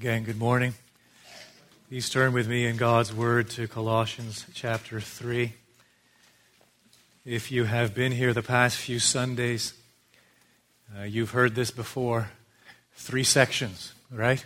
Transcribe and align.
Again, 0.00 0.24
good 0.24 0.38
morning. 0.38 0.72
Please 1.90 2.08
turn 2.08 2.32
with 2.32 2.48
me 2.48 2.64
in 2.64 2.78
God's 2.78 3.12
Word 3.12 3.50
to 3.50 3.68
Colossians 3.68 4.46
chapter 4.54 4.98
3. 4.98 5.52
If 7.26 7.52
you 7.52 7.64
have 7.64 7.94
been 7.94 8.10
here 8.10 8.32
the 8.32 8.40
past 8.40 8.78
few 8.78 8.98
Sundays, 8.98 9.74
uh, 10.98 11.02
you've 11.02 11.32
heard 11.32 11.54
this 11.54 11.70
before. 11.70 12.30
Three 12.94 13.24
sections, 13.24 13.92
right? 14.10 14.42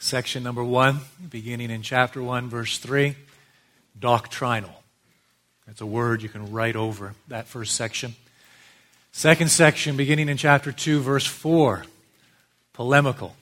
Section 0.00 0.42
number 0.42 0.64
one, 0.64 1.02
beginning 1.30 1.70
in 1.70 1.82
chapter 1.82 2.20
1, 2.20 2.48
verse 2.48 2.78
3, 2.78 3.14
doctrinal. 3.96 4.82
That's 5.64 5.80
a 5.80 5.86
word 5.86 6.22
you 6.22 6.28
can 6.28 6.50
write 6.50 6.74
over 6.74 7.14
that 7.28 7.46
first 7.46 7.76
section. 7.76 8.16
Second 9.12 9.48
section, 9.48 9.96
beginning 9.96 10.28
in 10.28 10.38
chapter 10.38 10.72
2, 10.72 11.02
verse 11.02 11.24
4, 11.24 11.84
polemical. 12.72 13.36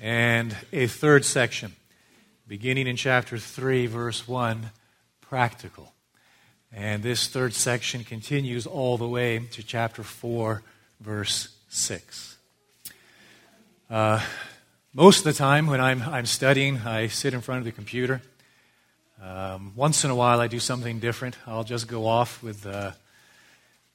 And 0.00 0.56
a 0.72 0.88
third 0.88 1.24
section, 1.24 1.76
beginning 2.48 2.88
in 2.88 2.96
chapter 2.96 3.38
3, 3.38 3.86
verse 3.86 4.26
1, 4.26 4.70
practical. 5.20 5.92
And 6.72 7.02
this 7.02 7.28
third 7.28 7.54
section 7.54 8.02
continues 8.02 8.66
all 8.66 8.98
the 8.98 9.06
way 9.06 9.38
to 9.38 9.62
chapter 9.62 10.02
4, 10.02 10.62
verse 11.00 11.56
6. 11.68 12.36
Uh, 13.88 14.20
most 14.92 15.18
of 15.18 15.24
the 15.24 15.32
time 15.32 15.68
when 15.68 15.80
I'm, 15.80 16.02
I'm 16.02 16.26
studying, 16.26 16.78
I 16.78 17.06
sit 17.06 17.32
in 17.32 17.40
front 17.40 17.60
of 17.60 17.64
the 17.64 17.72
computer. 17.72 18.20
Um, 19.22 19.72
once 19.76 20.04
in 20.04 20.10
a 20.10 20.16
while, 20.16 20.40
I 20.40 20.48
do 20.48 20.58
something 20.58 20.98
different. 20.98 21.36
I'll 21.46 21.64
just 21.64 21.86
go 21.86 22.06
off 22.06 22.42
with, 22.42 22.66
uh, 22.66 22.92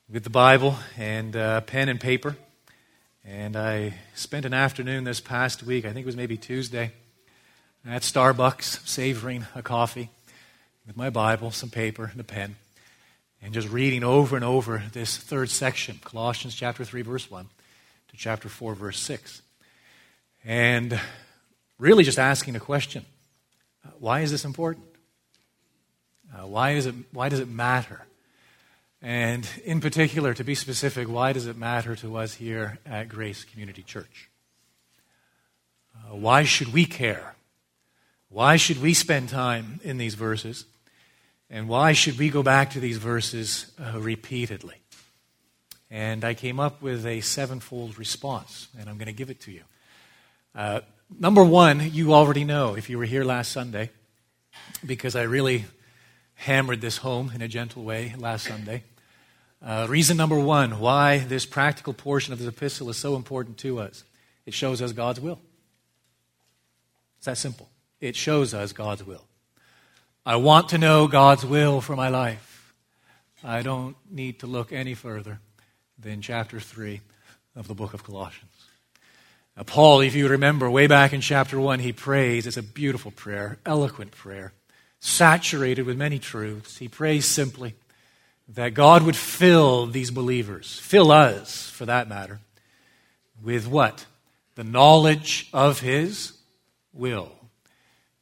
with 0.09 0.23
the 0.23 0.29
Bible 0.29 0.77
and 0.98 1.35
uh, 1.35 1.59
pen 1.62 1.90
and 1.90 1.99
paper 1.99 2.38
and 3.29 3.55
I 3.55 3.93
spent 4.15 4.45
an 4.45 4.55
afternoon 4.55 5.03
this 5.03 5.19
past 5.19 5.61
week, 5.61 5.85
I 5.85 5.89
think 5.89 6.03
it 6.03 6.05
was 6.07 6.15
maybe 6.15 6.35
Tuesday, 6.35 6.93
at 7.85 8.01
Starbucks, 8.01 8.87
savoring 8.87 9.45
a 9.54 9.62
coffee 9.62 10.09
with 10.87 10.98
my 10.98 11.12
Bible, 11.12 11.51
some 11.51 11.70
paper, 11.70 12.09
and 12.12 12.20
a 12.20 12.23
pen, 12.23 12.55
and 13.39 13.54
just 13.54 13.70
reading 13.70 14.04
over 14.04 14.35
and 14.35 14.43
over 14.43 14.81
this 14.93 15.15
third 15.15 15.51
section, 15.51 15.99
Colossians 16.04 16.55
chapter 16.55 16.84
3, 16.84 17.04
verse 17.04 17.29
1 17.29 17.48
to 18.07 18.17
chapter 18.17 18.49
4, 18.49 18.73
verse 18.73 18.99
6. 18.99 19.43
And 20.43 20.99
really 21.77 22.04
just 22.04 22.17
asking 22.17 22.55
a 22.55 22.59
question 22.59 23.05
why 23.99 24.21
is 24.21 24.32
this 24.32 24.43
important? 24.43 24.85
Uh, 26.34 26.48
why, 26.48 26.71
is 26.71 26.87
it, 26.87 26.95
why 27.11 27.29
does 27.29 27.39
it 27.39 27.48
matter? 27.48 28.07
And 29.01 29.47
in 29.63 29.79
particular, 29.79 30.33
to 30.33 30.43
be 30.43 30.55
specific, 30.55 31.07
why 31.07 31.31
does 31.31 31.47
it 31.47 31.55
matter 31.55 31.95
to 31.97 32.17
us 32.17 32.33
here 32.33 32.79
at 32.85 33.07
Grace 33.07 33.45
Community 33.45 33.81
Church? 33.81 34.29
Uh, 35.95 36.15
why 36.15 36.43
should 36.43 36.73
we 36.73 36.85
care? 36.85 37.35
Why 38.27 38.57
should 38.57 38.81
we 38.81 38.93
spend 38.93 39.29
time 39.29 39.79
in 39.83 39.97
these 39.97 40.15
verses? 40.15 40.65
And 41.49 41.67
why 41.67 41.93
should 41.93 42.20
we 42.20 42.29
go 42.29 42.43
back 42.43 42.71
to 42.71 42.79
these 42.79 42.97
verses 42.97 43.71
uh, 43.79 43.99
repeatedly? 43.99 44.75
And 45.89 46.23
I 46.23 46.35
came 46.35 46.59
up 46.59 46.81
with 46.81 47.05
a 47.05 47.21
sevenfold 47.21 47.97
response, 47.97 48.67
and 48.77 48.87
I'm 48.89 48.97
going 48.97 49.07
to 49.07 49.13
give 49.13 49.31
it 49.31 49.39
to 49.41 49.51
you. 49.51 49.63
Uh, 50.53 50.81
number 51.20 51.43
one, 51.43 51.91
you 51.91 52.13
already 52.13 52.43
know 52.43 52.75
if 52.75 52.89
you 52.89 52.97
were 52.99 53.05
here 53.05 53.23
last 53.23 53.51
Sunday, 53.51 53.89
because 54.85 55.15
I 55.15 55.23
really 55.23 55.65
hammered 56.40 56.79
this 56.79 56.98
home 56.98 57.32
in 57.35 57.41
a 57.41 57.49
gentle 57.49 57.84
way 57.84 58.15
last 58.18 58.48
Sunday. 58.48 58.82
Uh, 59.62 59.85
reason 59.90 60.15
number 60.15 60.40
one 60.40 60.79
why 60.79 61.18
this 61.18 61.45
practical 61.45 61.93
portion 61.93 62.32
of 62.32 62.40
this 62.40 62.48
epistle 62.48 62.90
is 62.90 62.95
so 62.95 63.18
important 63.18 63.57
to 63.57 63.79
us 63.79 64.06
it 64.45 64.53
shows 64.53 64.81
us 64.81 64.94
God's 64.94 65.19
will. 65.19 65.40
It's 67.17 67.25
that 67.25 67.38
simple. 67.38 67.69
It 68.00 68.16
shows 68.16 68.53
us 68.53 68.72
God's 68.72 69.03
will. 69.03 69.25
I 70.25 70.38
want 70.38 70.69
to 70.69 70.78
know 70.78 71.07
God's 71.07 71.45
will 71.45 71.81
for 71.81 71.95
my 71.95 72.07
life. 72.07 72.73
I 73.44 73.61
don't 73.61 73.97
need 74.09 74.39
to 74.39 74.47
look 74.47 74.71
any 74.71 74.94
further 74.94 75.39
than 76.00 76.21
chapter 76.21 76.59
3 76.59 77.01
of 77.56 77.67
the 77.67 77.75
book 77.75 77.94
of 77.94 78.03
Colossians. 78.03 78.50
Now, 79.57 79.63
Paul, 79.63 80.00
if 80.00 80.16
you 80.16 80.29
remember, 80.29 80.69
way 80.71 80.88
back 80.88 81.11
in 81.11 81.19
chapter 81.19 81.59
1, 81.59 81.79
he 81.79 81.91
prays. 81.91 82.47
It's 82.47 82.57
a 82.57 82.63
beautiful 82.63 83.11
prayer, 83.11 83.59
eloquent 83.66 84.11
prayer 84.11 84.53
saturated 84.99 85.85
with 85.85 85.97
many 85.97 86.19
truths. 86.19 86.77
He 86.77 86.87
prays 86.87 87.25
simply 87.25 87.75
that 88.49 88.73
God 88.73 89.03
would 89.03 89.15
fill 89.15 89.85
these 89.85 90.11
believers, 90.11 90.79
fill 90.79 91.11
us 91.11 91.69
for 91.69 91.85
that 91.85 92.09
matter, 92.09 92.39
with 93.41 93.67
what? 93.67 94.05
The 94.55 94.63
knowledge 94.63 95.49
of 95.53 95.79
His 95.79 96.33
will 96.93 97.31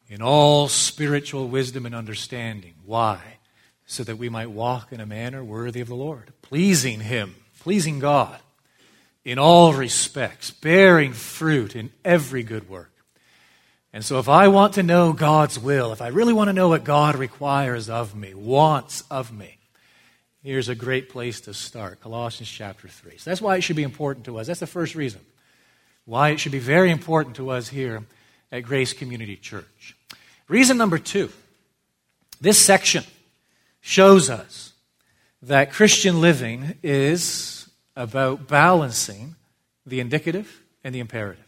in 0.07 0.21
all 0.21 0.67
spiritual 0.67 1.47
wisdom 1.47 1.85
and 1.85 1.95
understanding. 1.95 2.75
Why? 2.85 3.19
So 3.85 4.03
that 4.03 4.17
we 4.17 4.29
might 4.29 4.51
walk 4.51 4.91
in 4.91 4.99
a 4.99 5.05
manner 5.05 5.43
worthy 5.43 5.81
of 5.81 5.87
the 5.87 5.95
Lord, 5.95 6.33
pleasing 6.41 6.99
Him, 6.99 7.35
pleasing 7.59 7.99
God 7.99 8.39
in 9.23 9.39
all 9.39 9.73
respects, 9.73 10.51
bearing 10.51 11.13
fruit 11.13 11.75
in 11.75 11.91
every 12.05 12.43
good 12.43 12.69
work 12.69 12.91
and 13.93 14.03
so, 14.03 14.19
if 14.19 14.29
I 14.29 14.49
want 14.49 14.73
to 14.73 14.83
know 14.83 15.13
God's 15.13 15.57
will, 15.57 15.91
if 15.91 16.01
I 16.01 16.07
really 16.07 16.33
want 16.33 16.49
to 16.49 16.53
know 16.53 16.69
what 16.69 16.83
God 16.83 17.15
requires 17.15 17.89
of 17.89 18.15
me, 18.15 18.33
wants 18.33 19.03
of 19.09 19.31
me, 19.31 19.57
here's 20.43 20.69
a 20.69 20.75
great 20.75 21.09
place 21.09 21.41
to 21.41 21.53
start 21.53 22.01
Colossians 22.01 22.49
chapter 22.49 22.87
3. 22.87 23.17
So, 23.17 23.29
that's 23.29 23.41
why 23.41 23.55
it 23.55 23.61
should 23.61 23.75
be 23.75 23.83
important 23.83 24.25
to 24.25 24.37
us. 24.37 24.47
That's 24.47 24.59
the 24.59 24.67
first 24.67 24.93
reason 24.93 25.21
why 26.05 26.29
it 26.29 26.39
should 26.39 26.51
be 26.51 26.59
very 26.59 26.89
important 26.89 27.35
to 27.35 27.49
us 27.49 27.67
here 27.67 28.03
at 28.51 28.63
Grace 28.63 28.93
Community 28.93 29.35
Church. 29.35 29.95
Reason 30.47 30.77
number 30.77 30.97
two 30.97 31.29
this 32.39 32.59
section 32.59 33.03
shows 33.81 34.29
us 34.29 34.73
that 35.41 35.71
Christian 35.71 36.21
living 36.21 36.75
is 36.83 37.69
about 37.95 38.47
balancing 38.47 39.35
the 39.85 39.99
indicative 39.99 40.61
and 40.83 40.93
the 40.93 40.99
imperative. 40.99 41.43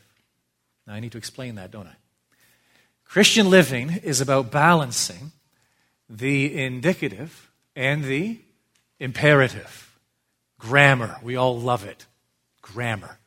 Now, 0.87 0.93
I 0.93 0.99
need 0.99 1.11
to 1.11 1.17
explain 1.17 1.55
that, 1.55 1.71
don't 1.71 1.87
I? 1.87 1.95
Christian 3.09 3.49
living 3.49 3.89
is 4.03 4.21
about 4.21 4.51
balancing 4.51 5.31
the 6.07 6.63
indicative 6.63 7.49
and 7.75 8.03
the 8.03 8.39
imperative. 8.99 9.97
Grammar, 10.59 11.17
we 11.23 11.35
all 11.35 11.59
love 11.59 11.83
it. 11.83 12.05
Grammar. 12.61 13.17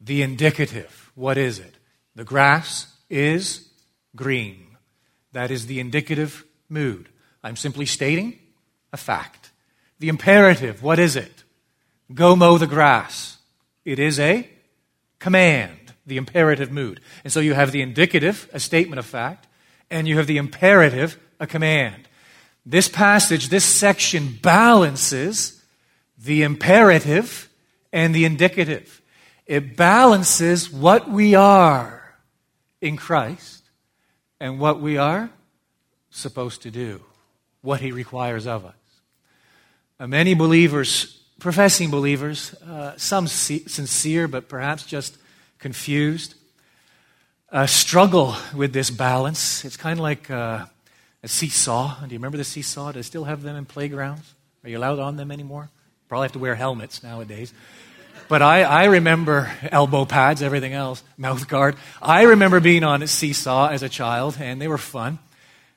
The 0.00 0.22
indicative, 0.22 1.12
what 1.14 1.36
is 1.36 1.58
it? 1.58 1.74
The 2.14 2.24
grass 2.24 2.86
is 3.10 3.68
green. 4.16 4.68
That 5.32 5.50
is 5.50 5.66
the 5.66 5.80
indicative 5.80 6.42
mood. 6.70 7.10
I'm 7.42 7.56
simply 7.56 7.84
stating 7.84 8.38
a 8.90 8.96
fact. 8.96 9.50
The 9.98 10.08
imperative, 10.08 10.82
what 10.82 10.98
is 10.98 11.14
it? 11.14 11.44
Go 12.14 12.34
mow 12.36 12.56
the 12.56 12.66
grass. 12.66 13.36
It 13.84 13.98
is 13.98 14.18
a 14.18 14.48
command 15.18 15.83
the 16.06 16.16
imperative 16.16 16.70
mood. 16.70 17.00
And 17.22 17.32
so 17.32 17.40
you 17.40 17.54
have 17.54 17.72
the 17.72 17.82
indicative, 17.82 18.48
a 18.52 18.60
statement 18.60 18.98
of 18.98 19.06
fact, 19.06 19.46
and 19.90 20.06
you 20.08 20.16
have 20.16 20.26
the 20.26 20.38
imperative, 20.38 21.18
a 21.40 21.46
command. 21.46 22.08
This 22.66 22.88
passage, 22.88 23.48
this 23.48 23.64
section 23.64 24.38
balances 24.40 25.62
the 26.18 26.42
imperative 26.42 27.48
and 27.92 28.14
the 28.14 28.24
indicative. 28.24 29.02
It 29.46 29.76
balances 29.76 30.70
what 30.70 31.08
we 31.08 31.34
are 31.34 32.16
in 32.80 32.96
Christ 32.96 33.62
and 34.40 34.58
what 34.58 34.80
we 34.80 34.96
are 34.96 35.30
supposed 36.10 36.62
to 36.62 36.70
do, 36.70 37.02
what 37.60 37.80
He 37.80 37.92
requires 37.92 38.46
of 38.46 38.64
us. 38.64 38.74
Uh, 40.00 40.06
many 40.06 40.34
believers, 40.34 41.20
professing 41.38 41.90
believers, 41.90 42.54
uh, 42.62 42.96
some 42.96 43.26
sincere, 43.26 44.26
but 44.26 44.48
perhaps 44.48 44.84
just 44.86 45.18
confused, 45.64 46.34
uh, 47.50 47.64
struggle 47.64 48.36
with 48.54 48.74
this 48.74 48.90
balance. 48.90 49.64
It's 49.64 49.78
kind 49.78 49.98
of 49.98 50.02
like 50.02 50.30
uh, 50.30 50.66
a 51.22 51.28
seesaw. 51.28 52.00
Do 52.04 52.12
you 52.12 52.18
remember 52.18 52.36
the 52.36 52.44
seesaw? 52.44 52.92
Do 52.92 52.98
they 52.98 53.02
still 53.02 53.24
have 53.24 53.40
them 53.40 53.56
in 53.56 53.64
playgrounds? 53.64 54.34
Are 54.62 54.68
you 54.68 54.76
allowed 54.76 54.98
on 54.98 55.16
them 55.16 55.30
anymore? 55.30 55.70
Probably 56.06 56.26
have 56.26 56.32
to 56.32 56.38
wear 56.38 56.54
helmets 56.54 57.02
nowadays. 57.02 57.54
But 58.28 58.42
I, 58.42 58.64
I 58.64 58.84
remember 58.84 59.50
elbow 59.72 60.04
pads, 60.04 60.42
everything 60.42 60.74
else, 60.74 61.02
mouth 61.16 61.48
guard. 61.48 61.76
I 62.02 62.24
remember 62.24 62.60
being 62.60 62.84
on 62.84 63.02
a 63.02 63.06
seesaw 63.06 63.68
as 63.68 63.82
a 63.82 63.88
child, 63.88 64.36
and 64.38 64.60
they 64.60 64.68
were 64.68 64.76
fun. 64.76 65.18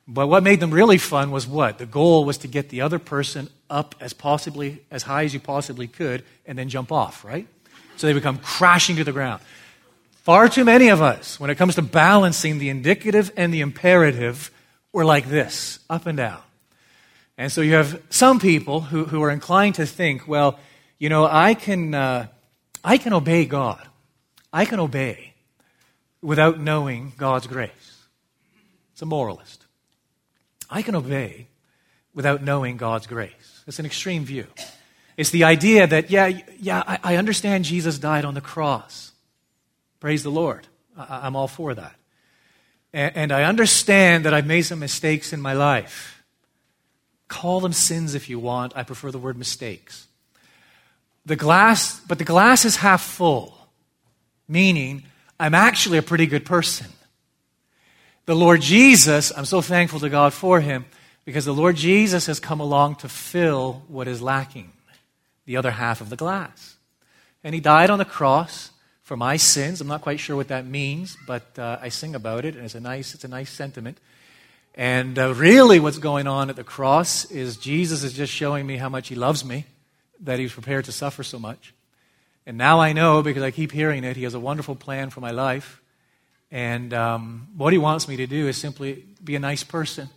But 0.06 0.28
what 0.28 0.44
made 0.44 0.60
them 0.60 0.72
really 0.72 0.98
fun 0.98 1.32
was 1.32 1.48
what? 1.48 1.78
The 1.78 1.86
goal 1.86 2.26
was 2.26 2.40
to 2.40 2.50
get 2.50 2.68
the 2.68 2.82
other 2.82 3.00
person 3.00 3.48
up 3.70 3.96
as 4.02 4.12
possibly 4.12 4.82
as 4.92 5.04
high 5.04 5.24
as 5.24 5.34
you 5.34 5.40
possibly 5.40 5.88
could, 5.88 6.26
and 6.46 6.60
then 6.60 6.68
jump 6.68 6.92
off, 6.92 7.24
right? 7.24 7.48
So 7.96 8.06
they 8.06 8.14
become 8.14 8.38
crashing 8.40 8.98
to 8.98 9.06
the 9.06 9.14
ground. 9.14 9.42
Far 10.28 10.50
too 10.50 10.66
many 10.66 10.90
of 10.90 11.02
us, 11.02 11.40
when 11.40 11.50
it 11.50 11.56
comes 11.56 11.76
to 11.76 11.82
balancing 11.82 12.60
the 12.60 12.68
indicative 12.68 13.32
and 13.38 13.54
the 13.54 13.62
imperative, 13.62 14.52
we're 14.92 15.06
like 15.06 15.30
this, 15.30 15.80
up 15.90 16.06
and 16.06 16.18
down. 16.18 16.42
And 17.38 17.50
so 17.50 17.62
you 17.62 17.76
have 17.76 18.02
some 18.10 18.38
people 18.38 18.82
who, 18.82 19.06
who 19.06 19.24
are 19.24 19.32
inclined 19.32 19.76
to 19.76 19.86
think, 19.86 20.28
well, 20.28 20.60
you 21.00 21.08
know, 21.08 21.26
I 21.26 21.54
can, 21.54 21.94
uh, 21.94 22.28
I 22.84 22.98
can 22.98 23.14
obey 23.14 23.46
God. 23.46 23.88
I 24.52 24.66
can 24.66 24.82
obey. 24.82 25.34
without 26.22 26.60
knowing 26.60 27.14
God's 27.18 27.48
grace. 27.48 27.72
It's 28.92 29.02
a 29.02 29.06
moralist. 29.06 29.66
I 30.70 30.82
can 30.82 30.96
obey 30.96 31.48
without 32.14 32.44
knowing 32.44 32.78
God's 32.78 33.08
grace. 33.08 33.64
It's 33.68 33.80
an 33.80 33.86
extreme 33.86 34.26
view. 34.26 34.48
It's 35.16 35.30
the 35.30 35.46
idea 35.46 35.88
that, 35.88 36.12
yeah, 36.12 36.28
yeah, 36.60 36.84
I, 36.86 37.00
I 37.04 37.16
understand 37.16 37.66
Jesus 37.66 37.98
died 37.98 38.26
on 38.26 38.34
the 38.34 38.42
cross. 38.42 39.07
Praise 40.00 40.24
the 40.24 40.30
Lord. 40.32 40.68
I, 40.98 41.22
I'm 41.24 41.36
all 41.36 41.48
for 41.48 41.74
that. 41.74 41.96
And, 42.94 43.16
and 43.16 43.32
I 43.32 43.44
understand 43.44 44.26
that 44.26 44.34
I've 44.34 44.48
made 44.48 44.64
some 44.64 44.80
mistakes 44.80 45.34
in 45.34 45.42
my 45.42 45.54
life. 45.54 46.24
Call 47.28 47.60
them 47.60 47.74
sins 47.74 48.16
if 48.16 48.30
you 48.30 48.40
want. 48.40 48.76
I 48.76 48.84
prefer 48.84 49.12
the 49.12 49.20
word 49.20 49.38
mistakes. 49.38 50.08
The 51.26 51.36
glass, 51.36 52.00
but 52.00 52.18
the 52.20 52.24
glass 52.24 52.64
is 52.64 52.78
half 52.78 53.04
full, 53.04 53.58
meaning 54.48 55.04
I'm 55.40 55.54
actually 55.54 55.98
a 55.98 56.04
pretty 56.04 56.26
good 56.26 56.46
person. 56.46 56.88
The 58.26 58.36
Lord 58.36 58.62
Jesus, 58.62 59.32
I'm 59.36 59.46
so 59.46 59.62
thankful 59.62 60.00
to 60.00 60.10
God 60.10 60.34
for 60.34 60.62
him 60.62 60.86
because 61.26 61.46
the 61.46 61.54
Lord 61.54 61.76
Jesus 61.76 62.28
has 62.28 62.40
come 62.40 62.62
along 62.62 62.96
to 62.96 63.10
fill 63.10 63.84
what 63.88 64.08
is 64.08 64.22
lacking, 64.22 64.72
the 65.46 65.58
other 65.58 65.72
half 65.72 66.00
of 66.00 66.10
the 66.10 66.16
glass. 66.16 66.78
And 67.44 67.54
he 67.54 67.60
died 67.60 67.90
on 67.90 68.00
the 68.00 68.06
cross 68.06 68.72
for 69.08 69.16
my 69.16 69.38
sins. 69.38 69.80
I'm 69.80 69.88
not 69.88 70.02
quite 70.02 70.20
sure 70.20 70.36
what 70.36 70.50
that 70.50 70.66
means, 70.66 71.16
but 71.26 71.58
uh, 71.58 71.80
I 71.82 71.88
sing 71.88 72.14
about 72.14 72.44
it, 72.44 72.58
and 72.58 72.66
it's 72.66 72.76
a 72.76 72.82
nice, 72.82 73.14
it's 73.14 73.24
a 73.24 73.30
nice 73.30 73.50
sentiment. 73.50 74.00
And 74.76 75.18
uh, 75.18 75.34
really, 75.34 75.80
what's 75.80 75.98
going 75.98 76.28
on 76.28 76.50
at 76.50 76.58
the 76.58 76.66
cross 76.66 77.24
is 77.32 77.56
Jesus 77.56 78.04
is 78.04 78.12
just 78.12 78.34
showing 78.34 78.68
me 78.68 78.76
how 78.76 78.90
much 78.90 79.08
he 79.08 79.16
loves 79.16 79.46
me, 79.46 79.66
that 80.20 80.40
he's 80.40 80.52
prepared 80.52 80.84
to 80.86 80.92
suffer 80.92 81.24
so 81.24 81.40
much. 81.40 81.74
And 82.46 82.58
now 82.58 82.82
I 82.82 82.92
know, 82.92 83.22
because 83.22 83.44
I 83.44 83.52
keep 83.52 83.72
hearing 83.72 84.04
it, 84.04 84.18
he 84.18 84.24
has 84.24 84.34
a 84.34 84.42
wonderful 84.42 84.76
plan 84.76 85.10
for 85.10 85.22
my 85.22 85.32
life. 85.32 85.82
And 86.52 86.94
um, 86.94 87.48
what 87.56 87.72
he 87.72 87.80
wants 87.80 88.10
me 88.10 88.18
to 88.18 88.28
do 88.28 88.50
is 88.50 88.58
simply 88.58 89.06
be 89.24 89.38
a 89.38 89.40
nice 89.40 89.64
person. 89.64 90.10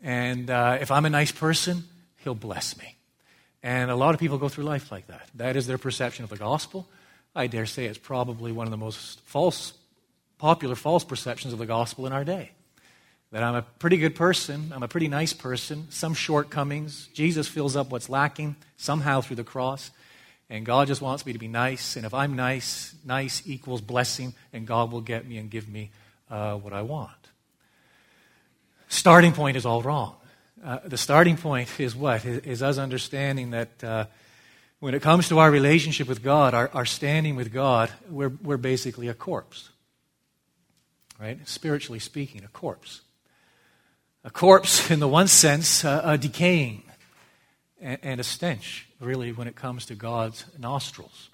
And 0.00 0.48
uh, 0.48 0.78
if 0.80 0.92
I'm 0.92 1.06
a 1.06 1.10
nice 1.10 1.32
person, 1.32 1.82
he'll 2.18 2.36
bless 2.36 2.78
me. 2.78 2.94
And 3.64 3.90
a 3.90 3.96
lot 3.96 4.14
of 4.14 4.20
people 4.20 4.38
go 4.38 4.48
through 4.48 4.62
life 4.62 4.92
like 4.92 5.08
that. 5.08 5.28
That 5.34 5.56
is 5.56 5.66
their 5.66 5.76
perception 5.76 6.22
of 6.22 6.30
the 6.30 6.36
gospel. 6.36 6.86
I 7.34 7.46
dare 7.46 7.66
say 7.66 7.86
it's 7.86 7.98
probably 7.98 8.52
one 8.52 8.66
of 8.66 8.70
the 8.70 8.76
most 8.76 9.20
false, 9.20 9.72
popular 10.38 10.74
false 10.74 11.04
perceptions 11.04 11.52
of 11.52 11.58
the 11.58 11.66
gospel 11.66 12.06
in 12.06 12.12
our 12.12 12.24
day. 12.24 12.50
That 13.30 13.42
I'm 13.42 13.54
a 13.54 13.62
pretty 13.62 13.96
good 13.96 14.14
person, 14.14 14.72
I'm 14.74 14.82
a 14.82 14.88
pretty 14.88 15.08
nice 15.08 15.32
person, 15.32 15.86
some 15.90 16.12
shortcomings. 16.12 17.08
Jesus 17.14 17.48
fills 17.48 17.76
up 17.76 17.90
what's 17.90 18.10
lacking 18.10 18.56
somehow 18.76 19.22
through 19.22 19.36
the 19.36 19.44
cross. 19.44 19.90
And 20.50 20.66
God 20.66 20.86
just 20.86 21.00
wants 21.00 21.24
me 21.24 21.32
to 21.32 21.38
be 21.38 21.48
nice. 21.48 21.96
And 21.96 22.04
if 22.04 22.12
I'm 22.12 22.36
nice, 22.36 22.94
nice 23.06 23.42
equals 23.46 23.80
blessing, 23.80 24.34
and 24.52 24.66
God 24.66 24.92
will 24.92 25.00
get 25.00 25.26
me 25.26 25.38
and 25.38 25.50
give 25.50 25.66
me 25.66 25.90
uh, 26.30 26.56
what 26.56 26.74
I 26.74 26.82
want. 26.82 27.10
Starting 28.88 29.32
point 29.32 29.56
is 29.56 29.64
all 29.64 29.80
wrong. 29.80 30.14
Uh, 30.62 30.80
the 30.84 30.98
starting 30.98 31.38
point 31.38 31.80
is 31.80 31.96
what? 31.96 32.26
Is, 32.26 32.38
is 32.40 32.62
us 32.62 32.76
understanding 32.76 33.52
that 33.52 33.82
uh, 33.82 34.04
when 34.82 34.96
it 34.96 35.00
comes 35.00 35.28
to 35.28 35.38
our 35.38 35.48
relationship 35.48 36.08
with 36.08 36.24
God, 36.24 36.54
our, 36.54 36.68
our 36.74 36.84
standing 36.84 37.36
with 37.36 37.52
God, 37.52 37.88
we're, 38.10 38.32
we're 38.42 38.56
basically 38.56 39.06
a 39.06 39.14
corpse. 39.14 39.68
Right? 41.20 41.38
Spiritually 41.46 42.00
speaking, 42.00 42.42
a 42.42 42.48
corpse. 42.48 43.02
A 44.24 44.30
corpse, 44.30 44.90
in 44.90 44.98
the 44.98 45.06
one 45.06 45.28
sense, 45.28 45.84
uh, 45.84 46.00
a 46.02 46.18
decaying 46.18 46.82
and, 47.80 47.98
and 48.02 48.20
a 48.20 48.24
stench 48.24 48.88
really, 48.98 49.30
when 49.30 49.46
it 49.46 49.54
comes 49.54 49.86
to 49.86 49.94
God's 49.94 50.46
nostrils, 50.58 51.30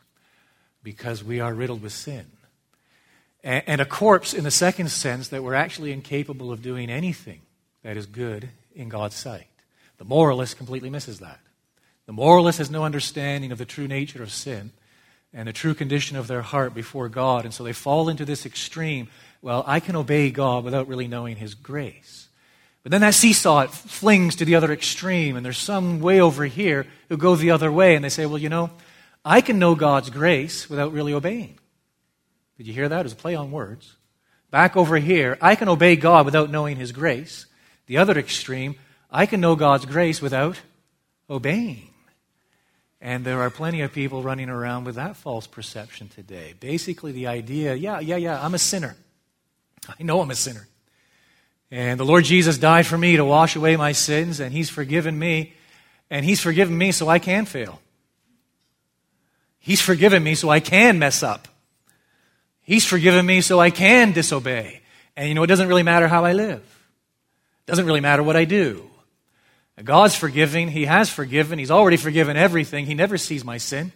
because 0.83 1.25
we 1.25 1.41
are 1.41 1.55
riddled 1.55 1.81
with 1.81 1.95
sin. 1.95 2.27
And, 3.43 3.65
and 3.67 3.81
a 3.81 3.87
corpse, 3.87 4.35
in 4.35 4.45
the 4.45 4.51
second 4.51 4.91
sense, 4.91 5.29
that 5.29 5.43
we're 5.43 5.55
actually 5.55 5.93
incapable 5.93 6.53
of 6.53 6.61
doing 6.61 6.91
anything 6.91 7.41
that 7.83 7.97
is 7.97 8.05
good 8.05 8.51
in 8.75 8.91
God's 8.91 9.17
sight. 9.17 9.47
The 9.97 10.05
moralist 10.05 10.59
completely 10.59 10.91
misses 10.91 11.21
that. 11.21 11.41
The 12.09 12.15
moralist 12.15 12.57
has 12.57 12.71
no 12.71 12.85
understanding 12.85 13.53
of 13.53 13.59
the 13.59 13.67
true 13.67 13.87
nature 13.87 14.23
of 14.23 14.33
sin 14.33 14.73
and 15.35 15.47
the 15.47 15.53
true 15.53 15.75
condition 15.75 16.17
of 16.17 16.27
their 16.27 16.41
heart 16.41 16.73
before 16.73 17.11
God. 17.11 17.45
And 17.45 17.53
so 17.53 17.65
they 17.65 17.75
fall 17.75 18.09
into 18.09 18.25
this 18.25 18.47
extreme 18.47 19.09
well, 19.43 19.63
I 19.67 19.79
can 19.79 19.95
obey 19.95 20.31
God 20.31 20.65
without 20.65 20.89
really 20.89 21.07
knowing 21.07 21.37
His 21.37 21.55
grace. 21.55 22.29
But 22.83 22.93
then 22.93 23.03
that 23.03 23.15
seesaw, 23.15 23.61
it 23.61 23.71
flings 23.71 24.37
to 24.37 24.47
the 24.47 24.55
other 24.55 24.73
extreme, 24.73 25.37
and 25.37 25.45
there's 25.45 25.59
some 25.59 26.01
way 26.01 26.19
over 26.19 26.47
here 26.47 26.87
who 27.11 27.19
go 27.19 27.37
the 27.37 27.51
other 27.51 27.71
way, 27.71 27.95
and 27.95 28.03
they 28.03 28.09
say, 28.09 28.25
well, 28.25 28.39
you 28.39 28.49
know, 28.49 28.71
I 29.27 29.43
can 29.43 29.59
know 29.59 29.75
God's 29.75 30.09
grace 30.11 30.71
without 30.71 30.95
really 30.95 31.13
obeying. 31.13 31.59
Did 32.57 32.67
you 32.67 32.73
hear 32.73 32.89
that? 32.89 33.01
It 33.01 33.05
was 33.05 33.13
a 33.13 33.17
play 33.17 33.35
on 33.35 33.53
words. 33.53 33.95
Back 34.51 34.77
over 34.77 34.97
here, 34.97 35.37
I 35.43 35.55
can 35.55 35.69
obey 35.69 35.95
God 35.95 36.25
without 36.25 36.51
knowing 36.51 36.79
His 36.79 36.91
grace. 36.91 37.47
The 37.87 37.99
other 37.99 38.19
extreme, 38.19 38.77
I 39.11 39.27
can 39.27 39.41
know 39.41 39.57
God's 39.57 39.87
grace 39.87 40.21
without 40.23 40.59
obeying. 41.31 41.91
And 43.01 43.25
there 43.25 43.41
are 43.43 43.51
plenty 43.51 43.83
of 43.83 43.93
people 43.93 44.23
running 44.23 44.49
around 44.49 44.85
with 44.85 44.97
that 44.97 45.17
false 45.17 45.47
perception 45.47 46.09
today. 46.09 46.55
Basically, 46.59 47.13
the 47.13 47.29
idea 47.29 47.75
yeah, 47.75 48.01
yeah, 48.01 48.17
yeah, 48.17 48.45
I'm 48.45 48.55
a 48.55 48.59
sinner. 48.59 48.97
I 49.89 50.03
know 50.03 50.21
I'm 50.21 50.31
a 50.31 50.35
sinner. 50.35 50.67
And 51.71 52.01
the 52.01 52.05
Lord 52.05 52.25
Jesus 52.25 52.59
died 52.59 52.87
for 52.87 52.99
me 52.99 53.17
to 53.17 53.25
wash 53.25 53.55
away 53.55 53.77
my 53.77 53.93
sins, 53.93 54.41
and 54.41 54.53
He's 54.53 54.71
forgiven 54.71 55.19
me. 55.19 55.55
And 56.11 56.25
He's 56.25 56.41
forgiven 56.41 56.77
me 56.77 56.93
so 56.93 57.09
I 57.09 57.19
can 57.19 57.45
fail. 57.45 57.81
He's 59.59 59.81
forgiven 59.81 60.23
me 60.23 60.35
so 60.35 60.49
I 60.49 60.61
can 60.61 60.99
mess 60.99 61.23
up. 61.23 61.47
He's 62.63 62.85
forgiven 62.85 63.25
me 63.27 63.43
so 63.43 63.61
I 63.61 63.71
can 63.71 64.13
disobey. 64.13 64.81
And 65.17 65.29
you 65.29 65.35
know, 65.35 65.43
it 65.43 65.49
doesn't 65.49 65.69
really 65.69 65.83
matter 65.83 66.09
how 66.09 66.25
I 66.25 66.33
live. 66.33 66.61
It 66.61 67.67
doesn't 67.67 67.87
really 67.87 68.01
matter 68.01 68.23
what 68.23 68.37
I 68.37 68.45
do. 68.45 68.88
God's 69.85 70.15
forgiving. 70.15 70.69
He 70.69 70.87
has 70.87 71.09
forgiven. 71.09 71.59
He's 71.59 71.71
already 71.71 71.97
forgiven 71.97 72.37
everything. 72.37 72.87
He 72.87 72.95
never 72.95 73.19
sees 73.19 73.45
my 73.45 73.59
sin. 73.59 73.93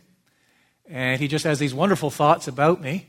And 0.88 1.20
He 1.20 1.28
just 1.28 1.44
has 1.44 1.58
these 1.58 1.74
wonderful 1.74 2.10
thoughts 2.10 2.48
about 2.48 2.80
me. 2.80 3.08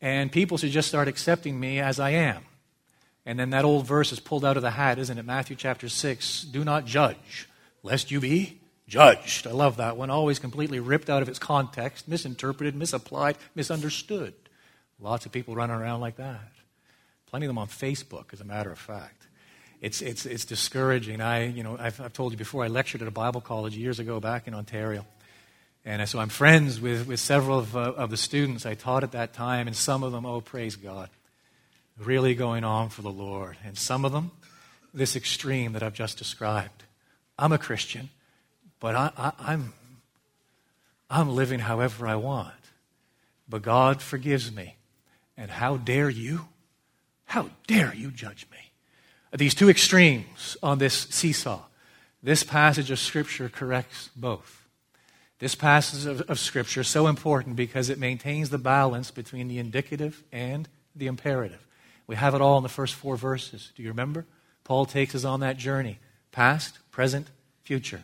And 0.00 0.30
people 0.30 0.58
should 0.58 0.70
just 0.70 0.88
start 0.88 1.08
accepting 1.08 1.58
me 1.58 1.80
as 1.80 1.98
I 1.98 2.10
am. 2.10 2.44
And 3.26 3.38
then 3.38 3.50
that 3.50 3.64
old 3.64 3.86
verse 3.86 4.12
is 4.12 4.20
pulled 4.20 4.44
out 4.44 4.56
of 4.56 4.62
the 4.62 4.70
hat, 4.70 4.98
isn't 4.98 5.18
it? 5.18 5.24
Matthew 5.24 5.56
chapter 5.56 5.88
6 5.88 6.42
Do 6.44 6.64
not 6.64 6.86
judge, 6.86 7.48
lest 7.82 8.10
you 8.10 8.20
be 8.20 8.60
judged. 8.86 9.46
I 9.46 9.50
love 9.50 9.76
that 9.76 9.96
one. 9.96 10.08
Always 10.08 10.38
completely 10.38 10.80
ripped 10.80 11.10
out 11.10 11.22
of 11.22 11.28
its 11.28 11.38
context, 11.38 12.08
misinterpreted, 12.08 12.74
misapplied, 12.74 13.36
misunderstood. 13.54 14.34
Lots 14.98 15.26
of 15.26 15.32
people 15.32 15.54
running 15.54 15.76
around 15.76 16.00
like 16.00 16.16
that. 16.16 16.52
Plenty 17.26 17.46
of 17.46 17.50
them 17.50 17.58
on 17.58 17.68
Facebook, 17.68 18.32
as 18.32 18.40
a 18.40 18.44
matter 18.44 18.72
of 18.72 18.78
fact. 18.78 19.17
It's, 19.80 20.02
it's, 20.02 20.26
it's 20.26 20.44
discouraging. 20.44 21.20
I, 21.20 21.46
you 21.46 21.62
know, 21.62 21.76
I've, 21.78 22.00
I've 22.00 22.12
told 22.12 22.32
you 22.32 22.38
before, 22.38 22.64
I 22.64 22.68
lectured 22.68 23.02
at 23.02 23.08
a 23.08 23.12
Bible 23.12 23.40
college 23.40 23.76
years 23.76 24.00
ago 24.00 24.20
back 24.20 24.48
in 24.48 24.54
Ontario. 24.54 25.06
And 25.84 26.06
so 26.08 26.18
I'm 26.18 26.28
friends 26.28 26.80
with, 26.80 27.06
with 27.06 27.20
several 27.20 27.60
of, 27.60 27.76
uh, 27.76 27.92
of 27.96 28.10
the 28.10 28.16
students 28.16 28.66
I 28.66 28.74
taught 28.74 29.04
at 29.04 29.12
that 29.12 29.32
time, 29.32 29.66
and 29.66 29.76
some 29.76 30.02
of 30.02 30.12
them, 30.12 30.26
oh, 30.26 30.40
praise 30.40 30.76
God 30.76 31.08
really 31.98 32.34
going 32.34 32.64
on 32.64 32.88
for 32.88 33.02
the 33.02 33.10
Lord. 33.10 33.56
And 33.64 33.76
some 33.76 34.04
of 34.04 34.12
them, 34.12 34.30
this 34.94 35.16
extreme 35.16 35.72
that 35.72 35.82
I've 35.82 35.94
just 35.94 36.18
described. 36.18 36.84
I'm 37.38 37.52
a 37.52 37.58
Christian, 37.58 38.10
but 38.80 38.94
I, 38.94 39.10
I, 39.16 39.32
I'm, 39.38 39.72
I'm 41.10 41.34
living 41.34 41.60
however 41.60 42.06
I 42.06 42.16
want. 42.16 42.54
But 43.48 43.62
God 43.62 44.02
forgives 44.02 44.52
me. 44.52 44.76
And 45.36 45.50
how 45.50 45.76
dare 45.76 46.10
you? 46.10 46.48
How 47.24 47.50
dare 47.66 47.94
you 47.94 48.10
judge 48.10 48.46
me? 48.50 48.58
These 49.32 49.54
two 49.54 49.68
extremes 49.68 50.56
on 50.62 50.78
this 50.78 50.94
seesaw. 50.94 51.62
This 52.22 52.42
passage 52.42 52.90
of 52.90 52.98
Scripture 52.98 53.48
corrects 53.48 54.10
both. 54.16 54.66
This 55.38 55.54
passage 55.54 56.06
of, 56.06 56.22
of 56.22 56.38
Scripture 56.38 56.80
is 56.80 56.88
so 56.88 57.06
important 57.06 57.54
because 57.54 57.90
it 57.90 57.98
maintains 57.98 58.50
the 58.50 58.58
balance 58.58 59.10
between 59.10 59.48
the 59.48 59.58
indicative 59.58 60.24
and 60.32 60.68
the 60.96 61.06
imperative. 61.06 61.64
We 62.06 62.16
have 62.16 62.34
it 62.34 62.40
all 62.40 62.56
in 62.56 62.62
the 62.62 62.68
first 62.68 62.94
four 62.94 63.16
verses. 63.16 63.70
Do 63.76 63.82
you 63.82 63.90
remember? 63.90 64.24
Paul 64.64 64.86
takes 64.86 65.14
us 65.14 65.24
on 65.24 65.40
that 65.40 65.58
journey 65.58 65.98
past, 66.32 66.78
present, 66.90 67.28
future. 67.62 68.02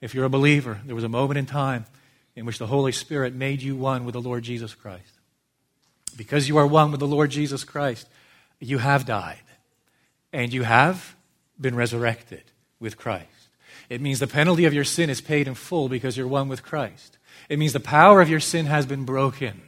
If 0.00 0.14
you're 0.14 0.24
a 0.24 0.30
believer, 0.30 0.80
there 0.84 0.94
was 0.94 1.04
a 1.04 1.08
moment 1.08 1.38
in 1.38 1.46
time 1.46 1.86
in 2.34 2.46
which 2.46 2.58
the 2.58 2.66
Holy 2.68 2.92
Spirit 2.92 3.34
made 3.34 3.62
you 3.62 3.76
one 3.76 4.04
with 4.04 4.14
the 4.14 4.20
Lord 4.20 4.42
Jesus 4.42 4.74
Christ. 4.74 5.18
Because 6.16 6.48
you 6.48 6.56
are 6.56 6.66
one 6.66 6.90
with 6.90 7.00
the 7.00 7.06
Lord 7.06 7.30
Jesus 7.30 7.64
Christ, 7.64 8.08
you 8.60 8.78
have 8.78 9.04
died 9.04 9.40
and 10.32 10.52
you 10.52 10.62
have 10.62 11.14
been 11.60 11.74
resurrected 11.74 12.42
with 12.80 12.96
Christ. 12.96 13.26
It 13.88 14.00
means 14.00 14.20
the 14.20 14.26
penalty 14.26 14.64
of 14.64 14.72
your 14.72 14.84
sin 14.84 15.10
is 15.10 15.20
paid 15.20 15.46
in 15.46 15.54
full 15.54 15.88
because 15.88 16.16
you're 16.16 16.26
one 16.26 16.48
with 16.48 16.62
Christ. 16.62 17.18
It 17.48 17.58
means 17.58 17.72
the 17.72 17.80
power 17.80 18.20
of 18.20 18.28
your 18.28 18.40
sin 18.40 18.66
has 18.66 18.86
been 18.86 19.04
broken. 19.04 19.60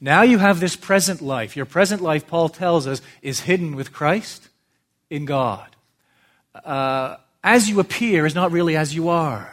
Now 0.00 0.22
you 0.22 0.38
have 0.38 0.60
this 0.60 0.76
present 0.76 1.20
life. 1.20 1.56
Your 1.56 1.66
present 1.66 2.00
life, 2.00 2.26
Paul 2.26 2.48
tells 2.48 2.86
us, 2.86 3.02
is 3.22 3.40
hidden 3.40 3.76
with 3.76 3.92
Christ 3.92 4.48
in 5.10 5.24
God. 5.24 5.68
Uh, 6.54 7.16
as 7.42 7.68
you 7.68 7.80
appear 7.80 8.26
is 8.26 8.34
not 8.34 8.52
really 8.52 8.76
as 8.76 8.94
you 8.94 9.08
are. 9.08 9.52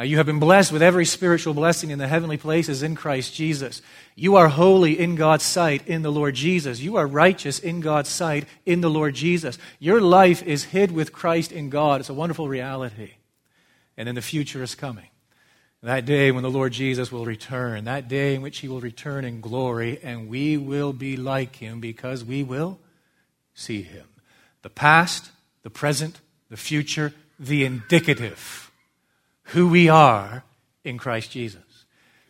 Uh, 0.00 0.04
you 0.04 0.16
have 0.16 0.24
been 0.24 0.38
blessed 0.38 0.72
with 0.72 0.80
every 0.80 1.04
spiritual 1.04 1.52
blessing 1.52 1.90
in 1.90 1.98
the 1.98 2.08
heavenly 2.08 2.38
places 2.38 2.82
in 2.82 2.94
Christ 2.94 3.34
Jesus. 3.34 3.82
You 4.14 4.36
are 4.36 4.48
holy 4.48 4.98
in 4.98 5.14
God's 5.14 5.44
sight 5.44 5.86
in 5.86 6.00
the 6.00 6.10
Lord 6.10 6.34
Jesus. 6.34 6.80
You 6.80 6.96
are 6.96 7.06
righteous 7.06 7.58
in 7.58 7.80
God's 7.80 8.08
sight 8.08 8.46
in 8.64 8.80
the 8.80 8.88
Lord 8.88 9.14
Jesus. 9.14 9.58
Your 9.78 10.00
life 10.00 10.42
is 10.42 10.64
hid 10.64 10.90
with 10.90 11.12
Christ 11.12 11.52
in 11.52 11.68
God. 11.68 12.00
It's 12.00 12.08
a 12.08 12.14
wonderful 12.14 12.48
reality. 12.48 13.10
And 13.98 14.08
then 14.08 14.14
the 14.14 14.22
future 14.22 14.62
is 14.62 14.74
coming. 14.74 15.08
That 15.82 16.06
day 16.06 16.30
when 16.30 16.44
the 16.44 16.50
Lord 16.50 16.72
Jesus 16.72 17.12
will 17.12 17.26
return, 17.26 17.84
that 17.84 18.08
day 18.08 18.34
in 18.34 18.40
which 18.40 18.60
he 18.60 18.68
will 18.68 18.80
return 18.80 19.26
in 19.26 19.42
glory, 19.42 20.00
and 20.02 20.30
we 20.30 20.56
will 20.56 20.94
be 20.94 21.18
like 21.18 21.56
him 21.56 21.78
because 21.78 22.24
we 22.24 22.42
will 22.42 22.78
see 23.52 23.82
him. 23.82 24.06
The 24.62 24.70
past, 24.70 25.30
the 25.62 25.70
present, 25.70 26.22
the 26.48 26.56
future, 26.56 27.12
the 27.38 27.66
indicative. 27.66 28.69
Who 29.52 29.68
we 29.68 29.88
are 29.88 30.44
in 30.84 30.98
Christ 30.98 31.30
Jesus. 31.30 31.84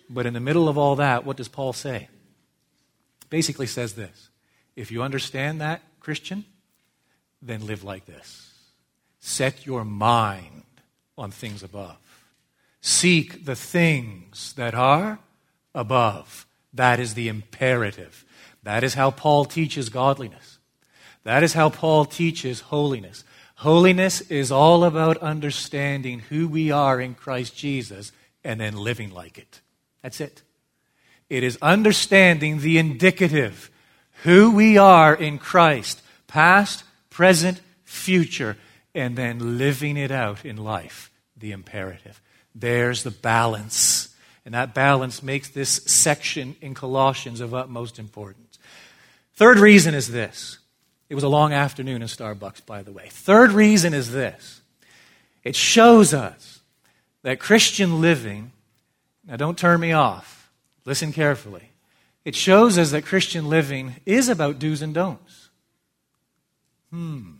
But 0.09 0.27
in 0.27 0.35
the 0.35 0.41
middle 0.41 0.69
of 0.69 0.77
all 0.77 0.97
that, 0.97 1.25
what 1.25 1.37
does 1.37 1.49
Paul 1.49 1.73
say? 1.73 2.09
Basically 3.29 3.67
says 3.67 3.95
this 3.95 4.31
If 4.77 4.91
you 4.91 5.03
understand 5.03 5.61
that, 5.61 5.83
Christian, 6.01 6.45
then 7.41 7.67
live 7.67 7.85
like 7.85 8.07
this. 8.07 8.53
Set 9.21 9.67
your 9.67 9.85
mind 9.85 10.65
on 11.17 11.31
things 11.31 11.63
above 11.63 11.99
Seek 12.81 13.45
the 13.45 13.57
things 13.57 14.55
that 14.55 14.75
are 14.75 15.19
above. 15.75 16.47
That 16.73 16.99
is 16.99 17.15
the 17.15 17.29
imperative. 17.29 18.25
That 18.63 18.85
is 18.85 18.95
how 18.95 19.11
Paul 19.11 19.45
teaches 19.45 19.89
godliness. 19.89 20.59
That 21.25 21.43
is 21.43 21.53
how 21.53 21.69
Paul 21.69 22.07
teaches 22.07 22.61
holiness. 22.61 23.25
Holiness 23.61 24.23
is 24.23 24.51
all 24.51 24.85
about 24.85 25.19
understanding 25.19 26.21
who 26.21 26.49
we 26.49 26.71
are 26.71 26.99
in 26.99 27.15
Christ 27.15 27.55
Jesus 27.55 28.11
and 28.43 28.59
then 28.59 28.75
living 28.75 29.11
like 29.11 29.37
it. 29.37 29.61
That's 30.03 30.19
it. 30.19 30.41
It 31.29 31.43
is 31.43 31.59
understanding 31.61 32.61
the 32.61 32.79
indicative, 32.79 33.71
who 34.23 34.51
we 34.53 34.79
are 34.79 35.15
in 35.15 35.37
Christ, 35.37 36.01
past, 36.27 36.85
present, 37.11 37.61
future, 37.85 38.57
and 38.95 39.15
then 39.15 39.59
living 39.59 39.99
it 39.99 40.11
out 40.11 40.47
in 40.47 40.57
life, 40.57 41.11
the 41.37 41.53
imperative. 41.53 42.19
There's 42.55 43.03
the 43.03 43.11
balance. 43.11 44.17
And 44.47 44.55
that 44.55 44.73
balance 44.73 45.23
makes 45.23 45.51
this 45.51 45.69
section 45.69 46.57
in 46.63 46.73
Colossians 46.73 47.43
of 47.43 47.53
utmost 47.53 47.99
importance. 47.99 48.59
Third 49.35 49.59
reason 49.59 49.93
is 49.93 50.09
this. 50.09 50.60
It 51.11 51.17
was 51.17 51.25
a 51.25 51.29
long 51.29 51.53
afternoon 51.53 52.03
in 52.03 52.09
Starbucks, 52.09 52.65
by 52.65 52.83
the 52.83 52.93
way. 52.93 53.09
Third 53.11 53.51
reason 53.51 53.93
is 53.93 54.13
this 54.13 54.63
it 55.43 55.57
shows 55.57 56.15
us 56.15 56.61
that 57.23 57.41
Christian 57.41 58.01
living, 58.01 58.53
now 59.27 59.37
don't 59.37 59.59
turn 59.59 59.81
me 59.81 59.93
off, 59.93 60.51
listen 60.87 61.13
carefully. 61.13 61.73
It 62.25 62.35
shows 62.35 62.79
us 62.79 62.93
that 62.93 63.05
Christian 63.05 63.49
living 63.49 63.97
is 64.07 64.29
about 64.29 64.59
do's 64.59 64.83
and 64.83 64.95
don'ts. 64.95 65.49
Hmm. 66.91 67.33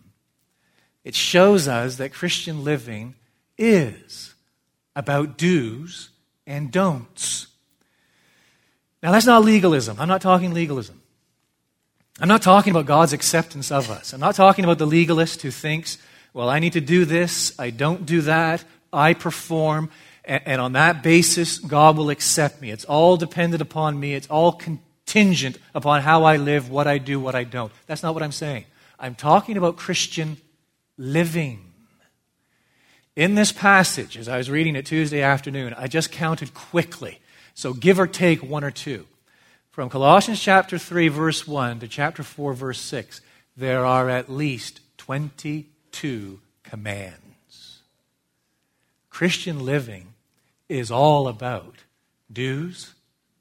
It 1.03 1.15
shows 1.15 1.67
us 1.67 1.95
that 1.95 2.13
Christian 2.13 2.63
living 2.63 3.15
is 3.57 4.33
about 4.95 5.37
do's 5.37 6.09
and 6.45 6.71
don'ts. 6.71 7.47
Now, 9.01 9.11
that's 9.11 9.25
not 9.25 9.43
legalism. 9.43 9.97
I'm 9.99 10.07
not 10.07 10.21
talking 10.21 10.53
legalism. 10.53 11.00
I'm 12.21 12.27
not 12.27 12.43
talking 12.43 12.69
about 12.69 12.85
God's 12.85 13.13
acceptance 13.13 13.71
of 13.71 13.89
us. 13.89 14.13
I'm 14.13 14.19
not 14.19 14.35
talking 14.35 14.63
about 14.63 14.77
the 14.77 14.85
legalist 14.85 15.41
who 15.41 15.49
thinks, 15.49 15.97
well, 16.33 16.49
I 16.49 16.59
need 16.59 16.73
to 16.73 16.81
do 16.81 17.03
this, 17.03 17.59
I 17.59 17.71
don't 17.71 18.05
do 18.05 18.21
that, 18.21 18.63
I 18.93 19.15
perform, 19.15 19.89
and, 20.23 20.43
and 20.45 20.61
on 20.61 20.73
that 20.73 21.01
basis, 21.01 21.57
God 21.57 21.97
will 21.97 22.11
accept 22.11 22.61
me. 22.61 22.69
It's 22.69 22.85
all 22.85 23.17
dependent 23.17 23.59
upon 23.59 23.99
me, 23.99 24.13
it's 24.13 24.27
all 24.27 24.51
contingent 24.51 25.57
upon 25.73 26.03
how 26.03 26.23
I 26.23 26.37
live, 26.37 26.69
what 26.69 26.85
I 26.85 26.99
do, 26.99 27.19
what 27.19 27.33
I 27.33 27.43
don't. 27.43 27.71
That's 27.87 28.03
not 28.03 28.13
what 28.13 28.21
I'm 28.21 28.31
saying. 28.31 28.65
I'm 28.99 29.15
talking 29.15 29.57
about 29.57 29.77
Christian 29.77 30.37
living. 30.99 31.73
In 33.15 33.33
this 33.33 33.51
passage, 33.51 34.15
as 34.15 34.27
I 34.27 34.37
was 34.37 34.47
reading 34.47 34.75
it 34.75 34.85
Tuesday 34.85 35.23
afternoon, 35.23 35.73
I 35.75 35.87
just 35.87 36.11
counted 36.11 36.53
quickly. 36.53 37.19
So 37.55 37.73
give 37.73 37.99
or 37.99 38.05
take 38.05 38.43
one 38.43 38.63
or 38.63 38.71
two. 38.71 39.07
From 39.71 39.89
Colossians 39.89 40.41
chapter 40.41 40.77
3, 40.77 41.07
verse 41.07 41.47
1 41.47 41.79
to 41.79 41.87
chapter 41.87 42.23
4, 42.23 42.53
verse 42.53 42.79
6, 42.81 43.21
there 43.55 43.85
are 43.85 44.09
at 44.09 44.29
least 44.29 44.81
22 44.97 46.41
commands. 46.63 47.79
Christian 49.09 49.65
living 49.65 50.13
is 50.67 50.91
all 50.91 51.29
about 51.29 51.75
do's 52.31 52.93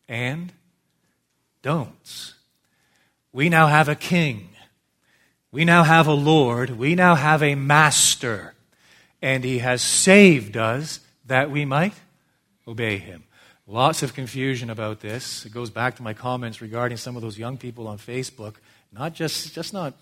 and 0.09 0.53
don'ts. 1.63 2.35
We 3.33 3.49
now 3.49 3.67
have 3.67 3.89
a 3.89 3.97
king. 3.97 4.51
We 5.51 5.65
now 5.65 5.83
have 5.83 6.07
a 6.07 6.13
Lord. 6.13 6.71
We 6.71 6.95
now 6.95 7.17
have 7.17 7.43
a 7.43 7.57
master 7.57 8.55
and 9.21 9.43
he 9.43 9.59
has 9.59 9.83
saved 9.83 10.57
us 10.57 11.01
that 11.27 11.51
we 11.51 11.65
might 11.65 11.95
obey 12.69 12.99
him. 12.99 13.25
Lots 13.71 14.03
of 14.03 14.15
confusion 14.15 14.69
about 14.69 14.99
this. 14.99 15.47
It 15.47 15.53
goes 15.53 15.71
back 15.71 15.95
to 15.97 16.03
my 16.03 16.13
comments 16.13 16.61
regarding 16.61 16.99
some 16.99 17.15
of 17.15 17.23
those 17.23 17.39
young 17.39 17.57
people 17.57 17.87
on 17.87 17.99
Facebook. 17.99 18.57
Not 18.93 19.15
just, 19.15 19.55
just 19.55 19.73
not 19.73 19.95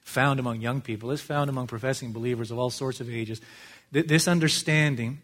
found 0.00 0.40
among 0.40 0.62
young 0.62 0.80
people, 0.80 1.10
it's 1.10 1.20
found 1.20 1.50
among 1.50 1.66
professing 1.66 2.12
believers 2.12 2.50
of 2.50 2.58
all 2.58 2.70
sorts 2.70 2.98
of 3.00 3.10
ages. 3.10 3.42
This 3.92 4.26
understanding, 4.26 5.20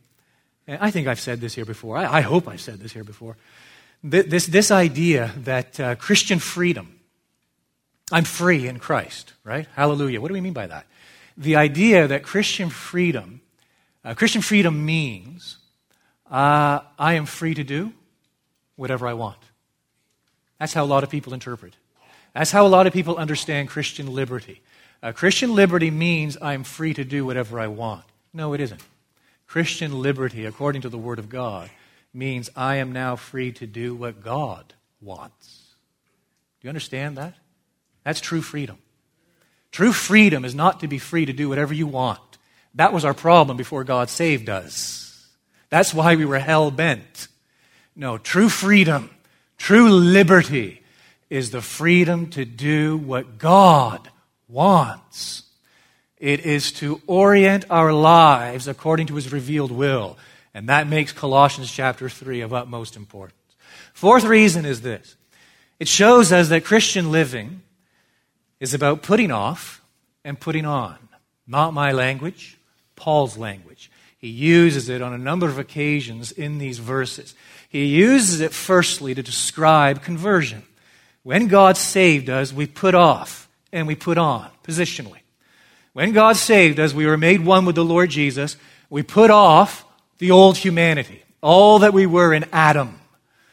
I 0.69 0.91
think 0.91 1.09
I've 1.09 1.21
said 1.21 1.41
this 1.41 1.55
here 1.55 1.65
before, 1.65 1.97
I, 1.97 2.19
I 2.19 2.21
hope 2.21 2.47
I've 2.47 2.61
said 2.61 2.81
this 2.81 2.93
here 2.93 3.05
before. 3.05 3.39
This, 4.05 4.45
this 4.45 4.71
idea 4.71 5.33
that 5.39 5.81
uh, 5.81 5.95
Christian 5.95 6.39
freedom, 6.39 7.01
I'm 8.13 8.25
free 8.25 8.69
in 8.69 8.79
Christ, 8.79 9.33
right? 9.43 9.67
Hallelujah. 9.75 10.21
What 10.21 10.29
do 10.29 10.35
we 10.35 10.43
mean 10.43 10.53
by 10.53 10.67
that? 10.67 10.87
the 11.37 11.57
idea 11.57 12.09
that 12.09 12.23
Christian 12.23 12.71
freedom, 12.71 13.41
uh, 14.05 14.15
Christian 14.15 14.43
freedom 14.43 14.85
means 14.85 15.59
uh, 16.31 16.81
I 16.99 17.15
am 17.15 17.27
free 17.27 17.55
to 17.55 17.65
do 17.65 17.93
whatever 18.77 19.07
I 19.07 19.15
want. 19.15 19.39
That's 20.59 20.73
how 20.73 20.85
a 20.85 20.87
lot 20.87 21.05
of 21.05 21.11
people 21.11 21.35
interpret. 21.35 21.75
That's 22.35 22.51
how 22.51 22.67
a 22.67 22.69
lot 22.69 22.87
of 22.87 22.93
people 22.93 23.17
understand 23.17 23.69
Christian 23.69 24.13
liberty. 24.13 24.61
Uh, 25.03 25.13
Christian 25.13 25.55
liberty 25.55 25.91
means 25.91 26.37
I'm 26.41 26.65
free 26.65 26.95
to 26.95 27.05
do 27.05 27.25
whatever 27.25 27.61
I 27.61 27.69
want. 27.69 28.05
No, 28.33 28.53
it 28.53 28.61
isn't. 28.61 28.83
Christian 29.47 30.03
liberty, 30.03 30.45
according 30.45 30.83
to 30.83 30.89
the 30.89 30.99
Word 30.99 31.19
of 31.19 31.29
God, 31.29 31.71
means 32.13 32.51
I 32.57 32.77
am 32.77 32.93
now 32.93 33.17
free 33.17 33.53
to 33.53 33.67
do 33.67 33.95
what 33.95 34.23
God 34.23 34.75
wants. 35.01 35.75
Do 36.61 36.67
you 36.67 36.71
understand 36.71 37.17
that? 37.17 37.35
That's 38.05 38.21
true 38.21 38.43
freedom. 38.43 38.79
True 39.71 39.93
freedom 39.93 40.45
is 40.45 40.55
not 40.55 40.81
to 40.81 40.89
be 40.89 40.99
free 40.99 41.27
to 41.27 41.33
do 41.33 41.49
whatever 41.49 41.75
you 41.75 41.87
want. 41.87 42.21
That 42.75 42.93
was 42.93 43.05
our 43.05 43.15
problem 43.15 43.57
before 43.57 43.85
God 43.85 44.09
saved 44.09 44.49
us. 44.49 45.06
That's 45.77 45.93
why 45.93 46.17
we 46.17 46.25
were 46.25 46.39
hell 46.39 46.71
bent. 46.71 47.29
No, 47.95 48.17
true 48.17 48.49
freedom, 48.49 49.11
true 49.59 49.91
liberty 49.91 50.81
is 51.29 51.51
the 51.51 51.61
freedom 51.61 52.31
to 52.31 52.47
do 52.47 52.97
what 52.97 53.37
God 53.37 54.09
wants. 54.49 55.43
It 56.17 56.47
is 56.47 56.73
to 56.81 57.03
orient 57.07 57.67
our 57.69 57.93
lives 57.93 58.69
according 58.69 59.09
to 59.09 59.17
his 59.17 59.31
revealed 59.31 59.71
will. 59.71 60.17
And 60.55 60.71
that 60.71 60.89
makes 60.89 61.13
Colossians 61.13 61.71
chapter 61.71 62.09
3 62.09 62.41
of 62.41 62.55
utmost 62.55 62.97
importance. 62.97 63.37
Fourth 63.93 64.25
reason 64.25 64.65
is 64.65 64.81
this 64.81 65.15
it 65.79 65.89
shows 65.89 66.33
us 66.33 66.49
that 66.49 66.65
Christian 66.65 67.13
living 67.13 67.61
is 68.61 68.73
about 68.73 69.03
putting 69.03 69.31
off 69.31 69.83
and 70.25 70.41
putting 70.41 70.65
on. 70.65 70.97
Not 71.47 71.75
my 71.75 71.93
language, 71.93 72.57
Paul's 72.97 73.37
language. 73.37 73.91
He 74.27 74.33
uses 74.33 74.89
it 74.89 75.03
on 75.03 75.13
a 75.13 75.19
number 75.19 75.47
of 75.47 75.57
occasions 75.57 76.33
in 76.33 76.59
these 76.59 76.81
verses. 76.81 77.37
He 77.69 77.85
uses 77.85 78.41
it 78.41 78.53
firstly 78.53 79.15
to 79.15 79.23
describe 79.23 80.03
conversion. 80.03 80.65
When 81.23 81.47
God 81.47 81.77
saved 81.77 82.29
us, 82.29 82.53
we 82.53 82.67
put 82.67 82.97
off 82.97 83.49
and 83.73 83.87
we 83.87 83.95
put 83.95 84.19
on 84.19 84.51
positionally. 84.65 85.21
When 85.93 86.11
God 86.11 86.37
saved 86.37 86.81
us, 86.81 86.93
we 86.93 87.07
were 87.07 87.17
made 87.17 87.45
one 87.45 87.67
with 87.67 87.77
the 87.77 87.85
Lord 87.85 88.11
Jesus. 88.11 88.57
We 88.91 89.05
put 89.05 89.31
off 89.31 89.85
the 90.19 90.33
old 90.33 90.57
humanity, 90.57 91.23
all 91.41 91.79
that 91.79 91.93
we 91.93 92.07
were 92.07 92.35
in 92.35 92.47
Adam. 92.53 92.99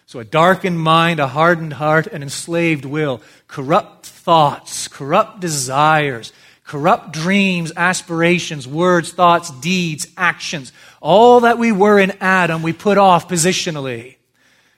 So 0.07 0.21
a 0.21 0.25
darkened 0.25 0.79
mind, 0.79 1.19
a 1.19 1.27
hardened 1.27 1.73
heart, 1.73 2.07
an 2.07 2.23
enslaved 2.23 2.83
will, 2.83 3.21
corrupt 3.47 4.07
thoughts, 4.07 4.87
corrupt 4.87 5.39
desires, 5.39 6.33
corrupt 6.63 7.11
dreams, 7.11 7.71
aspirations, 7.75 8.67
words, 8.67 9.11
thoughts, 9.11 9.51
deeds, 9.59 10.07
actions. 10.17 10.71
All 11.01 11.41
that 11.41 11.57
we 11.57 11.71
were 11.71 11.99
in 11.99 12.11
Adam, 12.21 12.63
we 12.63 12.73
put 12.73 12.97
off 12.97 13.27
positionally. 13.27 14.15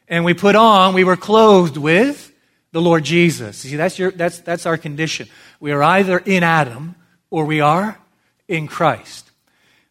And 0.08 0.24
we 0.26 0.34
put 0.34 0.56
on, 0.56 0.94
we 0.94 1.04
were 1.04 1.18
clothed 1.18 1.78
with 1.78 2.32
the 2.72 2.82
Lord 2.82 3.04
Jesus. 3.04 3.58
See, 3.58 3.76
that's, 3.76 3.98
your, 3.98 4.12
that's, 4.12 4.40
that's 4.40 4.66
our 4.66 4.78
condition. 4.78 5.28
We 5.60 5.72
are 5.72 5.82
either 5.82 6.18
in 6.18 6.44
Adam 6.44 6.96
or 7.30 7.46
we 7.46 7.62
are 7.62 8.00
in 8.48 8.68
Christ. 8.68 9.32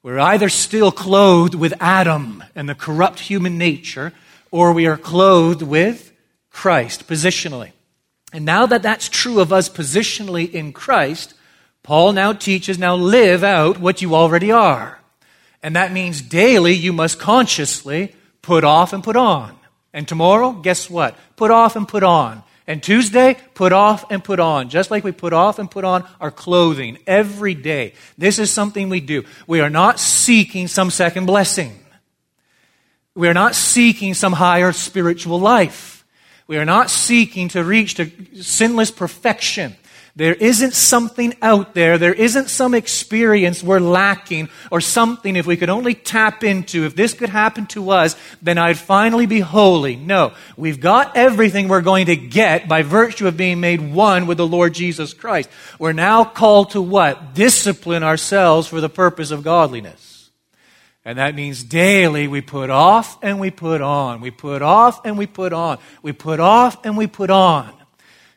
We're 0.02 0.18
either 0.18 0.48
still 0.48 0.92
clothed 0.92 1.54
with 1.54 1.72
Adam 1.80 2.44
and 2.54 2.68
the 2.68 2.74
corrupt 2.74 3.20
human 3.20 3.56
nature, 3.56 4.12
or 4.50 4.72
we 4.72 4.86
are 4.86 4.98
clothed 4.98 5.62
with 5.62 6.12
Christ 6.50 7.08
positionally. 7.08 7.72
And 8.32 8.44
now 8.44 8.66
that 8.66 8.82
that's 8.82 9.08
true 9.08 9.40
of 9.40 9.52
us 9.52 9.68
positionally 9.68 10.52
in 10.52 10.72
Christ, 10.72 11.34
Paul 11.84 12.14
now 12.14 12.32
teaches 12.32 12.78
now 12.78 12.96
live 12.96 13.44
out 13.44 13.78
what 13.78 14.02
you 14.02 14.14
already 14.14 14.50
are. 14.50 14.98
And 15.62 15.76
that 15.76 15.92
means 15.92 16.20
daily 16.20 16.72
you 16.72 16.92
must 16.92 17.20
consciously 17.20 18.14
put 18.42 18.64
off 18.64 18.92
and 18.92 19.04
put 19.04 19.16
on. 19.16 19.56
And 19.92 20.08
tomorrow, 20.08 20.52
guess 20.52 20.90
what? 20.90 21.16
Put 21.36 21.50
off 21.50 21.76
and 21.76 21.86
put 21.86 22.02
on. 22.02 22.42
And 22.66 22.82
Tuesday, 22.82 23.36
put 23.52 23.72
off 23.72 24.10
and 24.10 24.24
put 24.24 24.40
on, 24.40 24.70
just 24.70 24.90
like 24.90 25.04
we 25.04 25.12
put 25.12 25.34
off 25.34 25.58
and 25.58 25.70
put 25.70 25.84
on 25.84 26.06
our 26.18 26.30
clothing 26.30 26.98
every 27.06 27.52
day. 27.54 27.92
This 28.16 28.38
is 28.38 28.50
something 28.50 28.88
we 28.88 29.00
do. 29.00 29.24
We 29.46 29.60
are 29.60 29.68
not 29.68 30.00
seeking 30.00 30.66
some 30.68 30.90
second 30.90 31.26
blessing. 31.26 31.78
We 33.14 33.28
are 33.28 33.34
not 33.34 33.54
seeking 33.54 34.14
some 34.14 34.32
higher 34.32 34.72
spiritual 34.72 35.38
life. 35.38 36.06
We 36.46 36.56
are 36.56 36.64
not 36.64 36.88
seeking 36.88 37.48
to 37.48 37.62
reach 37.62 37.94
to 37.94 38.10
sinless 38.40 38.90
perfection. 38.90 39.76
There 40.16 40.34
isn't 40.34 40.74
something 40.74 41.34
out 41.42 41.74
there, 41.74 41.98
there 41.98 42.14
isn't 42.14 42.48
some 42.48 42.72
experience 42.72 43.64
we're 43.64 43.80
lacking, 43.80 44.48
or 44.70 44.80
something 44.80 45.34
if 45.34 45.44
we 45.44 45.56
could 45.56 45.70
only 45.70 45.94
tap 45.94 46.44
into. 46.44 46.84
If 46.84 46.94
this 46.94 47.14
could 47.14 47.30
happen 47.30 47.66
to 47.68 47.90
us, 47.90 48.14
then 48.40 48.56
I'd 48.56 48.78
finally 48.78 49.26
be 49.26 49.40
holy. 49.40 49.96
No, 49.96 50.32
we've 50.56 50.78
got 50.78 51.16
everything 51.16 51.66
we're 51.66 51.80
going 51.80 52.06
to 52.06 52.16
get 52.16 52.68
by 52.68 52.82
virtue 52.82 53.26
of 53.26 53.36
being 53.36 53.58
made 53.58 53.80
one 53.80 54.28
with 54.28 54.38
the 54.38 54.46
Lord 54.46 54.72
Jesus 54.72 55.14
Christ. 55.14 55.50
We're 55.80 55.92
now 55.92 56.22
called 56.22 56.70
to 56.70 56.80
what? 56.80 57.34
Discipline 57.34 58.04
ourselves 58.04 58.68
for 58.68 58.80
the 58.80 58.88
purpose 58.88 59.32
of 59.32 59.42
godliness. 59.42 60.30
And 61.04 61.18
that 61.18 61.34
means 61.34 61.64
daily 61.64 62.28
we 62.28 62.40
put 62.40 62.70
off 62.70 63.18
and 63.20 63.40
we 63.40 63.50
put 63.50 63.82
on. 63.82 64.20
We 64.20 64.30
put 64.30 64.62
off 64.62 65.04
and 65.04 65.18
we 65.18 65.26
put 65.26 65.52
on. 65.52 65.78
We 66.02 66.12
put 66.12 66.38
off 66.38 66.86
and 66.86 66.96
we 66.96 67.08
put 67.08 67.30
on. 67.30 67.74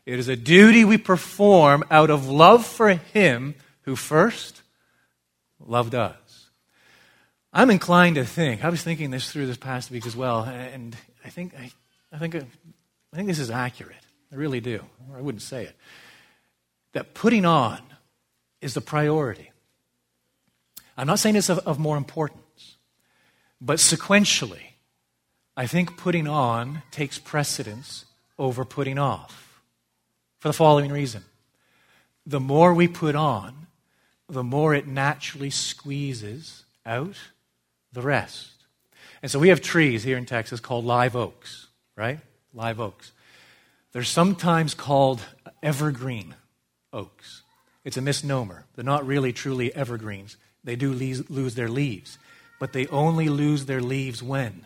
It 0.07 0.19
is 0.19 0.29
a 0.29 0.37
duty 0.37 0.85
we 0.85 0.97
perform 0.97 1.83
out 1.91 2.09
of 2.09 2.29
love 2.29 2.65
for 2.65 2.87
Him 2.87 3.55
who 3.81 3.97
first 3.97 4.61
loved 5.59 5.93
us. 5.93 6.49
I'm 7.51 7.69
inclined 7.69 8.15
to 8.15 8.23
think, 8.23 8.63
I 8.63 8.69
was 8.69 8.81
thinking 8.81 9.11
this 9.11 9.29
through 9.29 9.47
this 9.47 9.57
past 9.57 9.91
week 9.91 10.05
as 10.05 10.15
well, 10.15 10.43
and 10.43 10.95
I 11.25 11.29
think, 11.29 11.53
I, 11.59 11.71
I 12.13 12.19
think, 12.19 12.35
I 12.35 13.15
think 13.17 13.27
this 13.27 13.37
is 13.37 13.51
accurate. 13.51 13.97
I 14.31 14.35
really 14.35 14.61
do. 14.61 14.81
I 15.13 15.19
wouldn't 15.19 15.41
say 15.41 15.65
it. 15.65 15.75
That 16.93 17.13
putting 17.13 17.43
on 17.43 17.81
is 18.61 18.75
the 18.75 18.81
priority. 18.81 19.51
I'm 20.95 21.07
not 21.07 21.19
saying 21.19 21.35
it's 21.35 21.49
of, 21.49 21.59
of 21.67 21.79
more 21.79 21.97
importance, 21.97 22.77
but 23.59 23.79
sequentially, 23.79 24.67
I 25.57 25.67
think 25.67 25.97
putting 25.97 26.29
on 26.29 26.83
takes 26.91 27.19
precedence 27.19 28.05
over 28.39 28.63
putting 28.63 28.97
off 28.97 29.46
for 30.39 30.49
the 30.49 30.53
following 30.53 30.91
reason 30.91 31.23
the 32.25 32.39
more 32.39 32.73
we 32.73 32.87
put 32.89 33.15
on, 33.15 33.67
the 34.27 34.43
more 34.43 34.75
it 34.75 34.85
naturally 34.85 35.49
squeezes 35.49 36.65
out 36.85 37.15
the 37.93 38.01
rest. 38.01 38.51
And 39.21 39.31
so 39.31 39.39
we 39.39 39.49
have 39.49 39.61
trees 39.61 40.03
here 40.03 40.17
in 40.17 40.25
Texas 40.25 40.59
called 40.59 40.85
live 40.85 41.15
oaks, 41.15 41.67
right? 41.95 42.19
Live 42.53 42.79
oaks. 42.79 43.13
They're 43.93 44.03
sometimes 44.03 44.73
called 44.73 45.21
evergreen 45.63 46.35
oaks. 46.91 47.43
It's 47.83 47.97
a 47.97 48.01
misnomer. 48.01 48.65
They're 48.75 48.83
not 48.83 49.07
really 49.07 49.31
truly 49.31 49.73
evergreens. 49.73 50.35
They 50.63 50.75
do 50.75 50.91
lose 50.91 51.55
their 51.55 51.69
leaves, 51.69 52.17
but 52.59 52.73
they 52.73 52.87
only 52.87 53.29
lose 53.29 53.65
their 53.65 53.81
leaves 53.81 54.21
when? 54.21 54.65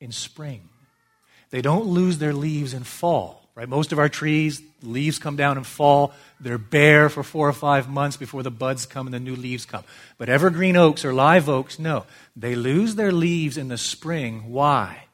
In 0.00 0.10
spring. 0.10 0.68
They 1.50 1.62
don't 1.62 1.86
lose 1.86 2.18
their 2.18 2.34
leaves 2.34 2.74
in 2.74 2.82
fall. 2.82 3.47
Right? 3.58 3.68
Most 3.68 3.90
of 3.90 3.98
our 3.98 4.08
trees, 4.08 4.62
leaves 4.84 5.18
come 5.18 5.34
down 5.34 5.56
and 5.56 5.66
fall. 5.66 6.14
They're 6.38 6.58
bare 6.58 7.08
for 7.08 7.24
four 7.24 7.48
or 7.48 7.52
five 7.52 7.88
months 7.88 8.16
before 8.16 8.44
the 8.44 8.52
buds 8.52 8.86
come 8.86 9.08
and 9.08 9.14
the 9.14 9.18
new 9.18 9.34
leaves 9.34 9.66
come. 9.66 9.82
But 10.16 10.28
evergreen 10.28 10.76
oaks 10.76 11.04
or 11.04 11.12
live 11.12 11.48
oaks, 11.48 11.76
no. 11.76 12.06
They 12.36 12.54
lose 12.54 12.94
their 12.94 13.10
leaves 13.10 13.58
in 13.58 13.66
the 13.66 13.76
spring. 13.76 14.52
Why? 14.52 15.06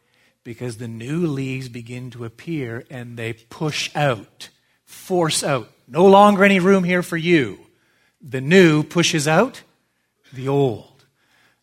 Because 0.42 0.76
the 0.76 0.88
new 0.88 1.26
leaves 1.26 1.70
begin 1.70 2.10
to 2.10 2.26
appear 2.26 2.84
and 2.90 3.16
they 3.16 3.32
push 3.32 3.90
out, 3.96 4.50
force 4.84 5.42
out. 5.42 5.70
No 5.88 6.04
longer 6.04 6.44
any 6.44 6.60
room 6.60 6.84
here 6.84 7.02
for 7.02 7.16
you. 7.16 7.58
The 8.20 8.42
new 8.42 8.82
pushes 8.82 9.26
out 9.26 9.62
the 10.34 10.48
old. 10.48 11.06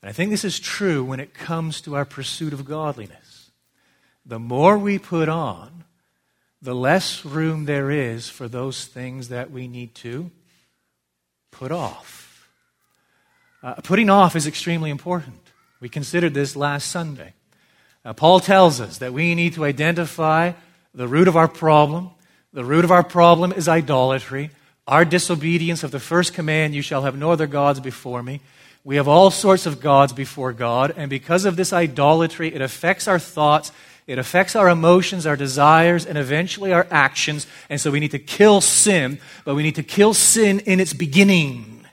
And 0.01 0.09
I 0.09 0.13
think 0.13 0.31
this 0.31 0.43
is 0.43 0.59
true 0.59 1.03
when 1.03 1.19
it 1.19 1.35
comes 1.35 1.79
to 1.81 1.95
our 1.95 2.05
pursuit 2.05 2.53
of 2.53 2.65
godliness. 2.65 3.51
The 4.25 4.39
more 4.39 4.79
we 4.79 4.97
put 4.97 5.29
on, 5.29 5.81
the 6.61 6.75
less 6.75 7.25
room 7.25 7.65
there 7.65 7.89
is 7.89 8.29
for 8.29 8.47
those 8.47 8.85
things 8.85 9.29
that 9.29 9.51
we 9.51 9.67
need 9.67 9.95
to 9.95 10.29
put 11.51 11.71
off. 11.71 12.47
Uh, 13.63 13.75
putting 13.75 14.09
off 14.09 14.35
is 14.35 14.47
extremely 14.47 14.89
important. 14.89 15.39
We 15.79 15.89
considered 15.89 16.33
this 16.33 16.55
last 16.55 16.89
Sunday. 16.89 17.33
Uh, 18.03 18.13
Paul 18.13 18.39
tells 18.39 18.81
us 18.81 18.99
that 18.99 19.13
we 19.13 19.35
need 19.35 19.53
to 19.53 19.65
identify 19.65 20.53
the 20.93 21.07
root 21.07 21.27
of 21.27 21.37
our 21.37 21.47
problem. 21.47 22.11
The 22.53 22.65
root 22.65 22.83
of 22.83 22.91
our 22.91 23.03
problem 23.03 23.51
is 23.51 23.67
idolatry, 23.67 24.51
our 24.87 25.05
disobedience 25.05 25.83
of 25.83 25.91
the 25.91 25.99
first 25.99 26.33
command, 26.33 26.73
You 26.73 26.81
shall 26.81 27.03
have 27.03 27.17
no 27.17 27.31
other 27.31 27.47
gods 27.47 27.79
before 27.79 28.21
me. 28.21 28.41
We 28.83 28.95
have 28.95 29.07
all 29.07 29.29
sorts 29.29 29.67
of 29.67 29.79
gods 29.79 30.11
before 30.11 30.53
God, 30.53 30.93
and 30.97 31.09
because 31.09 31.45
of 31.45 31.55
this 31.55 31.71
idolatry, 31.71 32.53
it 32.53 32.61
affects 32.61 33.07
our 33.07 33.19
thoughts, 33.19 33.71
it 34.07 34.17
affects 34.17 34.55
our 34.55 34.69
emotions, 34.69 35.25
our 35.25 35.35
desires, 35.35 36.05
and 36.05 36.17
eventually 36.17 36.73
our 36.73 36.87
actions. 36.91 37.47
And 37.69 37.79
so 37.79 37.91
we 37.91 37.99
need 37.99 38.11
to 38.11 38.19
kill 38.19 38.61
sin, 38.61 39.19
but 39.45 39.55
we 39.55 39.63
need 39.63 39.75
to 39.75 39.83
kill 39.83 40.13
sin 40.13 40.59
in 40.61 40.79
its 40.79 40.93
beginning. 40.93 41.85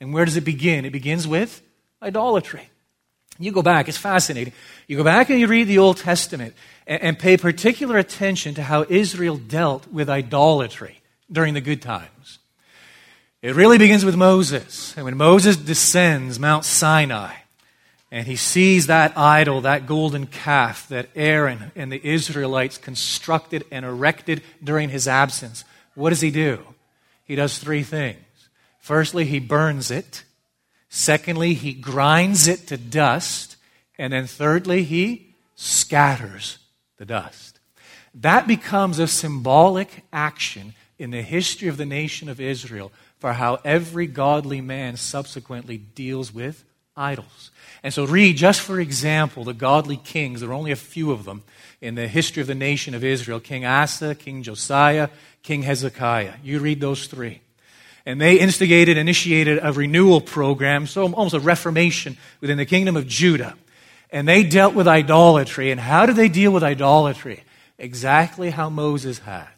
And 0.00 0.12
where 0.12 0.24
does 0.24 0.36
it 0.36 0.44
begin? 0.44 0.84
It 0.84 0.92
begins 0.92 1.26
with 1.26 1.62
idolatry. 2.02 2.68
You 3.38 3.50
go 3.50 3.62
back, 3.62 3.88
it's 3.88 3.98
fascinating. 3.98 4.52
You 4.86 4.96
go 4.96 5.04
back 5.04 5.30
and 5.30 5.40
you 5.40 5.46
read 5.46 5.64
the 5.64 5.78
Old 5.78 5.96
Testament 5.96 6.54
and, 6.86 7.02
and 7.02 7.18
pay 7.18 7.36
particular 7.36 7.98
attention 7.98 8.54
to 8.54 8.62
how 8.62 8.84
Israel 8.88 9.36
dealt 9.36 9.88
with 9.88 10.08
idolatry 10.08 11.00
during 11.32 11.54
the 11.54 11.60
good 11.60 11.82
times. 11.82 12.38
It 13.42 13.54
really 13.54 13.78
begins 13.78 14.04
with 14.04 14.16
Moses. 14.16 14.94
And 14.96 15.04
when 15.04 15.16
Moses 15.16 15.56
descends 15.56 16.38
Mount 16.38 16.64
Sinai, 16.64 17.34
and 18.14 18.28
he 18.28 18.36
sees 18.36 18.86
that 18.86 19.18
idol, 19.18 19.62
that 19.62 19.86
golden 19.86 20.28
calf 20.28 20.86
that 20.86 21.08
Aaron 21.16 21.72
and 21.74 21.90
the 21.90 22.00
Israelites 22.06 22.78
constructed 22.78 23.64
and 23.72 23.84
erected 23.84 24.40
during 24.62 24.88
his 24.88 25.08
absence. 25.08 25.64
What 25.96 26.10
does 26.10 26.20
he 26.20 26.30
do? 26.30 26.62
He 27.24 27.34
does 27.34 27.58
three 27.58 27.82
things. 27.82 28.22
Firstly, 28.78 29.24
he 29.24 29.40
burns 29.40 29.90
it. 29.90 30.22
Secondly, 30.88 31.54
he 31.54 31.72
grinds 31.72 32.46
it 32.46 32.68
to 32.68 32.76
dust. 32.76 33.56
And 33.98 34.12
then 34.12 34.28
thirdly, 34.28 34.84
he 34.84 35.34
scatters 35.56 36.58
the 36.98 37.04
dust. 37.04 37.58
That 38.14 38.46
becomes 38.46 39.00
a 39.00 39.08
symbolic 39.08 40.04
action 40.12 40.74
in 41.00 41.10
the 41.10 41.22
history 41.22 41.66
of 41.66 41.78
the 41.78 41.84
nation 41.84 42.28
of 42.28 42.40
Israel 42.40 42.92
for 43.18 43.32
how 43.32 43.58
every 43.64 44.06
godly 44.06 44.60
man 44.60 44.96
subsequently 44.96 45.78
deals 45.78 46.32
with 46.32 46.64
idols. 46.96 47.50
And 47.84 47.92
so, 47.92 48.06
read 48.06 48.38
just 48.38 48.62
for 48.62 48.80
example 48.80 49.44
the 49.44 49.52
godly 49.52 49.98
kings. 49.98 50.40
There 50.40 50.48
are 50.48 50.54
only 50.54 50.72
a 50.72 50.76
few 50.76 51.12
of 51.12 51.26
them 51.26 51.44
in 51.82 51.96
the 51.96 52.08
history 52.08 52.40
of 52.40 52.46
the 52.46 52.54
nation 52.54 52.94
of 52.94 53.04
Israel 53.04 53.38
King 53.38 53.66
Asa, 53.66 54.14
King 54.14 54.42
Josiah, 54.42 55.10
King 55.42 55.62
Hezekiah. 55.62 56.36
You 56.42 56.60
read 56.60 56.80
those 56.80 57.06
three. 57.06 57.42
And 58.06 58.18
they 58.18 58.40
instigated, 58.40 58.96
initiated 58.96 59.60
a 59.62 59.70
renewal 59.70 60.22
program, 60.22 60.86
so 60.86 61.02
almost 61.02 61.34
a 61.34 61.40
reformation 61.40 62.16
within 62.40 62.56
the 62.56 62.64
kingdom 62.64 62.96
of 62.96 63.06
Judah. 63.06 63.54
And 64.10 64.26
they 64.26 64.44
dealt 64.44 64.74
with 64.74 64.88
idolatry. 64.88 65.70
And 65.70 65.80
how 65.80 66.06
did 66.06 66.16
they 66.16 66.28
deal 66.30 66.52
with 66.52 66.62
idolatry? 66.62 67.44
Exactly 67.78 68.48
how 68.48 68.70
Moses 68.70 69.18
had. 69.18 69.48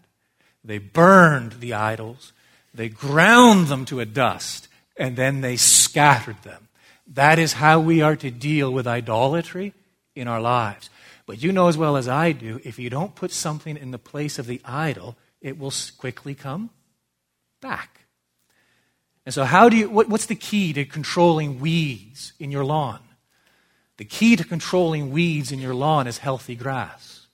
They 0.64 0.78
burned 0.78 1.52
the 1.60 1.74
idols, 1.74 2.32
they 2.74 2.88
ground 2.88 3.68
them 3.68 3.84
to 3.84 4.00
a 4.00 4.04
dust, 4.04 4.66
and 4.96 5.14
then 5.14 5.42
they 5.42 5.56
scattered 5.56 6.42
them. 6.42 6.65
That 7.06 7.38
is 7.38 7.54
how 7.54 7.80
we 7.80 8.02
are 8.02 8.16
to 8.16 8.30
deal 8.30 8.72
with 8.72 8.86
idolatry 8.86 9.72
in 10.14 10.28
our 10.28 10.40
lives. 10.40 10.90
But 11.26 11.42
you 11.42 11.52
know 11.52 11.68
as 11.68 11.76
well 11.76 11.96
as 11.96 12.08
I 12.08 12.32
do, 12.32 12.60
if 12.64 12.78
you 12.78 12.90
don't 12.90 13.14
put 13.14 13.32
something 13.32 13.76
in 13.76 13.90
the 13.90 13.98
place 13.98 14.38
of 14.38 14.46
the 14.46 14.60
idol, 14.64 15.16
it 15.40 15.58
will 15.58 15.72
quickly 15.98 16.34
come 16.34 16.70
back. 17.60 18.00
And 19.24 19.34
so, 19.34 19.44
how 19.44 19.68
do 19.68 19.76
you, 19.76 19.90
what, 19.90 20.08
what's 20.08 20.26
the 20.26 20.36
key 20.36 20.72
to 20.72 20.84
controlling 20.84 21.58
weeds 21.58 22.32
in 22.38 22.52
your 22.52 22.64
lawn? 22.64 23.00
The 23.96 24.04
key 24.04 24.36
to 24.36 24.44
controlling 24.44 25.10
weeds 25.10 25.50
in 25.50 25.58
your 25.58 25.74
lawn 25.74 26.06
is 26.06 26.18
healthy 26.18 26.54
grass. 26.54 27.26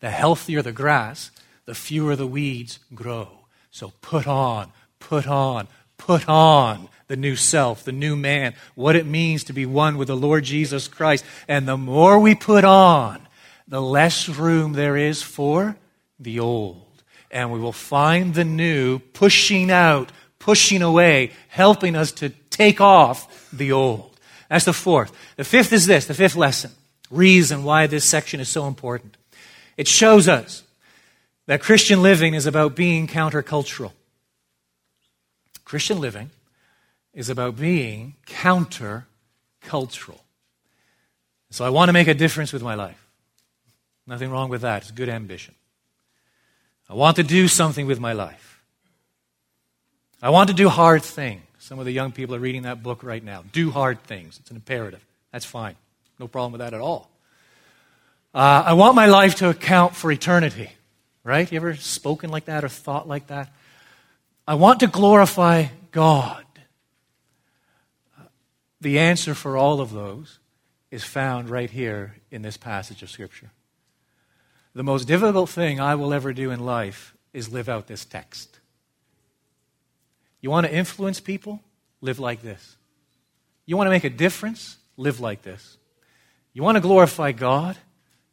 The 0.00 0.10
healthier 0.10 0.62
the 0.62 0.72
grass, 0.72 1.30
the 1.66 1.74
fewer 1.74 2.16
the 2.16 2.26
weeds 2.26 2.78
grow. 2.94 3.28
So, 3.70 3.92
put 4.00 4.26
on, 4.26 4.72
put 4.98 5.26
on, 5.26 5.68
put 5.98 6.26
on 6.26 6.88
the 7.06 7.16
new 7.16 7.36
self, 7.36 7.84
the 7.84 7.92
new 7.92 8.16
man, 8.16 8.54
what 8.74 8.96
it 8.96 9.06
means 9.06 9.44
to 9.44 9.52
be 9.52 9.66
one 9.66 9.98
with 9.98 10.08
the 10.08 10.16
Lord 10.16 10.44
Jesus 10.44 10.88
Christ. 10.88 11.24
And 11.48 11.68
the 11.68 11.76
more 11.76 12.18
we 12.18 12.34
put 12.34 12.64
on, 12.64 13.20
the 13.68 13.82
less 13.82 14.28
room 14.28 14.72
there 14.72 14.96
is 14.96 15.22
for 15.22 15.76
the 16.18 16.40
old. 16.40 16.82
And 17.30 17.52
we 17.52 17.58
will 17.58 17.72
find 17.72 18.34
the 18.34 18.44
new 18.44 18.98
pushing 18.98 19.70
out, 19.70 20.12
pushing 20.38 20.82
away, 20.82 21.32
helping 21.48 21.96
us 21.96 22.12
to 22.12 22.30
take 22.50 22.80
off 22.80 23.50
the 23.52 23.72
old. 23.72 24.18
That's 24.48 24.64
the 24.66 24.72
fourth. 24.72 25.12
The 25.36 25.44
fifth 25.44 25.72
is 25.72 25.86
this 25.86 26.06
the 26.06 26.14
fifth 26.14 26.36
lesson, 26.36 26.70
reason 27.10 27.64
why 27.64 27.86
this 27.86 28.04
section 28.04 28.40
is 28.40 28.48
so 28.48 28.66
important. 28.66 29.16
It 29.76 29.88
shows 29.88 30.28
us 30.28 30.62
that 31.46 31.60
Christian 31.60 32.02
living 32.02 32.34
is 32.34 32.46
about 32.46 32.76
being 32.76 33.06
countercultural. 33.06 33.92
Christian 35.64 36.00
living 36.00 36.30
is 37.14 37.28
about 37.30 37.56
being 37.56 38.14
counter 38.26 39.06
cultural. 39.60 40.20
So 41.50 41.64
I 41.64 41.70
want 41.70 41.88
to 41.88 41.92
make 41.92 42.08
a 42.08 42.14
difference 42.14 42.52
with 42.52 42.62
my 42.62 42.74
life. 42.74 43.00
Nothing 44.06 44.30
wrong 44.30 44.50
with 44.50 44.62
that. 44.62 44.82
It's 44.82 44.90
good 44.90 45.08
ambition. 45.08 45.54
I 46.88 46.94
want 46.94 47.16
to 47.16 47.22
do 47.22 47.48
something 47.48 47.86
with 47.86 48.00
my 48.00 48.12
life. 48.12 48.60
I 50.20 50.30
want 50.30 50.48
to 50.50 50.54
do 50.54 50.68
hard 50.68 51.02
things. 51.02 51.42
Some 51.58 51.78
of 51.78 51.86
the 51.86 51.92
young 51.92 52.12
people 52.12 52.34
are 52.34 52.40
reading 52.40 52.62
that 52.62 52.82
book 52.82 53.02
right 53.02 53.22
now. 53.22 53.44
Do 53.52 53.70
hard 53.70 54.02
things. 54.02 54.38
It's 54.40 54.50
an 54.50 54.56
imperative. 54.56 55.04
That's 55.32 55.46
fine. 55.46 55.76
No 56.18 56.28
problem 56.28 56.52
with 56.52 56.60
that 56.60 56.74
at 56.74 56.80
all. 56.80 57.10
Uh, 58.34 58.64
I 58.66 58.72
want 58.74 58.96
my 58.96 59.06
life 59.06 59.36
to 59.36 59.48
account 59.48 59.94
for 59.94 60.10
eternity. 60.12 60.70
Right? 61.22 61.50
You 61.50 61.56
ever 61.56 61.74
spoken 61.76 62.28
like 62.30 62.46
that 62.46 62.64
or 62.64 62.68
thought 62.68 63.08
like 63.08 63.28
that? 63.28 63.48
I 64.46 64.56
want 64.56 64.80
to 64.80 64.88
glorify 64.88 65.66
God. 65.90 66.43
The 68.84 68.98
answer 68.98 69.34
for 69.34 69.56
all 69.56 69.80
of 69.80 69.92
those 69.94 70.40
is 70.90 71.02
found 71.02 71.48
right 71.48 71.70
here 71.70 72.16
in 72.30 72.42
this 72.42 72.58
passage 72.58 73.02
of 73.02 73.08
Scripture. 73.08 73.50
The 74.74 74.82
most 74.82 75.08
difficult 75.08 75.48
thing 75.48 75.80
I 75.80 75.94
will 75.94 76.12
ever 76.12 76.34
do 76.34 76.50
in 76.50 76.60
life 76.60 77.14
is 77.32 77.50
live 77.50 77.70
out 77.70 77.86
this 77.86 78.04
text. 78.04 78.60
You 80.42 80.50
want 80.50 80.66
to 80.66 80.74
influence 80.74 81.18
people? 81.18 81.62
Live 82.02 82.18
like 82.18 82.42
this. 82.42 82.76
You 83.64 83.78
want 83.78 83.86
to 83.86 83.90
make 83.90 84.04
a 84.04 84.10
difference? 84.10 84.76
Live 84.98 85.18
like 85.18 85.40
this. 85.40 85.78
You 86.52 86.62
want 86.62 86.76
to 86.76 86.82
glorify 86.82 87.32
God? 87.32 87.78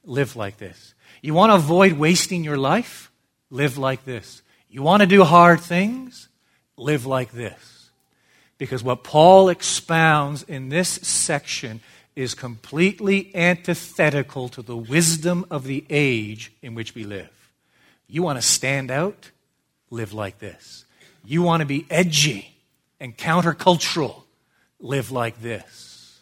Live 0.03 0.35
like 0.35 0.57
this. 0.57 0.93
You 1.21 1.33
want 1.33 1.51
to 1.51 1.55
avoid 1.55 1.93
wasting 1.93 2.43
your 2.43 2.57
life? 2.57 3.09
Live 3.49 3.77
like 3.77 4.03
this. 4.03 4.41
You 4.69 4.83
want 4.83 4.99
to 4.99 5.07
do 5.07 5.23
hard 5.23 5.61
things? 5.61 6.27
Live 6.75 7.05
like 7.05 7.31
this. 7.31 7.70
Because 8.61 8.83
what 8.83 9.03
Paul 9.03 9.49
expounds 9.49 10.43
in 10.43 10.69
this 10.69 10.87
section 10.87 11.79
is 12.15 12.35
completely 12.35 13.35
antithetical 13.35 14.49
to 14.49 14.61
the 14.61 14.77
wisdom 14.77 15.47
of 15.49 15.63
the 15.63 15.83
age 15.89 16.53
in 16.61 16.75
which 16.75 16.93
we 16.93 17.03
live. 17.03 17.31
You 18.07 18.21
want 18.21 18.37
to 18.37 18.43
stand 18.43 18.91
out? 18.91 19.31
Live 19.89 20.13
like 20.13 20.37
this. 20.37 20.85
You 21.25 21.41
want 21.41 21.61
to 21.61 21.65
be 21.65 21.87
edgy 21.89 22.53
and 22.99 23.17
countercultural? 23.17 24.21
Live 24.79 25.09
like 25.09 25.41
this. 25.41 26.21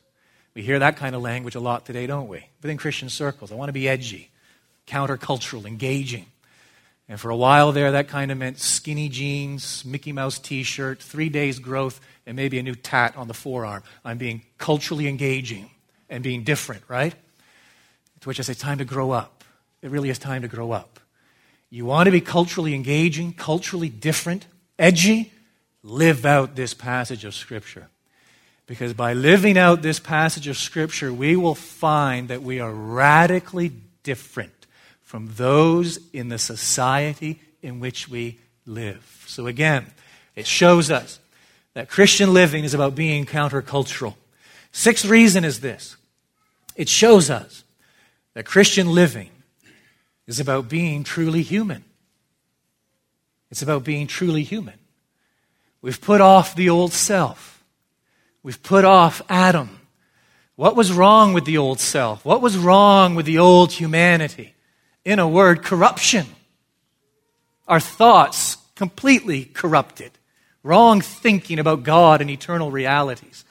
We 0.53 0.61
hear 0.61 0.79
that 0.79 0.95
kind 0.95 1.17
of 1.17 1.21
language 1.21 1.55
a 1.55 1.59
lot 1.59 1.85
today, 1.85 2.07
don't 2.07 2.29
we? 2.29 2.45
Within 2.61 2.77
Christian 2.77 3.09
circles. 3.09 3.51
I 3.51 3.55
want 3.55 3.67
to 3.67 3.73
be 3.73 3.89
edgy, 3.89 4.29
countercultural, 4.87 5.65
engaging. 5.65 6.27
And 7.09 7.19
for 7.19 7.31
a 7.31 7.35
while 7.35 7.71
there, 7.71 7.93
that 7.93 8.07
kind 8.07 8.31
of 8.31 8.37
meant 8.37 8.59
skinny 8.59 9.09
jeans, 9.09 9.83
Mickey 9.83 10.11
Mouse 10.11 10.37
t 10.37 10.61
shirt, 10.61 11.01
three 11.01 11.27
days 11.27 11.57
growth, 11.57 11.99
and 12.27 12.35
maybe 12.35 12.59
a 12.59 12.63
new 12.63 12.75
tat 12.75 13.17
on 13.17 13.27
the 13.27 13.33
forearm. 13.33 13.81
I'm 14.05 14.19
being 14.19 14.43
culturally 14.59 15.07
engaging 15.07 15.71
and 16.07 16.23
being 16.23 16.43
different, 16.43 16.83
right? 16.87 17.15
To 18.21 18.27
which 18.27 18.39
I 18.39 18.43
say, 18.43 18.53
time 18.53 18.77
to 18.77 18.85
grow 18.85 19.09
up. 19.09 19.43
It 19.81 19.89
really 19.89 20.11
is 20.11 20.19
time 20.19 20.43
to 20.43 20.47
grow 20.47 20.71
up. 20.71 20.99
You 21.71 21.85
want 21.85 22.05
to 22.05 22.11
be 22.11 22.21
culturally 22.21 22.75
engaging, 22.75 23.33
culturally 23.33 23.89
different, 23.89 24.45
edgy? 24.77 25.33
Live 25.81 26.25
out 26.25 26.55
this 26.55 26.75
passage 26.75 27.25
of 27.25 27.33
Scripture. 27.33 27.87
Because 28.67 28.93
by 28.93 29.13
living 29.13 29.57
out 29.57 29.81
this 29.81 29.99
passage 29.99 30.47
of 30.47 30.57
Scripture, 30.57 31.11
we 31.11 31.35
will 31.35 31.55
find 31.55 32.27
that 32.27 32.43
we 32.43 32.59
are 32.59 32.71
radically 32.71 33.71
different 34.03 34.58
from 35.09 35.27
those 35.37 35.97
in 36.13 36.29
the 36.29 36.37
society 36.37 37.41
in 37.63 37.79
which 37.79 38.07
we 38.07 38.37
live. 38.67 39.23
So 39.25 39.47
again, 39.47 39.87
it 40.35 40.45
shows 40.45 40.91
us 40.91 41.19
that 41.73 41.89
Christian 41.89 42.31
living 42.31 42.63
is 42.63 42.75
about 42.75 42.93
being 42.93 43.25
countercultural. 43.25 44.13
Sixth 44.71 45.05
reason 45.05 45.43
is 45.43 45.61
this 45.61 45.97
it 46.75 46.87
shows 46.87 47.31
us 47.31 47.63
that 48.35 48.45
Christian 48.45 48.93
living 48.93 49.31
is 50.27 50.39
about 50.39 50.69
being 50.69 51.03
truly 51.03 51.41
human. 51.41 51.83
It's 53.49 53.63
about 53.63 53.83
being 53.83 54.05
truly 54.05 54.43
human. 54.43 54.77
We've 55.81 55.99
put 55.99 56.21
off 56.21 56.53
the 56.53 56.69
old 56.69 56.93
self. 56.93 57.63
We've 58.43 58.61
put 58.61 58.85
off 58.85 59.23
Adam. 59.27 59.79
What 60.55 60.75
was 60.75 60.93
wrong 60.93 61.33
with 61.33 61.45
the 61.45 61.57
old 61.57 61.79
self? 61.79 62.23
What 62.23 62.43
was 62.43 62.59
wrong 62.59 63.15
with 63.15 63.25
the 63.25 63.39
old 63.39 63.71
humanity? 63.71 64.53
In 65.05 65.19
a 65.19 65.27
word, 65.27 65.63
corruption. 65.63 66.25
Our 67.67 67.79
thoughts 67.79 68.57
completely 68.75 69.45
corrupted, 69.45 70.11
wrong 70.63 71.01
thinking 71.01 71.59
about 71.59 71.83
God 71.83 72.21
and 72.21 72.29
eternal 72.29 72.71
realities. 72.71 73.45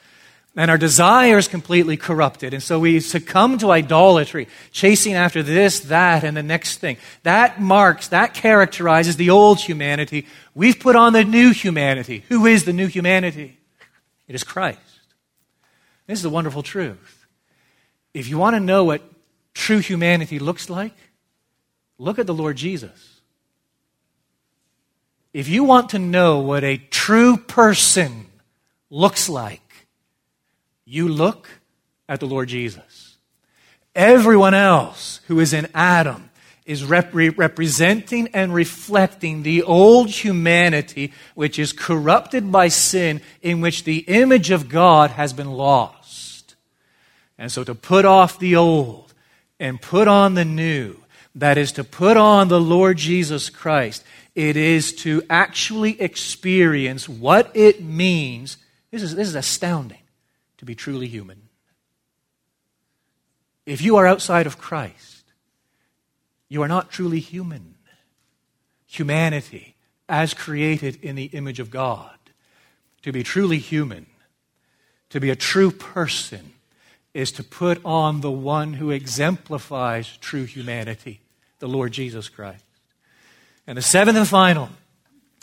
And 0.57 0.73
our 0.73 0.79
desires 0.79 1.47
completely 1.47 1.97
corrupted. 1.97 2.53
And 2.53 2.63
so 2.63 2.81
we 2.81 2.99
succumb 2.99 3.59
to 3.59 3.71
idolatry, 3.71 4.49
chasing 4.73 5.15
after 5.15 5.41
this, 5.41 5.81
that, 5.81 6.25
and 6.25 6.37
the 6.37 6.43
next 6.43 6.79
thing. 6.79 6.97
That 7.23 7.61
marks, 7.61 8.09
that 8.09 8.35
characterizes 8.35 9.17
the 9.17 9.31
old 9.31 9.61
humanity. 9.61 10.27
We've 10.57 10.81
put 10.81 10.97
on 10.97 11.13
the 11.13 11.23
new 11.23 11.53
humanity. 11.53 12.25
Who 12.29 12.47
is 12.47 12.65
the 12.65 12.73
new 12.73 12.89
humanity? 12.89 13.57
It 14.27 14.35
is 14.35 14.43
Christ. 14.43 14.81
This 16.09 16.19
is 16.19 16.25
a 16.25 16.31
wonderful 16.31 16.65
truth. 16.65 17.27
If 18.13 18.29
you 18.29 18.37
want 18.37 18.57
to 18.57 18.61
know 18.61 18.83
what 18.83 19.03
true 19.55 19.79
humanity 19.79 20.41
looks 20.41 20.69
like, 20.69 20.95
Look 21.99 22.19
at 22.19 22.27
the 22.27 22.35
Lord 22.35 22.57
Jesus. 22.57 23.21
If 25.33 25.49
you 25.49 25.65
want 25.65 25.91
to 25.91 25.99
know 25.99 26.39
what 26.39 26.65
a 26.65 26.77
true 26.77 27.37
person 27.37 28.27
looks 28.91 29.29
like, 29.29 29.87
you 30.85 31.09
look 31.09 31.49
at 32.09 32.21
the 32.21 32.27
Lord 32.27 32.49
Jesus. 32.49 33.19
Everyone 33.95 34.55
else 34.55 35.21
who 35.27 35.41
is 35.41 35.53
in 35.53 35.69
Adam 35.75 36.31
is 36.65 36.85
rep- 36.85 37.15
representing 37.15 38.29
and 38.29 38.55
reflecting 38.55 39.43
the 39.43 39.63
old 39.63 40.09
humanity 40.09 41.13
which 41.35 41.59
is 41.59 41.73
corrupted 41.73 42.53
by 42.53 42.69
sin, 42.69 43.21
in 43.43 43.61
which 43.61 43.85
the 43.85 43.99
image 44.01 44.51
of 44.51 44.69
God 44.69 45.11
has 45.11 45.33
been 45.33 45.51
lost. 45.51 46.55
And 47.39 47.51
so 47.51 47.65
to 47.65 47.75
put 47.75 48.05
off 48.05 48.39
the 48.39 48.57
old 48.57 49.13
and 49.59 49.81
put 49.81 50.09
on 50.09 50.35
the 50.35 50.45
new 50.45 50.97
that 51.35 51.59
is 51.59 51.73
to 51.73 51.85
put 51.85 52.17
on 52.17 52.49
the 52.49 52.61
Lord 52.61 52.97
Jesus 52.97 53.51
Christ. 53.51 54.05
It 54.35 54.57
is 54.57 54.93
to 54.97 55.23
actually 55.29 56.01
experience 56.01 57.09
what 57.09 57.51
it 57.55 57.83
means. 57.83 58.57
This 58.91 59.03
is, 59.03 59.15
this 59.15 59.29
is 59.29 59.35
astounding 59.35 60.03
to 60.59 60.65
be 60.65 60.75
truly 60.75 61.07
human. 61.07 61.43
If 63.67 63.83
you 63.83 63.97
are 63.97 64.07
outside 64.07 64.47
of 64.47 64.59
Christ, 64.59 65.25
you 66.49 66.63
are 66.63 66.69
not 66.69 66.91
truly 66.91 67.21
human. 67.21 67.75
Humanity, 68.87 69.77
as 70.09 70.33
created 70.33 70.99
in 71.03 71.15
the 71.15 71.27
image 71.27 71.61
of 71.61 71.71
God, 71.71 72.17
to 73.03 73.13
be 73.13 73.23
truly 73.23 73.59
human, 73.59 74.07
to 75.11 75.21
be 75.21 75.31
a 75.31 75.37
true 75.37 75.71
person, 75.71 76.55
is 77.15 77.33
to 77.33 77.43
put 77.43 77.85
on 77.85 78.21
the 78.21 78.31
one 78.31 78.75
who 78.75 78.91
exemplifies 78.91 80.17
true 80.19 80.45
humanity 80.45 81.21
the 81.59 81.69
Lord 81.69 81.93
Jesus 81.93 82.29
Christ. 82.29 82.65
And 83.67 83.77
the 83.77 83.83
seventh 83.83 84.17
and 84.17 84.29
final 84.29 84.71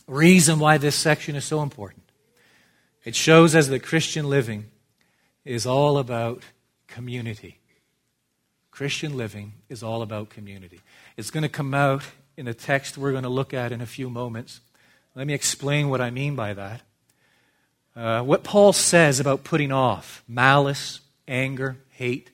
reason 0.07 0.59
why 0.59 0.77
this 0.77 0.95
section 0.95 1.35
is 1.35 1.45
so 1.45 1.61
important 1.61 2.03
it 3.03 3.15
shows 3.15 3.53
us 3.55 3.67
that 3.67 3.83
Christian 3.83 4.29
living 4.29 4.65
is 5.43 5.67
all 5.67 5.99
about 5.99 6.41
community. 6.87 7.59
Christian 8.71 9.15
living 9.15 9.53
is 9.69 9.83
all 9.83 10.01
about 10.01 10.29
community. 10.29 10.81
It's 11.15 11.29
going 11.29 11.43
to 11.43 11.49
come 11.49 11.75
out 11.75 12.03
in 12.35 12.47
a 12.47 12.53
text 12.53 12.97
we're 12.97 13.11
going 13.11 13.23
to 13.23 13.29
look 13.29 13.53
at 13.53 13.71
in 13.71 13.79
a 13.79 13.85
few 13.85 14.09
moments. 14.09 14.59
Let 15.13 15.27
me 15.27 15.33
explain 15.33 15.89
what 15.89 16.01
I 16.01 16.09
mean 16.09 16.35
by 16.35 16.53
that. 16.55 16.81
Uh, 17.95 18.21
what 18.23 18.43
Paul 18.43 18.73
says 18.73 19.19
about 19.19 19.43
putting 19.43 19.71
off 19.71 20.23
malice, 20.27 20.99
anger, 21.27 21.77
hate, 21.89 22.31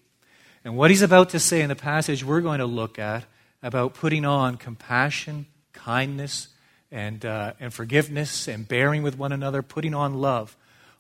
and 0.63 0.77
what 0.77 0.91
he's 0.91 1.01
about 1.01 1.30
to 1.30 1.39
say 1.39 1.62
in 1.62 1.69
the 1.69 1.75
passage 1.75 2.23
we're 2.23 2.41
going 2.41 2.60
to 2.60 2.65
look 2.65 2.99
at 2.99 3.25
about 3.63 3.93
putting 3.93 4.25
on 4.25 4.58
compassion, 4.58 5.47
kindness, 5.73 6.49
and, 6.91 7.25
uh, 7.25 7.54
and 7.60 7.73
forgiveness 7.73 8.47
and 8.47 8.67
bearing 8.67 9.01
with 9.01 9.17
one 9.17 9.32
another, 9.32 9.62
putting 9.62 9.93
on 9.93 10.15
love. 10.15 10.58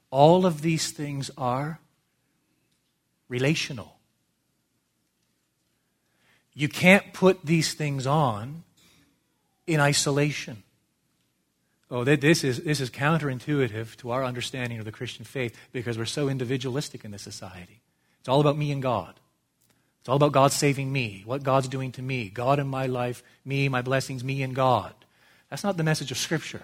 All 0.09 0.45
of 0.45 0.61
these 0.61 0.91
things 0.91 1.29
are 1.37 1.79
relational. 3.27 3.97
You 6.53 6.67
can't 6.67 7.13
put 7.13 7.45
these 7.45 7.73
things 7.73 8.05
on 8.07 8.63
in 9.67 9.79
isolation. 9.79 10.63
Oh, 11.91 12.05
this 12.05 12.45
is, 12.45 12.63
this 12.63 12.79
is 12.79 12.89
counterintuitive 12.89 13.97
to 13.97 14.11
our 14.11 14.23
understanding 14.23 14.79
of 14.79 14.85
the 14.85 14.93
Christian 14.93 15.25
faith 15.25 15.57
because 15.73 15.97
we're 15.97 16.05
so 16.05 16.29
individualistic 16.29 17.03
in 17.03 17.11
this 17.11 17.21
society. 17.21 17.81
It's 18.21 18.29
all 18.29 18.39
about 18.39 18.57
me 18.57 18.71
and 18.71 18.81
God. 18.81 19.13
It's 19.99 20.07
all 20.07 20.15
about 20.15 20.31
God 20.31 20.53
saving 20.53 20.91
me, 20.91 21.23
what 21.25 21.43
God's 21.43 21.67
doing 21.67 21.91
to 21.91 22.01
me, 22.01 22.29
God 22.29 22.59
in 22.59 22.67
my 22.67 22.87
life, 22.87 23.21
me, 23.43 23.67
my 23.67 23.81
blessings, 23.81 24.23
me 24.23 24.41
and 24.41 24.55
God. 24.55 24.93
That's 25.49 25.65
not 25.65 25.75
the 25.75 25.83
message 25.83 26.11
of 26.11 26.17
Scripture. 26.17 26.63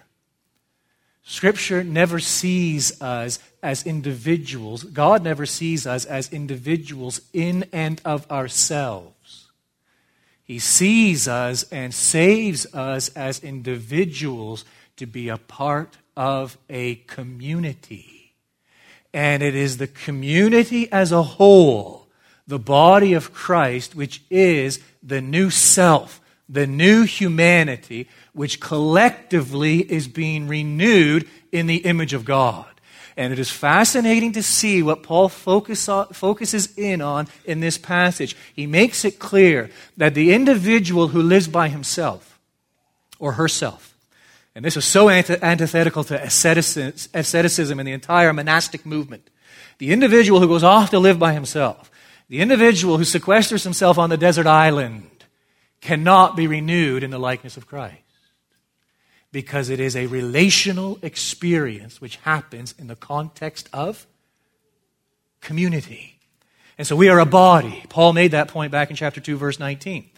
Scripture 1.24 1.84
never 1.84 2.20
sees 2.20 3.02
us 3.02 3.38
as 3.62 3.86
individuals. 3.86 4.86
God 4.86 5.24
never 5.24 5.46
sees 5.46 5.86
us 5.86 6.06
as 6.06 6.32
individuals 6.32 7.20
in 7.34 7.66
and 7.74 8.02
of 8.06 8.32
ourselves. 8.32 9.48
He 10.46 10.58
sees 10.58 11.28
us 11.28 11.63
and 11.70 11.94
saves 11.94 12.66
us 12.74 13.10
as 13.10 13.44
individuals 13.44 14.63
to 14.98 15.06
be 15.06 15.30
a 15.30 15.38
part 15.38 15.98
of 16.16 16.58
a 16.70 16.96
community. 16.96 18.34
And 19.14 19.42
it 19.42 19.56
is 19.56 19.78
the 19.78 19.88
community 19.88 20.92
as 20.92 21.12
a 21.12 21.24
whole, 21.24 22.08
the 22.46 22.60
body 22.60 23.14
of 23.14 23.34
Christ, 23.34 23.96
which 23.96 24.22
is 24.30 24.80
the 25.02 25.22
new 25.22 25.50
self, 25.50 26.22
the 26.50 26.68
new 26.68 27.04
humanity, 27.04 28.08
which 28.34 28.60
collectively 28.60 29.80
is 29.80 30.08
being 30.08 30.48
renewed 30.48 31.28
in 31.52 31.68
the 31.68 31.78
image 31.78 32.14
of 32.14 32.26
God. 32.26 32.66
And 33.18 33.34
it 33.34 33.40
is 33.40 33.50
fascinating 33.50 34.34
to 34.34 34.44
see 34.44 34.84
what 34.84 35.02
Paul 35.02 35.28
focus 35.28 35.90
on, 35.90 36.08
focuses 36.10 36.78
in 36.78 37.02
on 37.02 37.28
in 37.46 37.60
this 37.60 37.78
passage. 37.78 38.38
He 38.54 38.68
makes 38.68 39.04
it 39.04 39.18
clear 39.18 39.72
that 39.98 40.14
the 40.14 40.34
individual 40.34 41.08
who 41.08 41.24
lives 41.24 41.48
by 41.48 41.70
himself 41.70 42.40
or 43.18 43.34
herself, 43.34 43.97
and 44.58 44.65
this 44.65 44.76
is 44.76 44.86
so 44.86 45.08
antithetical 45.08 46.04
to 46.06 46.20
asceticism 46.24 47.78
and 47.78 47.88
the 47.88 47.91
entire 47.91 48.34
monastic 48.34 48.88
movement. 48.88 49.30
The 49.78 49.91
individual 49.91 50.39
who 50.39 50.48
goes 50.48 50.63
off 50.63 50.89
to 50.89 50.98
live 50.98 51.20
by 51.20 51.34
himself, 51.34 51.91
the 52.28 52.41
individual 52.41 52.98
who 52.98 53.04
sequesters 53.04 53.63
himself 53.63 54.00
on 54.00 54.10
the 54.10 54.17
desert 54.17 54.48
island, 54.48 55.12
cannot 55.80 56.36
be 56.36 56.48
renewed 56.48 57.04
in 57.04 57.12
the 57.12 57.20
likeness 57.20 57.56
of 57.56 57.67
Christ 57.67 58.02
because 59.32 59.70
it 59.70 59.80
is 59.80 59.96
a 59.96 60.08
relational 60.08 60.98
experience 61.04 62.02
which 62.02 62.15
happens 62.15 62.74
in 62.80 62.88
the 62.88 62.96
context 62.96 63.70
of 63.72 64.08
community. 65.39 66.17
And 66.80 66.88
so 66.88 66.96
we 66.96 67.10
are 67.10 67.20
a 67.20 67.28
body. 67.28 67.84
Paul 67.89 68.13
made 68.13 68.32
that 68.32 68.48
point 68.48 68.72
back 68.72 68.89
in 68.89 68.96
chapter 68.96 69.22
2, 69.22 69.38
verse 69.38 69.60
19. 69.60 70.10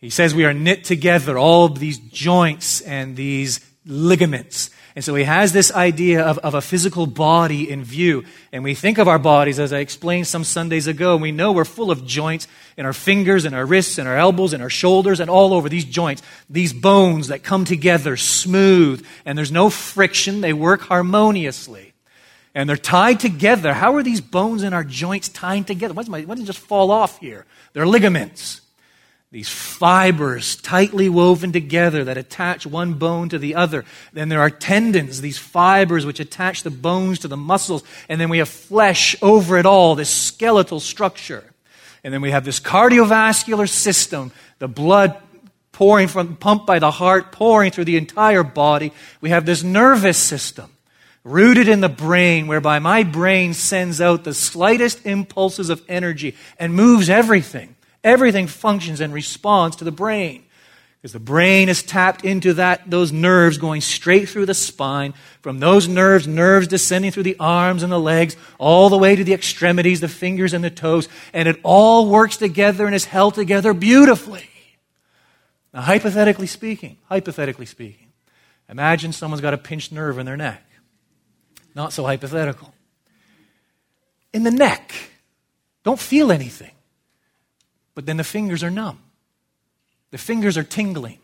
He 0.00 0.10
says 0.10 0.34
we 0.34 0.44
are 0.44 0.54
knit 0.54 0.84
together, 0.84 1.36
all 1.36 1.68
these 1.68 1.98
joints 1.98 2.80
and 2.82 3.16
these 3.16 3.60
ligaments. 3.84 4.70
And 4.94 5.04
so 5.04 5.14
he 5.14 5.24
has 5.24 5.52
this 5.52 5.72
idea 5.72 6.24
of, 6.24 6.38
of 6.38 6.54
a 6.54 6.60
physical 6.60 7.06
body 7.06 7.70
in 7.70 7.84
view. 7.84 8.24
And 8.52 8.64
we 8.64 8.74
think 8.74 8.98
of 8.98 9.08
our 9.08 9.18
bodies, 9.18 9.58
as 9.58 9.72
I 9.72 9.78
explained 9.78 10.26
some 10.26 10.44
Sundays 10.44 10.86
ago, 10.86 11.16
we 11.16 11.32
know 11.32 11.52
we're 11.52 11.64
full 11.64 11.90
of 11.90 12.06
joints 12.06 12.46
in 12.76 12.86
our 12.86 12.92
fingers 12.92 13.44
and 13.44 13.54
our 13.54 13.66
wrists 13.66 13.98
and 13.98 14.08
our 14.08 14.16
elbows 14.16 14.52
and 14.52 14.62
our 14.62 14.70
shoulders 14.70 15.20
and 15.20 15.30
all 15.30 15.52
over 15.52 15.68
these 15.68 15.84
joints, 15.84 16.22
these 16.48 16.72
bones 16.72 17.28
that 17.28 17.42
come 17.42 17.64
together 17.64 18.16
smooth, 18.16 19.04
and 19.24 19.36
there's 19.36 19.52
no 19.52 19.70
friction. 19.70 20.40
They 20.40 20.52
work 20.52 20.82
harmoniously. 20.82 21.92
And 22.54 22.68
they're 22.68 22.76
tied 22.76 23.20
together. 23.20 23.74
How 23.74 23.94
are 23.94 24.02
these 24.02 24.20
bones 24.20 24.62
in 24.62 24.72
our 24.72 24.84
joints 24.84 25.28
tied 25.28 25.66
together? 25.66 25.94
Why 25.94 26.02
doesn't 26.02 26.42
it 26.42 26.44
just 26.44 26.58
fall 26.58 26.90
off 26.90 27.20
here? 27.20 27.46
They're 27.72 27.86
ligaments 27.86 28.62
these 29.30 29.48
fibers 29.50 30.56
tightly 30.56 31.10
woven 31.10 31.52
together 31.52 32.04
that 32.04 32.16
attach 32.16 32.66
one 32.66 32.94
bone 32.94 33.28
to 33.28 33.38
the 33.38 33.56
other. 33.56 33.84
Then 34.14 34.30
there 34.30 34.40
are 34.40 34.48
tendons, 34.48 35.20
these 35.20 35.36
fibers 35.36 36.06
which 36.06 36.18
attach 36.18 36.62
the 36.62 36.70
bones 36.70 37.18
to 37.20 37.28
the 37.28 37.36
muscles. 37.36 37.82
And 38.08 38.18
then 38.18 38.30
we 38.30 38.38
have 38.38 38.48
flesh 38.48 39.16
over 39.20 39.58
it 39.58 39.66
all, 39.66 39.94
this 39.94 40.08
skeletal 40.08 40.80
structure. 40.80 41.44
And 42.02 42.14
then 42.14 42.22
we 42.22 42.30
have 42.30 42.46
this 42.46 42.58
cardiovascular 42.58 43.68
system, 43.68 44.32
the 44.60 44.68
blood 44.68 45.20
pouring 45.72 46.08
from, 46.08 46.36
pumped 46.36 46.66
by 46.66 46.78
the 46.78 46.90
heart, 46.90 47.30
pouring 47.30 47.70
through 47.70 47.84
the 47.84 47.98
entire 47.98 48.42
body. 48.42 48.92
We 49.20 49.28
have 49.28 49.44
this 49.44 49.62
nervous 49.62 50.16
system 50.16 50.72
rooted 51.22 51.68
in 51.68 51.82
the 51.82 51.88
brain, 51.90 52.46
whereby 52.46 52.78
my 52.78 53.02
brain 53.02 53.52
sends 53.52 54.00
out 54.00 54.24
the 54.24 54.32
slightest 54.32 55.04
impulses 55.04 55.68
of 55.68 55.82
energy 55.86 56.34
and 56.58 56.72
moves 56.72 57.10
everything. 57.10 57.74
Everything 58.08 58.46
functions 58.46 59.02
and 59.02 59.12
responds 59.12 59.76
to 59.76 59.84
the 59.84 59.92
brain. 59.92 60.46
Because 60.96 61.12
the 61.12 61.20
brain 61.20 61.68
is 61.68 61.82
tapped 61.82 62.24
into 62.24 62.54
that, 62.54 62.90
those 62.90 63.12
nerves 63.12 63.58
going 63.58 63.82
straight 63.82 64.30
through 64.30 64.46
the 64.46 64.54
spine. 64.54 65.12
From 65.42 65.60
those 65.60 65.88
nerves, 65.88 66.26
nerves 66.26 66.66
descending 66.66 67.10
through 67.10 67.24
the 67.24 67.36
arms 67.38 67.82
and 67.82 67.92
the 67.92 68.00
legs, 68.00 68.34
all 68.56 68.88
the 68.88 68.96
way 68.96 69.14
to 69.14 69.22
the 69.24 69.34
extremities, 69.34 70.00
the 70.00 70.08
fingers 70.08 70.54
and 70.54 70.64
the 70.64 70.70
toes. 70.70 71.06
And 71.34 71.46
it 71.46 71.60
all 71.62 72.08
works 72.08 72.38
together 72.38 72.86
and 72.86 72.94
is 72.94 73.04
held 73.04 73.34
together 73.34 73.74
beautifully. 73.74 74.48
Now, 75.74 75.82
hypothetically 75.82 76.46
speaking, 76.46 76.96
hypothetically 77.10 77.66
speaking, 77.66 78.08
imagine 78.70 79.12
someone's 79.12 79.42
got 79.42 79.52
a 79.52 79.58
pinched 79.58 79.92
nerve 79.92 80.18
in 80.18 80.24
their 80.24 80.38
neck. 80.38 80.64
Not 81.74 81.92
so 81.92 82.04
hypothetical. 82.04 82.72
In 84.32 84.44
the 84.44 84.50
neck, 84.50 84.94
don't 85.84 86.00
feel 86.00 86.32
anything 86.32 86.70
but 87.98 88.06
then 88.06 88.16
the 88.16 88.22
fingers 88.22 88.62
are 88.62 88.70
numb. 88.70 89.00
The 90.12 90.18
fingers 90.18 90.56
are 90.56 90.62
tingling. 90.62 91.18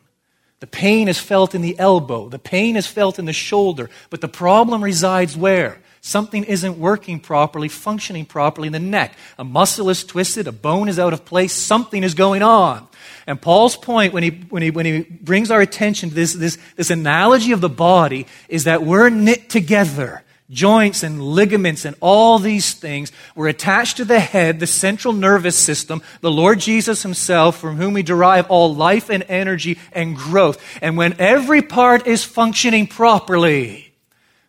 The 0.58 0.66
pain 0.66 1.06
is 1.06 1.20
felt 1.20 1.54
in 1.54 1.62
the 1.62 1.78
elbow. 1.78 2.28
The 2.28 2.40
pain 2.40 2.74
is 2.74 2.84
felt 2.84 3.20
in 3.20 3.26
the 3.26 3.32
shoulder. 3.32 3.90
But 4.10 4.20
the 4.20 4.26
problem 4.26 4.82
resides 4.82 5.36
where? 5.36 5.78
Something 6.00 6.42
isn't 6.42 6.76
working 6.76 7.20
properly, 7.20 7.68
functioning 7.68 8.26
properly 8.26 8.66
in 8.66 8.72
the 8.72 8.80
neck. 8.80 9.14
A 9.38 9.44
muscle 9.44 9.88
is 9.88 10.02
twisted, 10.02 10.48
a 10.48 10.52
bone 10.52 10.88
is 10.88 10.98
out 10.98 11.12
of 11.12 11.24
place, 11.24 11.52
something 11.52 12.02
is 12.02 12.14
going 12.14 12.42
on. 12.42 12.88
And 13.28 13.40
Paul's 13.40 13.76
point 13.76 14.12
when 14.12 14.24
he, 14.24 14.30
when 14.30 14.64
he, 14.64 14.72
when 14.72 14.84
he 14.84 15.02
brings 15.02 15.52
our 15.52 15.60
attention 15.60 16.08
to 16.08 16.14
this, 16.16 16.32
this, 16.32 16.58
this 16.74 16.90
analogy 16.90 17.52
of 17.52 17.60
the 17.60 17.68
body 17.68 18.26
is 18.48 18.64
that 18.64 18.82
we're 18.82 19.10
knit 19.10 19.48
together 19.48 20.23
joints 20.54 21.02
and 21.02 21.20
ligaments 21.22 21.84
and 21.84 21.96
all 22.00 22.38
these 22.38 22.72
things 22.72 23.12
were 23.34 23.48
attached 23.48 23.98
to 23.98 24.04
the 24.04 24.20
head, 24.20 24.60
the 24.60 24.66
central 24.66 25.12
nervous 25.12 25.58
system, 25.58 26.00
the 26.20 26.30
Lord 26.30 26.60
Jesus 26.60 27.02
himself, 27.02 27.58
from 27.58 27.76
whom 27.76 27.92
we 27.92 28.02
derive 28.02 28.46
all 28.48 28.74
life 28.74 29.10
and 29.10 29.24
energy 29.28 29.78
and 29.92 30.16
growth. 30.16 30.62
And 30.80 30.96
when 30.96 31.16
every 31.18 31.60
part 31.60 32.06
is 32.06 32.24
functioning 32.24 32.86
properly, 32.86 33.92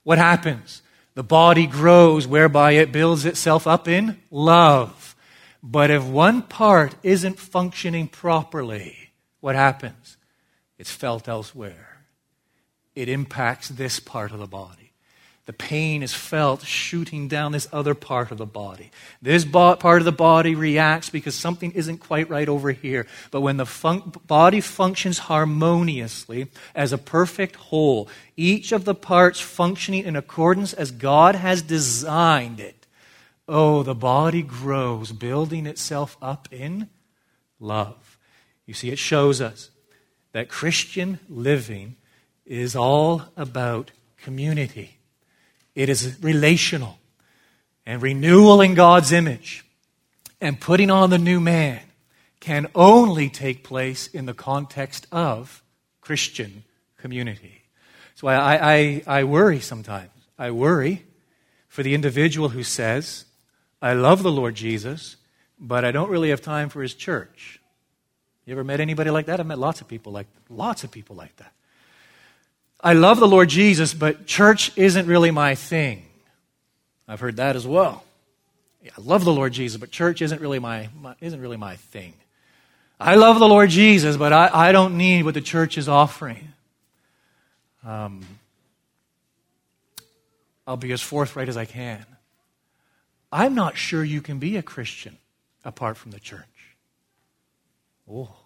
what 0.04 0.18
happens? 0.18 0.82
The 1.16 1.24
body 1.24 1.66
grows, 1.66 2.28
whereby 2.28 2.74
it 2.74 2.92
builds 2.92 3.26
itself 3.26 3.68
up 3.68 3.88
in 3.88 4.22
love. 4.30 5.16
But 5.64 5.90
if 5.90 6.04
one 6.04 6.44
part 6.44 6.94
isn't 7.02 7.40
functioning 7.40 8.08
properly, 8.08 8.96
what 9.40 9.56
happens? 9.56 10.18
It's 10.78 10.92
felt 10.92 11.28
elsewhere. 11.28 11.98
It 12.94 13.10
impacts 13.10 13.70
this 13.70 14.00
part 14.00 14.32
of 14.32 14.40
the 14.40 14.48
body. 14.48 14.85
The 15.46 15.54
pain 15.54 16.02
is 16.02 16.14
felt 16.14 16.64
shooting 16.64 17.28
down 17.28 17.52
this 17.52 17.68
other 17.72 17.94
part 17.94 18.32
of 18.32 18.40
the 18.40 18.48
body. 18.48 18.90
This 19.22 19.46
bo- 19.46 19.76
part 19.76 20.02
of 20.02 20.06
the 20.06 20.12
body 20.12 20.56
reacts 20.56 21.12
because 21.12 21.36
something 21.36 21.72
isn't 21.74 22.00
quite 22.00 22.32
right 22.32 22.50
over 22.50 22.72
here. 22.72 23.06
But 23.30 23.42
when 23.42 23.58
the 23.58 23.66
fun- 23.68 24.12
body 24.26 24.60
functions 24.60 25.20
harmoniously 25.20 26.48
as 26.74 26.92
a 26.92 26.98
perfect 26.98 27.58
whole, 27.58 28.10
each 28.36 28.72
of 28.72 28.86
the 28.86 28.96
parts 28.96 29.40
functioning 29.40 30.06
in 30.06 30.16
accordance 30.16 30.74
as 30.74 30.90
God 30.90 31.36
has 31.36 31.62
designed 31.62 32.60
it, 32.60 32.88
oh, 33.48 33.84
the 33.84 33.94
body 33.96 34.42
grows, 34.42 35.12
building 35.12 35.68
itself 35.68 36.18
up 36.24 36.48
in 36.52 36.90
love. 37.60 38.18
You 38.66 38.74
see, 38.74 38.90
it 38.90 38.98
shows 38.98 39.42
us 39.42 39.70
that 40.32 40.50
Christian 40.50 41.20
living 41.30 41.98
is 42.48 42.76
all 42.76 43.24
about 43.38 43.92
community. 44.18 44.98
It 45.76 45.90
is 45.90 46.18
relational. 46.22 46.98
And 47.86 48.02
renewal 48.02 48.62
in 48.62 48.74
God's 48.74 49.12
image 49.12 49.64
and 50.42 50.60
putting 50.60 50.90
on 50.90 51.12
the 51.12 51.20
new 51.20 51.40
man 51.40 51.82
can 52.40 52.68
only 52.74 53.30
take 53.30 53.64
place 53.64 54.08
in 54.08 54.26
the 54.26 54.34
context 54.34 55.08
of 55.12 55.62
Christian 56.02 56.64
community. 56.98 57.64
So 58.16 58.28
I, 58.28 58.76
I, 58.76 59.04
I 59.06 59.24
worry 59.24 59.60
sometimes. 59.60 60.12
I 60.38 60.52
worry 60.52 61.04
for 61.68 61.84
the 61.84 61.94
individual 61.94 62.50
who 62.50 62.64
says, 62.64 63.26
I 63.82 63.94
love 63.94 64.24
the 64.24 64.32
Lord 64.32 64.56
Jesus, 64.56 65.18
but 65.60 65.84
I 65.84 65.92
don't 65.92 66.10
really 66.10 66.30
have 66.30 66.42
time 66.42 66.70
for 66.70 66.82
his 66.82 66.94
church. 66.94 67.60
You 68.46 68.54
ever 68.54 68.64
met 68.64 68.80
anybody 68.80 69.10
like 69.10 69.26
that? 69.26 69.40
I've 69.40 69.48
met 69.48 69.60
lots 69.60 69.82
of 69.82 69.88
people 69.88 70.12
like 70.12 70.28
lots 70.50 70.84
of 70.84 70.92
people 70.92 71.16
like 71.16 71.36
that. 71.38 71.54
I 72.86 72.94
love 72.94 73.20
the 73.20 73.28
Lord 73.28 73.50
Jesus, 73.50 73.96
but 73.96 74.28
church 74.28 74.72
isn't 74.76 75.08
really 75.08 75.32
my 75.32 75.56
thing. 75.56 76.06
I've 77.08 77.20
heard 77.20 77.38
that 77.38 77.56
as 77.56 77.66
well. 77.66 78.04
I 78.86 79.02
love 79.02 79.26
the 79.26 79.34
Lord 79.34 79.54
Jesus, 79.54 79.80
but 79.80 79.90
church 79.90 80.22
isn't 80.22 80.40
really 80.40 80.60
my, 80.60 80.90
my 81.02 81.16
isn't 81.20 81.42
really 81.42 81.58
my 81.58 81.78
thing. 81.78 82.14
I 83.00 83.16
love 83.16 83.40
the 83.40 83.48
Lord 83.48 83.72
Jesus, 83.72 84.18
but 84.18 84.32
I, 84.32 84.52
I 84.54 84.72
don't 84.72 84.98
need 84.98 85.26
what 85.26 85.34
the 85.34 85.42
church 85.42 85.80
is 85.80 85.90
offering. 85.90 86.54
Um, 87.84 88.24
I'll 90.68 90.78
be 90.78 90.92
as 90.92 91.02
forthright 91.02 91.50
as 91.50 91.58
I 91.58 91.66
can. 91.66 92.06
I'm 93.32 93.56
not 93.56 93.78
sure 93.78 94.04
you 94.04 94.22
can 94.22 94.38
be 94.38 94.58
a 94.58 94.62
Christian 94.62 95.18
apart 95.64 95.98
from 95.98 96.12
the 96.12 96.20
church. 96.20 96.76
Oh. 98.08 98.45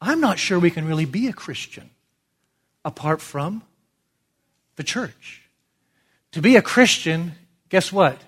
I'm 0.00 0.20
not 0.20 0.38
sure 0.38 0.58
we 0.58 0.70
can 0.70 0.86
really 0.86 1.04
be 1.04 1.28
a 1.28 1.32
Christian 1.32 1.90
apart 2.84 3.20
from 3.20 3.62
the 4.76 4.82
church. 4.82 5.42
To 6.32 6.42
be 6.42 6.56
a 6.56 6.62
Christian, 6.62 7.32
guess 7.68 7.90
what? 7.90 8.20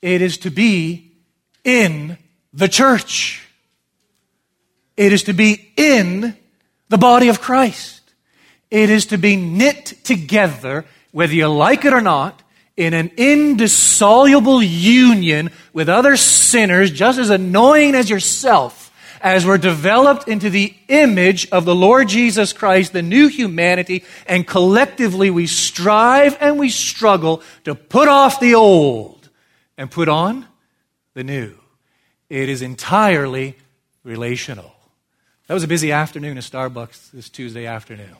It 0.00 0.22
is 0.22 0.38
to 0.38 0.50
be 0.50 1.12
in 1.64 2.18
the 2.52 2.68
church. 2.68 3.46
It 4.96 5.12
is 5.12 5.24
to 5.24 5.32
be 5.32 5.72
in 5.76 6.36
the 6.88 6.98
body 6.98 7.28
of 7.28 7.40
Christ. 7.40 8.00
It 8.70 8.88
is 8.88 9.06
to 9.06 9.18
be 9.18 9.36
knit 9.36 9.94
together, 10.02 10.86
whether 11.10 11.34
you 11.34 11.48
like 11.48 11.84
it 11.84 11.92
or 11.92 12.00
not, 12.00 12.42
in 12.76 12.94
an 12.94 13.10
indissoluble 13.18 14.62
union 14.62 15.50
with 15.74 15.90
other 15.90 16.16
sinners 16.16 16.90
just 16.90 17.18
as 17.18 17.28
annoying 17.28 17.94
as 17.94 18.08
yourself 18.08 18.81
as 19.22 19.46
we're 19.46 19.56
developed 19.56 20.26
into 20.26 20.50
the 20.50 20.74
image 20.88 21.48
of 21.50 21.64
the 21.64 21.74
Lord 21.74 22.08
Jesus 22.08 22.52
Christ, 22.52 22.92
the 22.92 23.02
new 23.02 23.28
humanity, 23.28 24.04
and 24.26 24.46
collectively 24.46 25.30
we 25.30 25.46
strive 25.46 26.36
and 26.40 26.58
we 26.58 26.68
struggle 26.68 27.40
to 27.64 27.74
put 27.74 28.08
off 28.08 28.40
the 28.40 28.56
old 28.56 29.30
and 29.78 29.90
put 29.90 30.08
on 30.08 30.46
the 31.14 31.22
new. 31.22 31.54
It 32.28 32.48
is 32.48 32.62
entirely 32.62 33.56
relational. 34.02 34.72
That 35.46 35.54
was 35.54 35.62
a 35.62 35.68
busy 35.68 35.92
afternoon 35.92 36.36
at 36.36 36.44
Starbucks 36.44 37.12
this 37.12 37.28
Tuesday 37.28 37.66
afternoon. 37.66 38.16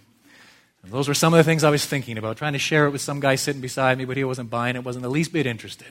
Those 0.84 1.08
were 1.08 1.14
some 1.14 1.32
of 1.32 1.38
the 1.38 1.44
things 1.44 1.62
I 1.62 1.70
was 1.70 1.86
thinking 1.86 2.18
about, 2.18 2.36
trying 2.36 2.54
to 2.54 2.58
share 2.58 2.86
it 2.86 2.90
with 2.90 3.00
some 3.00 3.20
guy 3.20 3.36
sitting 3.36 3.60
beside 3.60 3.98
me, 3.98 4.04
but 4.04 4.16
he 4.16 4.24
wasn't 4.24 4.50
buying 4.50 4.74
it, 4.76 4.84
wasn't 4.84 5.04
the 5.04 5.10
least 5.10 5.32
bit 5.32 5.46
interested. 5.46 5.86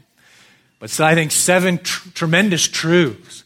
But 0.79 0.89
so 0.89 1.05
I 1.05 1.15
think 1.15 1.31
seven 1.31 1.77
tr- 1.77 2.09
tremendous 2.09 2.67
truths 2.67 3.43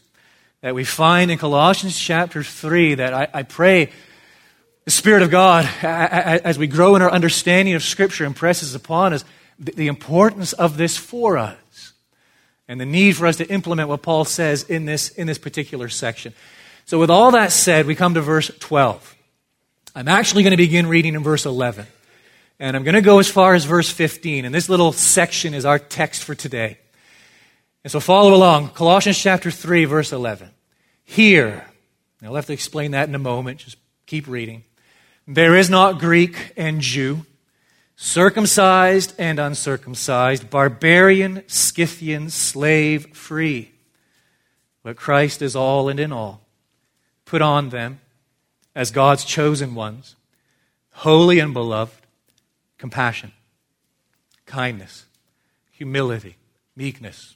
that 0.62 0.74
we 0.74 0.84
find 0.84 1.30
in 1.30 1.38
Colossians 1.38 1.98
chapter 1.98 2.42
3 2.42 2.96
that 2.96 3.14
I, 3.14 3.28
I 3.32 3.42
pray 3.42 3.90
the 4.84 4.90
Spirit 4.92 5.22
of 5.22 5.30
God, 5.30 5.68
as 5.82 6.58
we 6.58 6.68
grow 6.68 6.94
in 6.94 7.02
our 7.02 7.10
understanding 7.10 7.74
of 7.74 7.82
Scripture, 7.82 8.24
impresses 8.24 8.74
upon 8.76 9.12
us 9.12 9.24
the 9.58 9.88
importance 9.88 10.52
of 10.52 10.76
this 10.76 10.96
for 10.96 11.36
us 11.38 11.92
and 12.68 12.80
the 12.80 12.86
need 12.86 13.16
for 13.16 13.26
us 13.26 13.36
to 13.36 13.48
implement 13.48 13.88
what 13.88 14.02
Paul 14.02 14.24
says 14.24 14.62
in 14.62 14.84
this, 14.84 15.08
in 15.08 15.26
this 15.26 15.38
particular 15.38 15.88
section. 15.88 16.34
So, 16.84 17.00
with 17.00 17.10
all 17.10 17.32
that 17.32 17.50
said, 17.50 17.86
we 17.86 17.96
come 17.96 18.14
to 18.14 18.20
verse 18.20 18.48
12. 18.60 19.16
I'm 19.96 20.06
actually 20.06 20.44
going 20.44 20.52
to 20.52 20.56
begin 20.56 20.86
reading 20.86 21.14
in 21.14 21.22
verse 21.24 21.46
11. 21.46 21.86
And 22.60 22.76
I'm 22.76 22.84
going 22.84 22.94
to 22.94 23.00
go 23.00 23.18
as 23.18 23.28
far 23.28 23.54
as 23.54 23.64
verse 23.64 23.90
15. 23.90 24.44
And 24.44 24.54
this 24.54 24.68
little 24.68 24.92
section 24.92 25.52
is 25.52 25.64
our 25.64 25.80
text 25.80 26.22
for 26.22 26.36
today. 26.36 26.78
And 27.86 27.92
so 27.92 28.00
follow 28.00 28.34
along. 28.34 28.70
Colossians 28.70 29.16
chapter 29.16 29.48
3, 29.48 29.84
verse 29.84 30.12
11. 30.12 30.50
Here, 31.04 31.64
I'll 32.20 32.34
have 32.34 32.46
to 32.46 32.52
explain 32.52 32.90
that 32.90 33.08
in 33.08 33.14
a 33.14 33.20
moment. 33.20 33.60
Just 33.60 33.76
keep 34.06 34.26
reading. 34.26 34.64
There 35.28 35.54
is 35.54 35.70
not 35.70 36.00
Greek 36.00 36.52
and 36.56 36.80
Jew, 36.80 37.24
circumcised 37.94 39.14
and 39.20 39.38
uncircumcised, 39.38 40.50
barbarian, 40.50 41.44
Scythian, 41.46 42.28
slave, 42.28 43.14
free. 43.14 43.70
But 44.82 44.96
Christ 44.96 45.40
is 45.40 45.54
all 45.54 45.88
and 45.88 46.00
in 46.00 46.10
all. 46.10 46.40
Put 47.24 47.40
on 47.40 47.68
them 47.68 48.00
as 48.74 48.90
God's 48.90 49.24
chosen 49.24 49.76
ones, 49.76 50.16
holy 50.90 51.38
and 51.38 51.54
beloved, 51.54 52.04
compassion, 52.78 53.30
kindness, 54.44 55.06
humility, 55.70 56.34
meekness, 56.74 57.35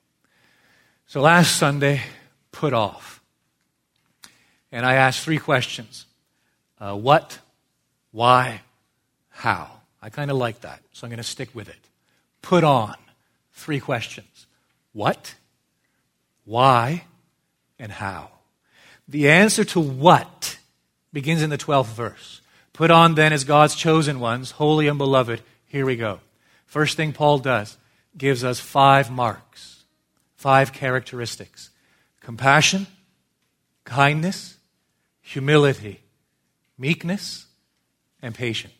So 1.11 1.19
last 1.19 1.57
Sunday, 1.57 2.03
put 2.53 2.71
off. 2.71 3.21
And 4.71 4.85
I 4.85 4.93
asked 4.93 5.19
three 5.19 5.39
questions 5.39 6.05
uh, 6.79 6.95
What, 6.95 7.37
why, 8.11 8.61
how? 9.27 9.69
I 10.01 10.09
kind 10.09 10.31
of 10.31 10.37
like 10.37 10.61
that, 10.61 10.79
so 10.93 11.03
I'm 11.03 11.09
going 11.09 11.17
to 11.17 11.23
stick 11.23 11.49
with 11.53 11.67
it. 11.67 11.89
Put 12.41 12.63
on. 12.63 12.95
Three 13.51 13.81
questions 13.81 14.47
What, 14.93 15.35
why, 16.45 17.03
and 17.77 17.91
how? 17.91 18.29
The 19.05 19.27
answer 19.27 19.65
to 19.65 19.81
what 19.81 20.59
begins 21.11 21.41
in 21.41 21.49
the 21.49 21.57
12th 21.57 21.93
verse. 21.93 22.39
Put 22.71 22.89
on 22.89 23.15
then 23.15 23.33
as 23.33 23.43
God's 23.43 23.75
chosen 23.75 24.21
ones, 24.21 24.51
holy 24.51 24.87
and 24.87 24.97
beloved. 24.97 25.41
Here 25.67 25.85
we 25.85 25.97
go. 25.97 26.21
First 26.67 26.95
thing 26.95 27.11
Paul 27.11 27.39
does 27.39 27.75
gives 28.17 28.45
us 28.45 28.61
five 28.61 29.11
marks, 29.11 29.70
five 30.41 30.73
characteristics 30.73 31.69
compassion, 32.19 32.87
kindness, 33.83 34.57
humility, 35.21 36.01
meekness, 36.77 37.45
and 38.23 38.33
patience. 38.33 38.73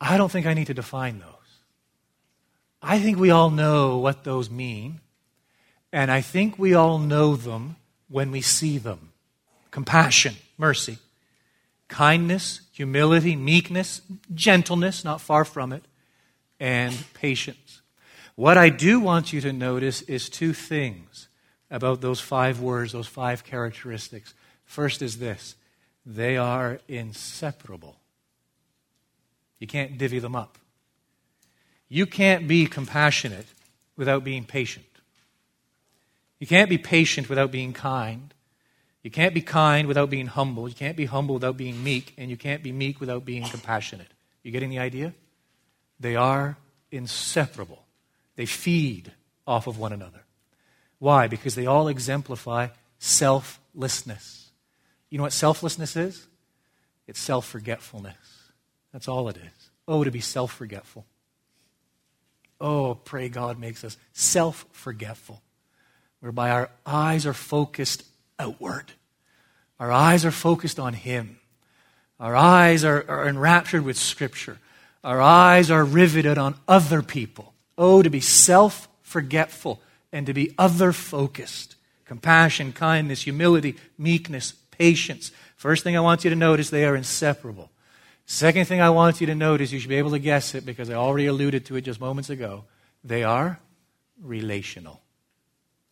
I 0.00 0.16
don't 0.16 0.32
think 0.32 0.46
I 0.46 0.54
need 0.54 0.68
to 0.68 0.74
define 0.74 1.18
those. 1.18 1.28
I 2.80 2.98
think 2.98 3.18
we 3.18 3.30
all 3.30 3.50
know 3.50 3.98
what 3.98 4.24
those 4.24 4.50
mean, 4.50 5.00
and 5.92 6.10
I 6.10 6.22
think 6.22 6.58
we 6.58 6.72
all 6.72 6.98
know 6.98 7.36
them 7.36 7.76
when 8.08 8.30
we 8.30 8.40
see 8.40 8.78
them. 8.78 9.12
Compassion, 9.70 10.36
mercy 10.56 10.98
kindness, 11.88 12.62
humility, 12.72 13.36
meekness, 13.36 14.00
gentleness, 14.34 15.04
not 15.04 15.20
far 15.20 15.44
from 15.44 15.72
it, 15.72 15.84
and 16.58 16.92
patience. 17.14 17.63
What 18.36 18.58
I 18.58 18.68
do 18.68 19.00
want 19.00 19.32
you 19.32 19.40
to 19.42 19.52
notice 19.52 20.02
is 20.02 20.28
two 20.28 20.52
things 20.52 21.28
about 21.70 22.00
those 22.00 22.20
five 22.20 22.60
words, 22.60 22.92
those 22.92 23.06
five 23.06 23.44
characteristics. 23.44 24.34
First 24.64 25.02
is 25.02 25.18
this 25.18 25.56
they 26.06 26.36
are 26.36 26.80
inseparable. 26.88 27.96
You 29.58 29.66
can't 29.66 29.96
divvy 29.96 30.18
them 30.18 30.36
up. 30.36 30.58
You 31.88 32.06
can't 32.06 32.48
be 32.48 32.66
compassionate 32.66 33.46
without 33.96 34.24
being 34.24 34.44
patient. 34.44 34.84
You 36.38 36.46
can't 36.46 36.68
be 36.68 36.78
patient 36.78 37.28
without 37.28 37.50
being 37.50 37.72
kind. 37.72 38.34
You 39.02 39.10
can't 39.10 39.34
be 39.34 39.40
kind 39.40 39.86
without 39.86 40.10
being 40.10 40.26
humble. 40.26 40.68
You 40.68 40.74
can't 40.74 40.96
be 40.96 41.04
humble 41.04 41.34
without 41.34 41.56
being 41.56 41.82
meek. 41.84 42.14
And 42.18 42.30
you 42.30 42.36
can't 42.36 42.62
be 42.62 42.72
meek 42.72 43.00
without 43.00 43.24
being 43.24 43.44
compassionate. 43.44 44.08
You 44.42 44.50
getting 44.50 44.70
the 44.70 44.78
idea? 44.78 45.14
They 46.00 46.16
are 46.16 46.56
inseparable. 46.90 47.83
They 48.36 48.46
feed 48.46 49.12
off 49.46 49.66
of 49.66 49.78
one 49.78 49.92
another. 49.92 50.24
Why? 50.98 51.28
Because 51.28 51.54
they 51.54 51.66
all 51.66 51.88
exemplify 51.88 52.68
selflessness. 52.98 54.50
You 55.10 55.18
know 55.18 55.24
what 55.24 55.32
selflessness 55.32 55.96
is? 55.96 56.26
It's 57.06 57.20
self 57.20 57.46
forgetfulness. 57.46 58.16
That's 58.92 59.08
all 59.08 59.28
it 59.28 59.36
is. 59.36 59.70
Oh, 59.86 60.04
to 60.04 60.10
be 60.10 60.20
self 60.20 60.52
forgetful. 60.52 61.04
Oh, 62.60 62.94
pray 62.94 63.28
God 63.28 63.58
makes 63.58 63.84
us 63.84 63.96
self 64.12 64.66
forgetful, 64.72 65.42
whereby 66.20 66.50
our 66.50 66.70
eyes 66.86 67.26
are 67.26 67.34
focused 67.34 68.04
outward. 68.38 68.92
Our 69.78 69.92
eyes 69.92 70.24
are 70.24 70.30
focused 70.30 70.78
on 70.78 70.94
Him. 70.94 71.38
Our 72.20 72.36
eyes 72.36 72.84
are, 72.84 73.04
are 73.08 73.28
enraptured 73.28 73.84
with 73.84 73.98
Scripture. 73.98 74.58
Our 75.02 75.20
eyes 75.20 75.70
are 75.70 75.84
riveted 75.84 76.38
on 76.38 76.56
other 76.66 77.02
people. 77.02 77.53
Oh, 77.76 78.02
to 78.02 78.10
be 78.10 78.20
self 78.20 78.88
forgetful 79.02 79.80
and 80.12 80.26
to 80.26 80.34
be 80.34 80.54
other 80.58 80.92
focused. 80.92 81.76
Compassion, 82.04 82.72
kindness, 82.72 83.22
humility, 83.22 83.76
meekness, 83.98 84.52
patience. 84.70 85.32
First 85.56 85.82
thing 85.82 85.96
I 85.96 86.00
want 86.00 86.24
you 86.24 86.30
to 86.30 86.36
notice 86.36 86.70
they 86.70 86.84
are 86.84 86.96
inseparable. 86.96 87.70
Second 88.26 88.66
thing 88.66 88.80
I 88.80 88.90
want 88.90 89.20
you 89.20 89.26
to 89.26 89.34
notice, 89.34 89.72
you 89.72 89.78
should 89.78 89.88
be 89.88 89.96
able 89.96 90.12
to 90.12 90.18
guess 90.18 90.54
it 90.54 90.64
because 90.64 90.88
I 90.90 90.94
already 90.94 91.26
alluded 91.26 91.66
to 91.66 91.76
it 91.76 91.82
just 91.82 92.00
moments 92.00 92.30
ago. 92.30 92.64
They 93.02 93.22
are 93.22 93.58
relational, 94.22 95.02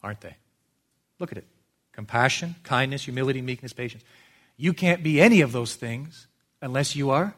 aren't 0.02 0.20
they? 0.20 0.36
Look 1.18 1.32
at 1.32 1.38
it 1.38 1.46
compassion, 1.92 2.54
kindness, 2.62 3.04
humility, 3.04 3.42
meekness, 3.42 3.72
patience. 3.72 4.02
You 4.56 4.72
can't 4.72 5.02
be 5.02 5.20
any 5.20 5.42
of 5.42 5.52
those 5.52 5.74
things 5.74 6.26
unless 6.60 6.96
you 6.96 7.10
are 7.10 7.34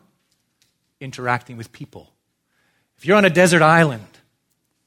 interacting 1.00 1.56
with 1.56 1.72
people. 1.72 2.12
If 2.96 3.04
you're 3.04 3.16
on 3.16 3.24
a 3.24 3.30
desert 3.30 3.62
island, 3.62 4.06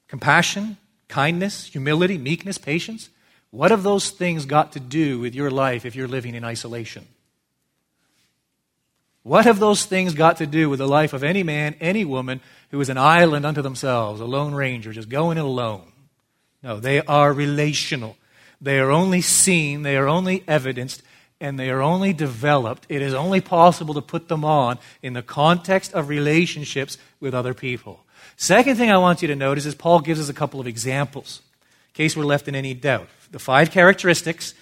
compassion, 0.08 0.78
kindness, 1.08 1.66
humility, 1.66 2.18
meekness, 2.18 2.58
patience, 2.58 3.10
what 3.52 3.72
have 3.72 3.84
those 3.84 4.10
things 4.10 4.46
got 4.46 4.74
to 4.74 4.80
do 4.80 5.20
with 5.20 5.34
your 5.34 5.50
life 5.50 5.86
if 5.86 5.96
you're 5.96 6.08
living 6.08 6.36
in 6.36 6.44
isolation? 6.44 7.08
What 9.24 9.46
have 9.46 9.60
those 9.60 9.86
things 9.86 10.14
got 10.14 10.38
to 10.38 10.48
do 10.48 10.70
with 10.70 10.80
the 10.80 10.88
life 10.88 11.12
of 11.12 11.24
any 11.24 11.44
man, 11.44 11.76
any 11.82 12.06
woman 12.06 12.40
who 12.72 12.80
is 12.80 12.90
an 12.90 12.98
island 12.98 13.46
unto 13.46 13.62
themselves, 13.62 14.22
a 14.22 14.26
lone 14.26 14.54
ranger, 14.56 14.94
just 14.94 15.10
going 15.10 15.38
it 15.38 15.44
alone? 15.44 15.92
No, 16.64 16.80
they 16.80 17.02
are 17.02 17.34
relational. 17.34 18.18
They 18.62 18.80
are 18.80 18.92
only 18.92 19.22
seen, 19.22 19.84
they 19.84 19.98
are 19.98 20.08
only 20.08 20.44
evidenced, 20.48 21.04
and 21.40 21.60
they 21.60 21.70
are 21.70 21.82
only 21.82 22.14
developed. 22.14 22.86
It 22.90 23.02
is 23.02 23.14
only 23.14 23.42
possible 23.42 23.94
to 23.94 24.02
put 24.02 24.28
them 24.28 24.44
on 24.44 24.80
in 25.02 25.14
the 25.14 25.22
context 25.22 25.94
of 25.94 26.10
relationships 26.10 26.98
with 27.20 27.34
other 27.34 27.54
people. 27.54 28.06
Second 28.40 28.78
thing 28.78 28.92
I 28.92 29.00
want 29.00 29.24
you 29.24 29.28
to 29.30 29.36
notice 29.36 29.66
is 29.66 29.74
Paul 29.74 30.00
gives 30.00 30.20
us 30.20 30.30
a 30.30 30.34
couple 30.34 30.60
of 30.60 30.68
examples, 30.68 31.42
in 31.90 31.94
case 31.94 32.16
we're 32.16 32.24
left 32.24 32.48
in 32.48 32.54
any 32.54 32.76
doubt. 32.76 33.10
The 33.32 33.40
five 33.40 33.72
characteristics. 33.72 34.54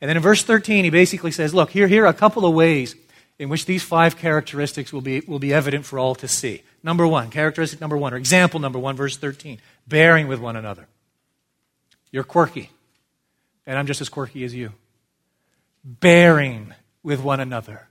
And 0.00 0.08
then 0.08 0.16
in 0.16 0.22
verse 0.22 0.44
13, 0.44 0.84
he 0.84 0.90
basically 0.90 1.32
says, 1.32 1.52
Look, 1.52 1.70
here, 1.70 1.88
here 1.88 2.04
are 2.04 2.08
a 2.08 2.14
couple 2.14 2.46
of 2.46 2.54
ways 2.54 2.94
in 3.38 3.48
which 3.48 3.66
these 3.66 3.82
five 3.82 4.16
characteristics 4.16 4.92
will 4.92 5.00
be, 5.00 5.20
will 5.26 5.40
be 5.40 5.52
evident 5.52 5.84
for 5.84 5.98
all 5.98 6.14
to 6.14 6.28
see. 6.28 6.62
Number 6.84 7.06
one, 7.06 7.30
characteristic 7.30 7.80
number 7.80 7.96
one, 7.96 8.14
or 8.14 8.16
example 8.16 8.60
number 8.60 8.78
one, 8.78 8.94
verse 8.94 9.16
13, 9.16 9.58
bearing 9.88 10.28
with 10.28 10.38
one 10.38 10.54
another. 10.54 10.86
You're 12.12 12.22
quirky, 12.22 12.70
and 13.66 13.76
I'm 13.76 13.88
just 13.88 14.00
as 14.00 14.08
quirky 14.08 14.44
as 14.44 14.54
you. 14.54 14.72
Bearing 15.82 16.72
with 17.02 17.20
one 17.20 17.40
another, 17.40 17.88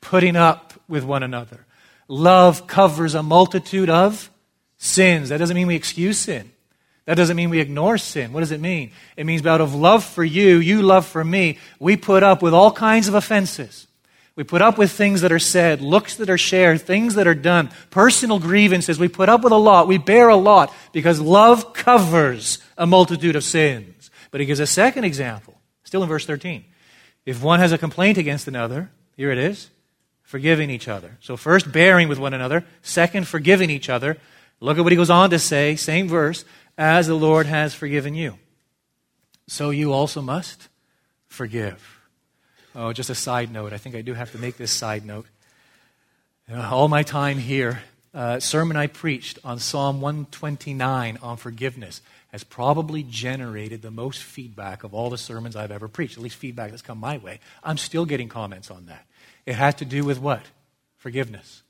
putting 0.00 0.36
up 0.36 0.72
with 0.88 1.04
one 1.04 1.22
another. 1.22 1.66
Love 2.08 2.66
covers 2.66 3.14
a 3.14 3.22
multitude 3.22 3.90
of 3.90 4.30
sins. 4.78 5.28
That 5.30 5.38
doesn't 5.38 5.54
mean 5.54 5.66
we 5.66 5.74
excuse 5.74 6.18
sin. 6.18 6.50
That 7.06 7.16
doesn't 7.16 7.36
mean 7.36 7.50
we 7.50 7.60
ignore 7.60 7.98
sin. 7.98 8.32
What 8.32 8.40
does 8.40 8.50
it 8.50 8.60
mean? 8.60 8.90
It 9.16 9.26
means 9.26 9.46
out 9.46 9.60
of 9.60 9.74
love 9.74 10.04
for 10.04 10.24
you, 10.24 10.56
you 10.56 10.82
love 10.82 11.06
for 11.06 11.24
me, 11.24 11.58
we 11.78 11.96
put 11.96 12.22
up 12.22 12.42
with 12.42 12.52
all 12.52 12.72
kinds 12.72 13.06
of 13.06 13.14
offenses. 13.14 13.86
We 14.34 14.44
put 14.44 14.60
up 14.60 14.76
with 14.76 14.92
things 14.92 15.22
that 15.22 15.32
are 15.32 15.38
said, 15.38 15.80
looks 15.80 16.16
that 16.16 16.28
are 16.28 16.36
shared, 16.36 16.82
things 16.82 17.14
that 17.14 17.26
are 17.26 17.34
done, 17.34 17.70
personal 17.90 18.38
grievances. 18.38 18.98
We 18.98 19.08
put 19.08 19.30
up 19.30 19.42
with 19.42 19.52
a 19.52 19.56
lot. 19.56 19.88
We 19.88 19.96
bear 19.96 20.28
a 20.28 20.36
lot 20.36 20.74
because 20.92 21.20
love 21.20 21.72
covers 21.72 22.58
a 22.76 22.86
multitude 22.86 23.34
of 23.34 23.44
sins. 23.44 24.10
But 24.30 24.40
he 24.40 24.46
gives 24.46 24.60
a 24.60 24.66
second 24.66 25.04
example, 25.04 25.58
still 25.84 26.02
in 26.02 26.08
verse 26.08 26.26
13. 26.26 26.64
If 27.24 27.42
one 27.42 27.60
has 27.60 27.72
a 27.72 27.78
complaint 27.78 28.18
against 28.18 28.46
another, 28.46 28.90
here 29.16 29.30
it 29.30 29.38
is, 29.38 29.70
forgiving 30.22 30.68
each 30.68 30.86
other. 30.86 31.16
So, 31.20 31.38
first, 31.38 31.72
bearing 31.72 32.08
with 32.08 32.18
one 32.18 32.34
another. 32.34 32.64
Second, 32.82 33.26
forgiving 33.26 33.70
each 33.70 33.88
other. 33.88 34.18
Look 34.60 34.78
at 34.78 34.84
what 34.84 34.92
he 34.92 34.96
goes 34.96 35.10
on 35.10 35.30
to 35.30 35.38
say, 35.38 35.76
same 35.76 36.08
verse, 36.08 36.44
as 36.78 37.06
the 37.06 37.14
Lord 37.14 37.46
has 37.46 37.74
forgiven 37.74 38.14
you. 38.14 38.38
So 39.46 39.70
you 39.70 39.92
also 39.92 40.20
must 40.20 40.68
forgive. 41.26 42.00
Oh, 42.74 42.92
just 42.92 43.10
a 43.10 43.14
side 43.14 43.52
note. 43.52 43.72
I 43.72 43.78
think 43.78 43.94
I 43.94 44.02
do 44.02 44.14
have 44.14 44.32
to 44.32 44.38
make 44.38 44.56
this 44.56 44.72
side 44.72 45.04
note. 45.04 45.26
all 46.52 46.88
my 46.88 47.02
time 47.02 47.38
here, 47.38 47.82
uh, 48.14 48.40
sermon 48.40 48.76
I 48.76 48.86
preached 48.86 49.38
on 49.44 49.58
Psalm 49.58 50.00
129 50.00 51.18
on 51.22 51.36
forgiveness 51.36 52.00
has 52.28 52.44
probably 52.44 53.02
generated 53.02 53.82
the 53.82 53.90
most 53.90 54.22
feedback 54.22 54.84
of 54.84 54.92
all 54.92 55.10
the 55.10 55.18
sermons 55.18 55.56
I've 55.56 55.70
ever 55.70 55.88
preached, 55.88 56.16
at 56.16 56.22
least 56.22 56.36
feedback 56.36 56.70
that's 56.70 56.82
come 56.82 56.98
my 56.98 57.18
way. 57.18 57.40
I'm 57.62 57.78
still 57.78 58.04
getting 58.04 58.28
comments 58.28 58.70
on 58.70 58.86
that. 58.86 59.06
It 59.46 59.54
has 59.54 59.76
to 59.76 59.84
do 59.84 60.04
with 60.04 60.18
what? 60.18 60.42
Forgiveness 60.96 61.62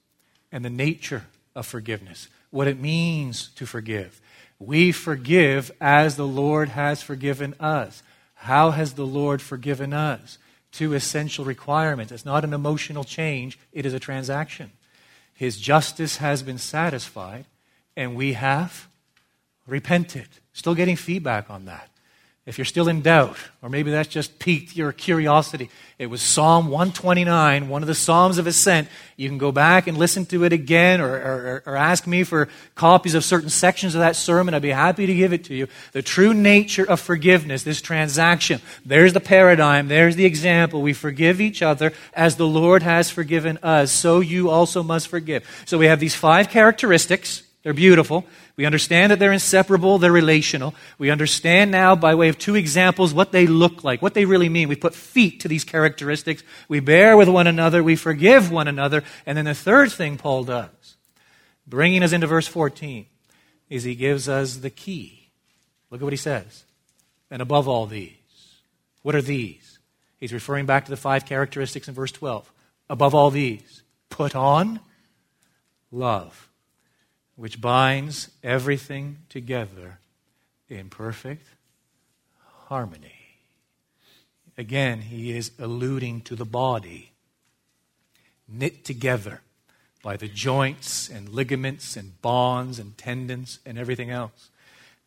and 0.51 0.64
the 0.64 0.70
nature 0.70 1.24
of 1.55 1.66
forgiveness, 1.66 2.28
what 2.51 2.69
it 2.69 2.81
means 2.81 3.49
to 3.57 3.67
forgive. 3.67 4.21
We 4.59 4.93
forgive 4.93 5.71
as 5.81 6.17
the 6.17 6.27
Lord 6.27 6.71
has 6.71 7.03
forgiven 7.03 7.55
us. 7.61 8.03
How 8.35 8.71
has 8.71 8.95
the 8.95 9.07
Lord 9.07 9.43
forgiven 9.43 9.93
us? 9.93 10.39
two 10.77 10.93
essential 10.93 11.45
requirements. 11.45 12.13
It's 12.13 12.27
not 12.27 12.45
an 12.45 12.53
emotional 12.53 13.03
change, 13.03 13.59
it 13.73 13.87
is 13.87 13.95
a 13.95 13.99
transaction. 13.99 14.73
His 15.33 15.59
justice 15.59 16.19
has 16.19 16.43
been 16.43 16.59
satisfied, 16.59 17.47
and 17.97 18.15
we 18.15 18.35
have 18.35 18.89
repented. 19.67 20.29
Still 20.53 20.75
getting 20.75 20.97
feedback 20.97 21.51
on 21.51 21.65
that. 21.65 21.91
If 22.47 22.59
you're 22.59 22.65
still 22.65 22.89
in 22.89 23.03
doubt, 23.03 23.37
or 23.61 23.69
maybe 23.69 23.91
that's 23.91 24.09
just 24.09 24.39
piqued 24.39 24.77
your 24.77 24.93
curiosity, 24.93 25.69
it 25.99 26.07
was 26.07 26.23
Psalm 26.23 26.69
129, 26.69 27.69
one 27.69 27.83
of 27.83 27.89
the 27.89 27.95
Psalms 27.95 28.39
of 28.39 28.47
Ascent. 28.47 28.87
You 29.17 29.29
can 29.29 29.37
go 29.37 29.51
back 29.51 29.89
and 29.89 29.99
listen 29.99 30.27
to 30.27 30.45
it 30.45 30.53
again 30.53 31.01
or, 31.01 31.09
or, 31.09 31.63
or, 31.67 31.77
ask 31.77 32.07
me 32.07 32.23
for 32.23 32.49
copies 32.77 33.15
of 33.17 33.25
certain 33.25 33.49
sections 33.49 33.97
of 33.97 33.99
that 33.99 34.15
sermon. 34.15 34.55
I'd 34.55 34.63
be 34.63 34.69
happy 34.69 35.07
to 35.07 35.15
give 35.15 35.33
it 35.33 35.43
to 35.47 35.57
you. 35.57 35.67
The 35.91 36.03
true 36.03 36.35
nature 36.35 36.89
of 36.89 37.01
forgiveness, 37.01 37.65
this 37.65 37.83
transaction. 37.83 38.61
There's 38.85 39.13
the 39.13 39.21
paradigm, 39.21 39.89
there's 39.89 40.15
the 40.15 40.27
example. 40.27 40.83
We 40.83 40.93
forgive 40.93 41.41
each 41.41 41.63
other 41.63 41.93
as 42.15 42.37
the 42.37 42.47
Lord 42.47 42.85
has 42.85 43.11
forgiven 43.11 43.59
us, 43.65 43.91
so 43.91 44.21
you 44.21 44.51
also 44.51 44.85
must 44.85 45.09
forgive. 45.09 45.45
So 45.67 45.79
we 45.79 45.87
have 45.87 45.99
these 45.99 46.15
five 46.15 46.49
characteristics. 46.49 47.43
They're 47.67 47.75
beautiful. 47.75 48.25
We 48.55 48.64
understand 48.64 49.11
that 49.11 49.19
they're 49.19 49.33
inseparable, 49.33 49.99
they're 49.99 50.12
relational. 50.12 50.73
We 50.99 51.11
understand 51.11 51.73
now, 51.73 51.97
by 51.97 52.14
way 52.14 52.29
of 52.29 52.39
two 52.39 52.55
examples, 52.55 53.12
what 53.12 53.33
they 53.33 53.49
look 53.49 53.83
like, 53.83 54.01
what 54.01 54.14
they 54.14 54.25
really 54.25 54.49
mean. 54.49 54.69
We 54.69 54.77
put 54.77 54.95
feet 54.95 55.41
to 55.41 55.49
these 55.49 55.64
characteristics. 55.64 56.45
We 56.69 56.79
bear 56.79 57.17
with 57.17 57.29
one 57.29 57.49
another, 57.49 57.83
we 57.83 57.97
forgive 57.97 58.53
one 58.53 58.69
another. 58.69 59.03
And 59.27 59.37
then 59.37 59.47
the 59.47 59.53
third 59.53 59.91
thing 59.91 60.17
Paul 60.17 60.45
does, 60.45 60.97
bringing 61.67 62.05
us 62.05 62.12
into 62.12 62.29
verse 62.29 62.47
14, 62.47 63.07
is 63.69 63.83
he 63.83 63.97
gives 63.97 64.29
us 64.29 64.59
the 64.59 64.71
key. 64.71 65.31
Look 65.91 66.01
at 66.01 66.05
what 66.05 66.12
he 66.12 66.17
says. 66.19 66.62
And 67.33 67.43
above 67.43 67.67
all 67.67 67.87
these, 67.87 68.12
what 69.03 69.17
are 69.17 69.23
these? 69.23 69.81
He's 70.19 70.33
referring 70.33 70.67
back 70.67 70.85
to 70.85 70.93
the 70.93 70.97
five 70.97 71.27
characteristics 71.27 71.89
in 71.89 71.95
verse 71.95 72.12
12. 72.12 72.49
Above 72.89 73.12
all 73.12 73.33
these, 73.33 73.83
put 74.09 74.37
on 74.37 74.79
love 75.91 76.47
which 77.37 77.61
binds 77.61 78.30
everything 78.43 79.18
together 79.28 79.99
in 80.68 80.89
perfect 80.89 81.47
harmony. 82.66 83.12
Again, 84.59 85.03
he 85.03 85.37
is 85.37 85.53
alluding 85.59 86.22
to 86.22 86.34
the 86.34 86.47
body, 86.47 87.12
knit 88.49 88.84
together 88.84 89.43
by 90.03 90.16
the 90.16 90.28
joints 90.28 91.11
and 91.11 91.28
ligaments 91.28 91.97
and 91.97 92.20
bonds 92.22 92.78
and 92.78 92.97
tendons 92.97 93.59
and 93.66 93.78
everything 93.78 94.11
else. 94.11 94.51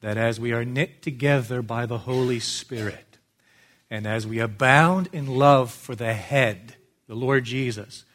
That 0.02 0.18
as 0.18 0.40
we 0.40 0.54
are 0.54 0.64
knit 0.64 1.02
together 1.02 1.62
by 1.62 1.86
the 1.86 2.00
Holy 2.00 2.40
Spirit, 2.40 3.18
and 3.90 4.06
as 4.06 4.28
we 4.28 4.40
abound 4.40 5.10
in 5.12 5.26
love 5.26 5.72
for 5.72 5.96
the 5.96 6.14
head, 6.14 6.76
the 7.08 7.16
Lord 7.16 7.44
Jesus, 7.44 8.06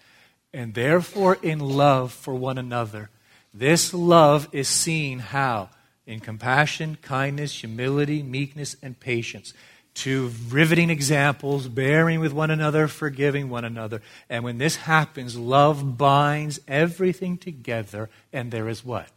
and 0.52 0.74
therefore 0.74 1.36
in 1.42 1.58
love 1.58 2.12
for 2.12 2.34
one 2.34 2.58
another, 2.58 3.10
this 3.54 3.94
love 3.94 4.48
is 4.52 4.68
seen 4.68 5.20
how? 5.20 5.70
In 6.06 6.20
compassion, 6.20 6.98
kindness, 7.00 7.60
humility, 7.60 8.22
meekness, 8.22 8.76
and 8.82 8.98
patience. 8.98 9.54
Two 9.94 10.32
riveting 10.48 10.90
examples, 10.90 11.68
bearing 11.68 12.18
with 12.18 12.32
one 12.32 12.50
another, 12.50 12.88
forgiving 12.88 13.48
one 13.48 13.64
another. 13.64 14.02
And 14.28 14.42
when 14.42 14.58
this 14.58 14.74
happens, 14.74 15.38
love 15.38 15.96
binds 15.96 16.60
everything 16.66 17.38
together, 17.38 18.10
and 18.32 18.50
there 18.50 18.68
is 18.68 18.84
what? 18.84 19.08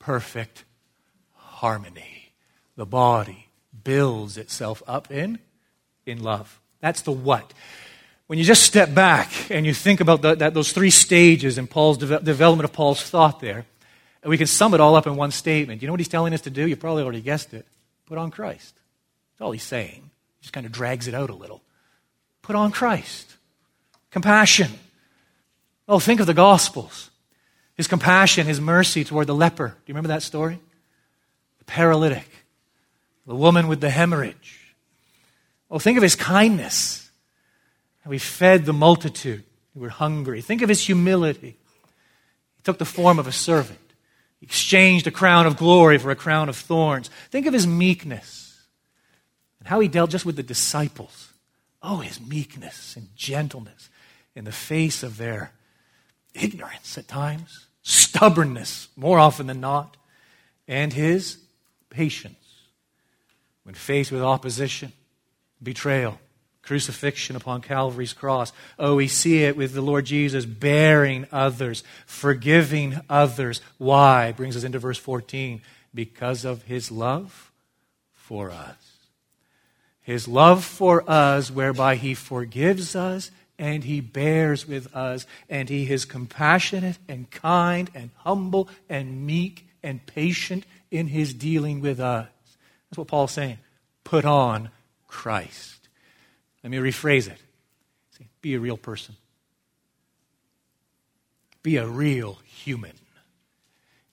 Perfect 0.00 0.64
harmony. 1.34 2.32
The 2.74 2.84
body 2.84 3.46
builds 3.84 4.36
itself 4.36 4.82
up 4.88 5.10
in, 5.10 5.38
in 6.04 6.20
love. 6.20 6.60
That's 6.80 7.02
the 7.02 7.12
what. 7.12 7.54
When 8.26 8.38
you 8.38 8.44
just 8.44 8.64
step 8.64 8.92
back 8.92 9.50
and 9.50 9.64
you 9.64 9.72
think 9.72 10.00
about 10.00 10.22
the, 10.22 10.34
that, 10.34 10.54
those 10.54 10.72
three 10.72 10.90
stages 10.90 11.58
in 11.58 11.66
Paul's 11.66 11.98
de- 11.98 12.20
development 12.20 12.64
of 12.64 12.72
Paul's 12.72 13.02
thought 13.02 13.40
there, 13.40 13.66
and 14.22 14.30
we 14.30 14.36
can 14.36 14.48
sum 14.48 14.74
it 14.74 14.80
all 14.80 14.96
up 14.96 15.06
in 15.06 15.14
one 15.14 15.30
statement. 15.30 15.80
You 15.80 15.86
know 15.86 15.92
what 15.92 16.00
he's 16.00 16.08
telling 16.08 16.34
us 16.34 16.40
to 16.42 16.50
do? 16.50 16.66
You 16.66 16.74
probably 16.74 17.04
already 17.04 17.20
guessed 17.20 17.54
it. 17.54 17.66
Put 18.06 18.18
on 18.18 18.30
Christ. 18.30 18.74
That's 19.34 19.42
all 19.42 19.52
he's 19.52 19.62
saying. 19.62 20.10
He 20.38 20.42
just 20.42 20.52
kind 20.52 20.66
of 20.66 20.72
drags 20.72 21.06
it 21.06 21.14
out 21.14 21.30
a 21.30 21.34
little. 21.34 21.62
Put 22.42 22.56
on 22.56 22.72
Christ. 22.72 23.36
Compassion. 24.10 24.70
Oh, 25.88 26.00
think 26.00 26.18
of 26.20 26.26
the 26.26 26.34
Gospels. 26.34 27.10
His 27.76 27.86
compassion, 27.86 28.46
his 28.46 28.60
mercy 28.60 29.04
toward 29.04 29.26
the 29.26 29.34
leper. 29.34 29.68
Do 29.68 29.74
you 29.86 29.94
remember 29.94 30.08
that 30.08 30.22
story? 30.22 30.58
The 31.58 31.64
paralytic, 31.64 32.28
the 33.26 33.34
woman 33.36 33.68
with 33.68 33.80
the 33.80 33.90
hemorrhage. 33.90 34.74
Oh, 35.70 35.78
think 35.78 35.96
of 35.96 36.02
his 36.02 36.16
kindness 36.16 37.05
we 38.06 38.18
fed 38.18 38.64
the 38.64 38.72
multitude. 38.72 39.44
They 39.74 39.80
were 39.80 39.88
hungry. 39.88 40.40
Think 40.40 40.62
of 40.62 40.68
his 40.68 40.84
humility. 40.84 41.56
He 42.56 42.62
took 42.62 42.78
the 42.78 42.84
form 42.84 43.18
of 43.18 43.26
a 43.26 43.32
servant. 43.32 43.78
He 44.40 44.46
exchanged 44.46 45.06
a 45.06 45.10
crown 45.10 45.46
of 45.46 45.56
glory 45.56 45.98
for 45.98 46.10
a 46.10 46.16
crown 46.16 46.48
of 46.48 46.56
thorns. 46.56 47.10
Think 47.30 47.46
of 47.46 47.52
his 47.52 47.66
meekness 47.66 48.46
and 49.58 49.68
how 49.68 49.80
he 49.80 49.88
dealt 49.88 50.10
just 50.10 50.26
with 50.26 50.36
the 50.36 50.42
disciples. 50.42 51.32
Oh, 51.82 51.98
his 51.98 52.20
meekness 52.20 52.96
and 52.96 53.08
gentleness 53.16 53.88
in 54.34 54.44
the 54.44 54.52
face 54.52 55.02
of 55.02 55.16
their 55.16 55.52
ignorance 56.34 56.98
at 56.98 57.08
times, 57.08 57.66
stubbornness 57.82 58.88
more 58.96 59.18
often 59.18 59.46
than 59.46 59.60
not, 59.60 59.96
and 60.68 60.92
his 60.92 61.38
patience 61.90 62.36
when 63.62 63.74
faced 63.74 64.12
with 64.12 64.22
opposition, 64.22 64.92
betrayal, 65.62 66.20
crucifixion 66.66 67.36
upon 67.36 67.62
Calvary's 67.62 68.12
cross. 68.12 68.52
Oh, 68.78 68.96
we 68.96 69.08
see 69.08 69.44
it 69.44 69.56
with 69.56 69.72
the 69.72 69.80
Lord 69.80 70.04
Jesus 70.04 70.44
bearing 70.44 71.26
others, 71.32 71.82
forgiving 72.04 73.00
others. 73.08 73.60
Why? 73.78 74.32
Brings 74.32 74.56
us 74.56 74.64
into 74.64 74.78
verse 74.78 74.98
14. 74.98 75.62
Because 75.94 76.44
of 76.44 76.64
his 76.64 76.90
love 76.90 77.50
for 78.12 78.50
us. 78.50 78.76
His 80.02 80.28
love 80.28 80.64
for 80.64 81.08
us, 81.10 81.50
whereby 81.50 81.96
he 81.96 82.14
forgives 82.14 82.94
us 82.94 83.30
and 83.58 83.84
he 83.84 84.00
bears 84.00 84.68
with 84.68 84.94
us, 84.94 85.26
and 85.48 85.68
he 85.68 85.90
is 85.90 86.04
compassionate 86.04 86.98
and 87.08 87.30
kind 87.30 87.90
and 87.94 88.10
humble 88.18 88.68
and 88.88 89.26
meek 89.26 89.66
and 89.82 90.04
patient 90.04 90.66
in 90.90 91.06
his 91.08 91.32
dealing 91.32 91.80
with 91.80 91.98
us. 91.98 92.28
That's 92.90 92.98
what 92.98 93.08
Paul's 93.08 93.32
saying. 93.32 93.58
Put 94.04 94.24
on 94.24 94.68
Christ. 95.08 95.75
Let 96.66 96.72
me 96.72 96.78
rephrase 96.78 97.28
it. 97.28 97.38
Be 98.40 98.54
a 98.54 98.58
real 98.58 98.76
person. 98.76 99.14
Be 101.62 101.76
a 101.76 101.86
real 101.86 102.40
human. 102.44 102.90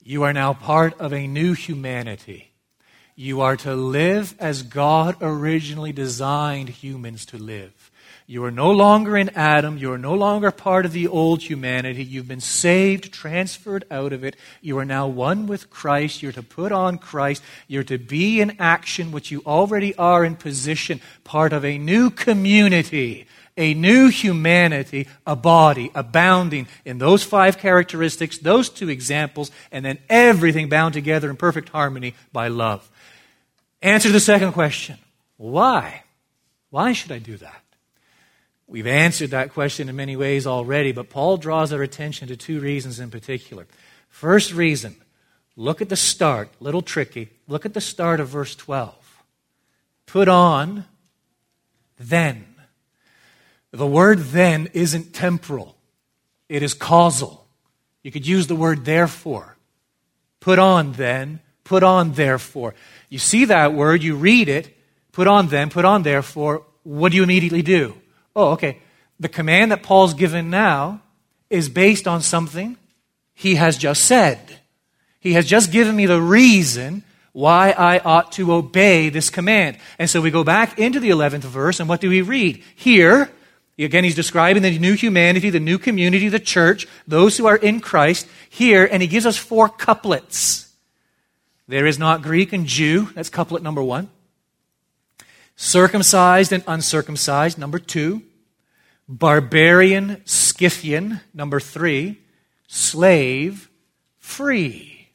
You 0.04 0.22
are 0.22 0.32
now 0.32 0.52
part 0.52 1.00
of 1.00 1.12
a 1.12 1.26
new 1.26 1.54
humanity. 1.54 2.52
You 3.16 3.40
are 3.40 3.56
to 3.56 3.74
live 3.74 4.36
as 4.38 4.62
God 4.62 5.16
originally 5.20 5.90
designed 5.90 6.68
humans 6.68 7.26
to 7.26 7.38
live. 7.38 7.73
You 8.26 8.42
are 8.44 8.50
no 8.50 8.70
longer 8.70 9.18
in 9.18 9.28
Adam. 9.30 9.76
You 9.76 9.92
are 9.92 9.98
no 9.98 10.14
longer 10.14 10.50
part 10.50 10.86
of 10.86 10.92
the 10.92 11.08
old 11.08 11.42
humanity. 11.42 12.02
You've 12.02 12.28
been 12.28 12.40
saved, 12.40 13.12
transferred 13.12 13.84
out 13.90 14.14
of 14.14 14.24
it. 14.24 14.34
You 14.62 14.78
are 14.78 14.84
now 14.86 15.06
one 15.08 15.46
with 15.46 15.68
Christ. 15.68 16.22
You're 16.22 16.32
to 16.32 16.42
put 16.42 16.72
on 16.72 16.96
Christ. 16.96 17.42
You're 17.68 17.84
to 17.84 17.98
be 17.98 18.40
in 18.40 18.56
action, 18.58 19.12
which 19.12 19.30
you 19.30 19.42
already 19.44 19.94
are 19.96 20.24
in 20.24 20.36
position, 20.36 21.02
part 21.22 21.52
of 21.52 21.66
a 21.66 21.76
new 21.76 22.08
community, 22.08 23.26
a 23.58 23.74
new 23.74 24.08
humanity, 24.08 25.06
a 25.26 25.36
body, 25.36 25.90
abounding 25.94 26.66
in 26.86 26.96
those 26.96 27.22
five 27.22 27.58
characteristics, 27.58 28.38
those 28.38 28.70
two 28.70 28.88
examples, 28.88 29.50
and 29.70 29.84
then 29.84 29.98
everything 30.08 30.70
bound 30.70 30.94
together 30.94 31.28
in 31.28 31.36
perfect 31.36 31.68
harmony 31.68 32.14
by 32.32 32.48
love. 32.48 32.90
Answer 33.82 34.08
the 34.08 34.20
second 34.20 34.52
question 34.52 34.96
why? 35.36 36.04
Why 36.70 36.94
should 36.94 37.12
I 37.12 37.18
do 37.18 37.36
that? 37.36 37.63
We've 38.66 38.86
answered 38.86 39.30
that 39.30 39.52
question 39.52 39.88
in 39.88 39.96
many 39.96 40.16
ways 40.16 40.46
already, 40.46 40.92
but 40.92 41.10
Paul 41.10 41.36
draws 41.36 41.72
our 41.72 41.82
attention 41.82 42.28
to 42.28 42.36
two 42.36 42.60
reasons 42.60 42.98
in 42.98 43.10
particular. 43.10 43.66
First 44.08 44.52
reason, 44.52 44.96
look 45.56 45.82
at 45.82 45.88
the 45.88 45.96
start, 45.96 46.50
little 46.60 46.82
tricky. 46.82 47.30
Look 47.46 47.66
at 47.66 47.74
the 47.74 47.80
start 47.80 48.20
of 48.20 48.28
verse 48.28 48.54
12. 48.54 48.94
Put 50.06 50.28
on 50.28 50.86
then. 51.98 52.46
The 53.70 53.86
word 53.86 54.18
then 54.20 54.70
isn't 54.72 55.12
temporal, 55.12 55.76
it 56.48 56.62
is 56.62 56.74
causal. 56.74 57.44
You 58.02 58.12
could 58.12 58.26
use 58.26 58.46
the 58.46 58.54
word 58.54 58.84
therefore. 58.84 59.56
Put 60.40 60.58
on 60.58 60.92
then, 60.92 61.40
put 61.64 61.82
on 61.82 62.12
therefore. 62.12 62.74
You 63.08 63.18
see 63.18 63.46
that 63.46 63.72
word, 63.72 64.02
you 64.02 64.14
read 64.14 64.48
it, 64.48 64.76
put 65.10 65.26
on 65.26 65.48
then, 65.48 65.70
put 65.70 65.86
on 65.86 66.02
therefore. 66.02 66.62
What 66.82 67.12
do 67.12 67.16
you 67.16 67.22
immediately 67.22 67.62
do? 67.62 67.94
Oh, 68.34 68.52
okay, 68.52 68.78
the 69.20 69.28
command 69.28 69.72
that 69.72 69.82
Paul's 69.82 70.14
given 70.14 70.50
now 70.50 71.00
is 71.50 71.68
based 71.68 72.08
on 72.08 72.20
something 72.20 72.76
he 73.34 73.56
has 73.56 73.76
just 73.76 74.04
said. 74.04 74.38
He 75.20 75.32
has 75.34 75.46
just 75.46 75.72
given 75.72 75.96
me 75.96 76.06
the 76.06 76.20
reason 76.20 77.02
why 77.32 77.70
I 77.70 77.98
ought 77.98 78.32
to 78.32 78.52
obey 78.52 79.08
this 79.08 79.30
command. 79.30 79.78
And 79.98 80.08
so 80.08 80.20
we 80.20 80.30
go 80.30 80.44
back 80.44 80.78
into 80.78 81.00
the 81.00 81.10
11th 81.10 81.42
verse, 81.42 81.80
and 81.80 81.88
what 81.88 82.00
do 82.00 82.08
we 82.08 82.22
read? 82.22 82.62
Here, 82.76 83.30
again, 83.78 84.04
he's 84.04 84.14
describing 84.14 84.62
the 84.62 84.78
new 84.78 84.94
humanity, 84.94 85.50
the 85.50 85.60
new 85.60 85.78
community, 85.78 86.28
the 86.28 86.38
church, 86.38 86.86
those 87.08 87.36
who 87.36 87.46
are 87.46 87.56
in 87.56 87.80
Christ, 87.80 88.28
here, 88.48 88.88
and 88.90 89.02
he 89.02 89.08
gives 89.08 89.26
us 89.26 89.36
four 89.36 89.68
couplets. 89.68 90.72
There 91.66 91.86
is 91.86 91.98
not 91.98 92.22
Greek 92.22 92.52
and 92.52 92.66
Jew, 92.66 93.10
that's 93.14 93.30
couplet 93.30 93.62
number 93.62 93.82
one 93.82 94.10
circumcised 95.56 96.52
and 96.52 96.64
uncircumcised, 96.66 97.58
number 97.58 97.78
two, 97.78 98.22
barbarian, 99.08 100.22
Scythian, 100.24 101.20
number 101.32 101.60
three, 101.60 102.18
slave, 102.66 103.68
free. 104.18 105.08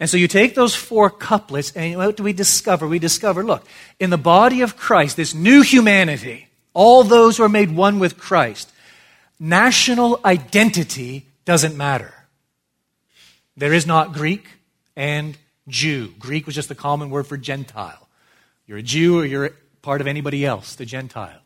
And 0.00 0.10
so 0.10 0.16
you 0.16 0.28
take 0.28 0.54
those 0.54 0.74
four 0.74 1.08
couplets, 1.08 1.72
and 1.76 1.96
what 1.96 2.16
do 2.16 2.22
we 2.22 2.32
discover? 2.32 2.86
We 2.86 2.98
discover, 2.98 3.44
look, 3.44 3.66
in 4.00 4.10
the 4.10 4.18
body 4.18 4.60
of 4.62 4.76
Christ, 4.76 5.16
this 5.16 5.34
new 5.34 5.62
humanity, 5.62 6.48
all 6.72 7.04
those 7.04 7.36
who 7.36 7.44
are 7.44 7.48
made 7.48 7.74
one 7.74 8.00
with 8.00 8.18
Christ, 8.18 8.72
national 9.38 10.20
identity 10.24 11.26
doesn't 11.44 11.76
matter. 11.76 12.12
There 13.56 13.72
is 13.72 13.86
not 13.86 14.12
Greek 14.12 14.48
and 14.96 15.36
Jew. 15.68 16.12
Greek 16.18 16.46
was 16.46 16.54
just 16.54 16.68
the 16.68 16.74
common 16.74 17.10
word 17.10 17.26
for 17.26 17.36
Gentile. 17.36 18.08
You're 18.66 18.78
a 18.78 18.82
Jew 18.82 19.20
or 19.20 19.24
you're 19.24 19.52
part 19.84 20.00
of 20.00 20.06
anybody 20.06 20.44
else, 20.44 20.74
the 20.74 20.86
Gentiles. 20.86 21.40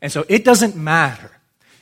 And 0.00 0.10
so 0.10 0.24
it 0.28 0.44
doesn't 0.44 0.76
matter. 0.76 1.30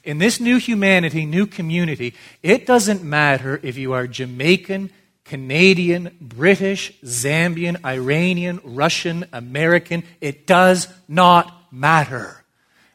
In 0.02 0.18
this 0.18 0.40
new 0.40 0.56
humanity, 0.56 1.26
new 1.26 1.46
community, 1.46 2.14
it 2.42 2.66
doesn't 2.66 3.04
matter 3.04 3.60
if 3.62 3.78
you 3.78 3.92
are 3.92 4.08
Jamaican, 4.08 4.90
Canadian, 5.24 6.16
British, 6.20 6.98
Zambian, 7.02 7.84
Iranian, 7.84 8.60
Russian, 8.64 9.26
American. 9.32 10.02
It 10.20 10.46
does 10.46 10.88
not 11.06 11.52
matter. 11.70 12.42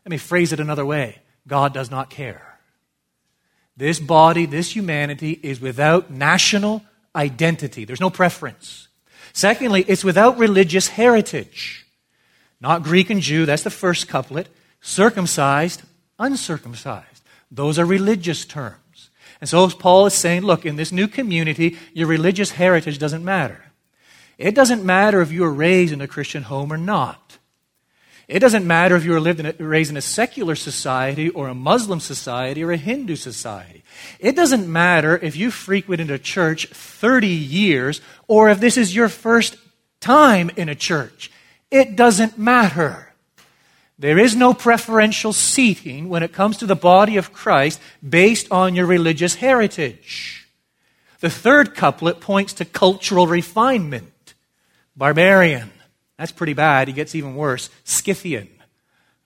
Let 0.03 0.11
me 0.11 0.17
phrase 0.17 0.51
it 0.51 0.59
another 0.59 0.85
way 0.85 1.19
God 1.47 1.73
does 1.73 1.89
not 1.89 2.09
care. 2.09 2.59
This 3.77 3.99
body, 3.99 4.45
this 4.45 4.75
humanity 4.75 5.39
is 5.43 5.61
without 5.61 6.09
national 6.09 6.83
identity. 7.15 7.85
There's 7.85 8.01
no 8.01 8.09
preference. 8.09 8.87
Secondly, 9.33 9.85
it's 9.87 10.03
without 10.03 10.37
religious 10.39 10.87
heritage. 10.87 11.86
Not 12.59 12.83
Greek 12.83 13.09
and 13.09 13.21
Jew, 13.21 13.45
that's 13.45 13.63
the 13.63 13.69
first 13.69 14.07
couplet. 14.07 14.47
Circumcised, 14.81 15.83
uncircumcised. 16.17 17.23
Those 17.51 17.79
are 17.79 17.85
religious 17.85 18.45
terms. 18.45 19.09
And 19.39 19.49
so 19.49 19.67
Paul 19.69 20.07
is 20.07 20.13
saying, 20.13 20.41
look, 20.41 20.65
in 20.65 20.75
this 20.75 20.91
new 20.91 21.07
community, 21.07 21.77
your 21.93 22.07
religious 22.07 22.51
heritage 22.51 22.97
doesn't 22.97 23.23
matter. 23.23 23.65
It 24.37 24.55
doesn't 24.55 24.83
matter 24.83 25.21
if 25.21 25.31
you 25.31 25.41
were 25.41 25.53
raised 25.53 25.93
in 25.93 26.01
a 26.01 26.07
Christian 26.07 26.43
home 26.43 26.71
or 26.71 26.77
not. 26.77 27.37
It 28.27 28.39
doesn't 28.39 28.67
matter 28.67 28.95
if 28.95 29.05
you 29.05 29.11
were 29.11 29.21
lived 29.21 29.39
in 29.39 29.45
a, 29.45 29.53
raised 29.57 29.89
in 29.89 29.95
a 29.95 30.01
secular 30.01 30.55
society 30.55 31.29
or 31.29 31.47
a 31.47 31.55
Muslim 31.55 32.01
society 32.01 32.61
or 32.61 32.71
a 32.71 32.77
Hindu 32.77 33.15
society. 33.15 33.83
It 34.19 34.35
doesn't 34.35 34.71
matter 34.71 35.17
if 35.17 35.37
you 35.37 35.49
frequented 35.49 36.11
a 36.11 36.19
church 36.19 36.67
30 36.67 37.27
years 37.27 38.01
or 38.27 38.49
if 38.49 38.59
this 38.59 38.75
is 38.75 38.93
your 38.93 39.07
first 39.07 39.55
time 40.01 40.51
in 40.57 40.67
a 40.67 40.75
church. 40.75 41.31
It 41.69 41.95
doesn't 41.95 42.37
matter. 42.37 43.13
There 43.99 44.19
is 44.19 44.35
no 44.35 44.53
preferential 44.53 45.33
seating 45.33 46.07
when 46.07 46.23
it 46.23 46.31
comes 46.33 46.57
to 46.57 46.65
the 46.65 46.75
body 46.75 47.17
of 47.17 47.33
Christ 47.33 47.81
based 48.07 48.51
on 48.51 48.75
your 48.75 48.85
religious 48.85 49.35
heritage. 49.35 50.47
The 51.19 51.29
third 51.31 51.73
couplet 51.73 52.21
points 52.21 52.53
to 52.53 52.65
cultural 52.65 53.25
refinement. 53.25 54.35
Barbarian. 54.95 55.71
That's 56.17 56.31
pretty 56.31 56.53
bad. 56.53 56.87
He 56.87 56.93
gets 56.93 57.15
even 57.15 57.35
worse. 57.35 57.69
Scythian. 57.83 58.49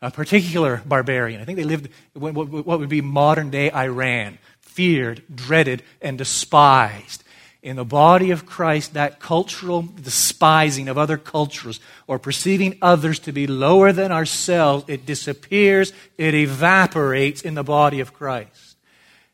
A 0.01 0.09
particular 0.09 0.81
barbarian. 0.85 1.41
I 1.41 1.45
think 1.45 1.57
they 1.57 1.63
lived 1.63 1.89
what 2.13 2.33
would 2.79 2.89
be 2.89 3.01
modern 3.01 3.49
day 3.49 3.71
Iran. 3.71 4.37
Feared, 4.61 5.21
dreaded, 5.35 5.83
and 6.01 6.17
despised 6.17 7.23
in 7.61 7.75
the 7.75 7.85
body 7.85 8.31
of 8.31 8.45
Christ, 8.45 8.95
that 8.95 9.19
cultural 9.19 9.83
despising 10.01 10.87
of 10.87 10.97
other 10.97 11.17
cultures 11.17 11.79
or 12.07 12.17
perceiving 12.17 12.77
others 12.81 13.19
to 13.19 13.31
be 13.31 13.45
lower 13.45 13.91
than 13.91 14.11
ourselves, 14.11 14.85
it 14.87 15.05
disappears, 15.05 15.93
it 16.17 16.33
evaporates 16.33 17.41
in 17.41 17.53
the 17.53 17.63
body 17.63 17.99
of 17.99 18.13
Christ. 18.13 18.77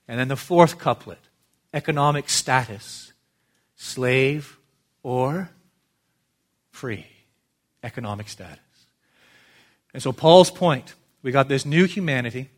And 0.07 0.19
then 0.19 0.27
the 0.27 0.35
fourth 0.35 0.77
couplet 0.77 1.19
economic 1.73 2.29
status 2.29 3.13
slave 3.75 4.57
or 5.03 5.49
free. 6.71 7.05
Economic 7.83 8.27
status. 8.27 8.59
And 9.93 10.03
so, 10.03 10.11
Paul's 10.11 10.51
point 10.51 10.95
we 11.21 11.31
got 11.31 11.47
this 11.47 11.65
new 11.65 11.85
humanity, 11.85 12.49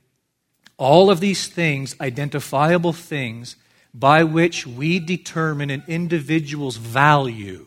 All 0.77 1.09
of 1.09 1.19
these 1.19 1.47
things, 1.47 1.95
identifiable 1.99 2.93
things, 2.93 3.55
by 3.93 4.23
which 4.23 4.67
we 4.67 4.99
determine 4.99 5.69
an 5.69 5.83
individual's 5.87 6.77
value, 6.77 7.65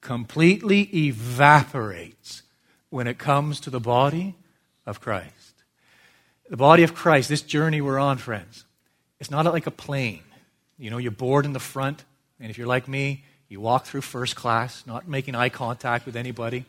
completely 0.00 0.82
evaporates 0.94 2.42
when 2.90 3.06
it 3.06 3.18
comes 3.18 3.60
to 3.60 3.70
the 3.70 3.80
body 3.80 4.34
of 4.86 5.00
Christ. 5.00 5.32
The 6.48 6.56
body 6.56 6.82
of 6.84 6.94
Christ, 6.94 7.28
this 7.28 7.42
journey 7.42 7.80
we're 7.80 7.98
on, 7.98 8.18
friends, 8.18 8.64
it's 9.18 9.30
not 9.30 9.44
like 9.46 9.66
a 9.66 9.70
plane. 9.72 10.22
You 10.78 10.90
know, 10.90 10.98
you're 10.98 11.10
bored 11.10 11.44
in 11.44 11.52
the 11.52 11.58
front, 11.60 12.04
and 12.38 12.50
if 12.50 12.58
you're 12.58 12.66
like 12.66 12.86
me, 12.86 13.24
you 13.48 13.60
walk 13.60 13.86
through 13.86 14.02
first 14.02 14.36
class, 14.36 14.84
not 14.86 15.08
making 15.08 15.34
eye 15.34 15.48
contact 15.48 16.06
with 16.06 16.16
anybody. 16.16 16.64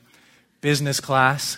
Business 0.61 0.99
class, 0.99 1.57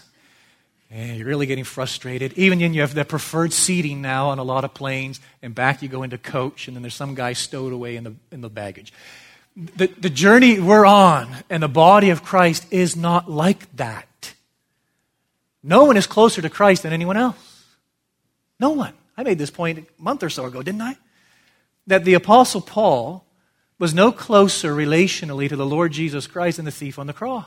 and 0.90 1.18
you're 1.18 1.28
really 1.28 1.46
getting 1.46 1.64
frustrated. 1.64 2.34
Even 2.34 2.60
then, 2.60 2.74
you 2.74 2.82
have 2.82 2.94
the 2.94 3.06
preferred 3.06 3.54
seating 3.54 4.02
now 4.02 4.30
on 4.30 4.40
a 4.40 4.44
lot 4.44 4.64
of 4.64 4.74
planes, 4.74 5.20
and 5.42 5.54
back 5.54 5.82
you 5.82 5.88
go 5.88 6.04
into 6.04 6.18
coach, 6.18 6.68
and 6.68 6.76
then 6.76 6.82
there's 6.82 6.96
some 6.96 7.16
guy 7.16 7.34
stowed 7.34 7.74
away 7.74 7.96
in 7.96 8.04
the, 8.04 8.16
in 8.32 8.42
the 8.42 8.50
baggage. 8.50 8.92
The, 9.56 9.88
the 9.88 10.10
journey 10.10 10.60
we're 10.60 10.86
on 10.86 11.36
and 11.50 11.62
the 11.62 11.68
body 11.68 12.12
of 12.12 12.24
Christ 12.24 12.66
is 12.72 12.96
not 12.96 13.30
like 13.30 13.76
that. 13.76 14.34
No 15.62 15.84
one 15.84 15.98
is 15.98 16.08
closer 16.08 16.42
to 16.42 16.50
Christ 16.50 16.84
than 16.84 16.94
anyone 16.94 17.18
else. 17.18 17.66
No 18.60 18.72
one. 18.72 18.94
I 19.18 19.24
made 19.24 19.38
this 19.38 19.52
point 19.52 19.80
a 19.80 20.02
month 20.02 20.24
or 20.24 20.30
so 20.30 20.46
ago, 20.46 20.64
didn't 20.64 20.82
I? 20.82 20.98
That 21.88 22.06
the 22.06 22.14
Apostle 22.14 22.62
Paul 22.62 23.26
was 23.78 23.94
no 23.94 24.12
closer 24.12 24.74
relationally 24.74 25.50
to 25.50 25.56
the 25.56 25.66
Lord 25.66 25.92
Jesus 25.92 26.28
Christ 26.28 26.58
than 26.58 26.66
the 26.66 26.72
thief 26.72 26.98
on 26.98 27.08
the 27.08 27.14
cross. 27.14 27.46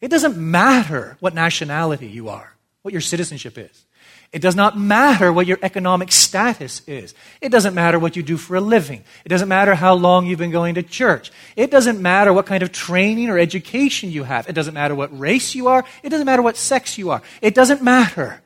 It 0.00 0.08
doesn't 0.08 0.36
matter 0.36 1.16
what 1.20 1.34
nationality 1.34 2.08
you 2.08 2.28
are, 2.28 2.54
what 2.82 2.92
your 2.92 3.00
citizenship 3.00 3.56
is. 3.56 3.84
It 4.32 4.42
does 4.42 4.56
not 4.56 4.76
matter 4.76 5.32
what 5.32 5.46
your 5.46 5.58
economic 5.62 6.10
status 6.10 6.82
is. 6.88 7.14
It 7.40 7.50
doesn't 7.50 7.72
matter 7.72 8.00
what 8.00 8.16
you 8.16 8.22
do 8.24 8.36
for 8.36 8.56
a 8.56 8.60
living. 8.60 9.04
It 9.24 9.28
doesn't 9.28 9.48
matter 9.48 9.76
how 9.76 9.94
long 9.94 10.26
you've 10.26 10.40
been 10.40 10.50
going 10.50 10.74
to 10.74 10.82
church. 10.82 11.30
It 11.54 11.70
doesn't 11.70 12.02
matter 12.02 12.32
what 12.32 12.44
kind 12.44 12.64
of 12.64 12.72
training 12.72 13.30
or 13.30 13.38
education 13.38 14.10
you 14.10 14.24
have. 14.24 14.48
It 14.48 14.54
doesn't 14.54 14.74
matter 14.74 14.96
what 14.96 15.16
race 15.16 15.54
you 15.54 15.68
are. 15.68 15.84
It 16.02 16.10
doesn't 16.10 16.26
matter 16.26 16.42
what 16.42 16.56
sex 16.56 16.98
you 16.98 17.10
are. 17.10 17.22
It 17.40 17.54
doesn't 17.54 17.80
matter. 17.80 18.42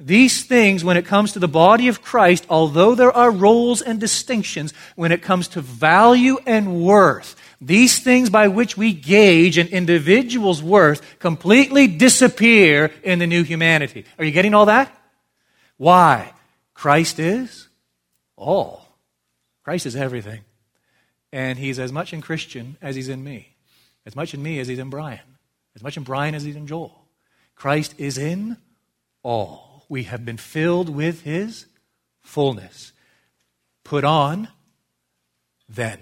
These 0.00 0.46
things, 0.46 0.82
when 0.82 0.96
it 0.96 1.06
comes 1.06 1.32
to 1.32 1.38
the 1.38 1.46
body 1.46 1.86
of 1.86 2.02
Christ, 2.02 2.44
although 2.50 2.96
there 2.96 3.16
are 3.16 3.30
roles 3.30 3.80
and 3.80 4.00
distinctions, 4.00 4.74
when 4.96 5.12
it 5.12 5.22
comes 5.22 5.46
to 5.48 5.60
value 5.60 6.38
and 6.44 6.82
worth, 6.82 7.36
these 7.66 7.98
things 7.98 8.30
by 8.30 8.48
which 8.48 8.76
we 8.76 8.92
gauge 8.92 9.58
an 9.58 9.68
individual's 9.68 10.62
worth 10.62 11.18
completely 11.18 11.86
disappear 11.86 12.92
in 13.02 13.18
the 13.18 13.26
new 13.26 13.42
humanity. 13.42 14.04
Are 14.18 14.24
you 14.24 14.32
getting 14.32 14.54
all 14.54 14.66
that? 14.66 14.94
Why? 15.76 16.32
Christ 16.74 17.18
is 17.18 17.68
all. 18.36 18.86
Christ 19.62 19.86
is 19.86 19.96
everything. 19.96 20.40
And 21.32 21.58
he's 21.58 21.78
as 21.78 21.90
much 21.90 22.12
in 22.12 22.20
Christian 22.20 22.76
as 22.82 22.96
he's 22.96 23.08
in 23.08 23.24
me, 23.24 23.56
as 24.06 24.14
much 24.14 24.34
in 24.34 24.42
me 24.42 24.58
as 24.60 24.68
he's 24.68 24.78
in 24.78 24.90
Brian, 24.90 25.20
as 25.74 25.82
much 25.82 25.96
in 25.96 26.02
Brian 26.02 26.34
as 26.34 26.42
he's 26.42 26.56
in 26.56 26.66
Joel. 26.66 27.06
Christ 27.56 27.94
is 27.98 28.18
in 28.18 28.56
all. 29.22 29.84
We 29.88 30.04
have 30.04 30.24
been 30.24 30.36
filled 30.36 30.88
with 30.88 31.22
his 31.22 31.66
fullness. 32.20 32.92
Put 33.84 34.04
on 34.04 34.48
then. 35.68 35.98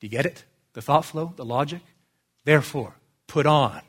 Do 0.00 0.06
you 0.06 0.08
get 0.08 0.26
it? 0.26 0.44
The 0.78 0.82
thought 0.82 1.04
flow, 1.04 1.32
the 1.34 1.44
logic. 1.44 1.80
Therefore, 2.44 2.94
put 3.26 3.46
on. 3.46 3.82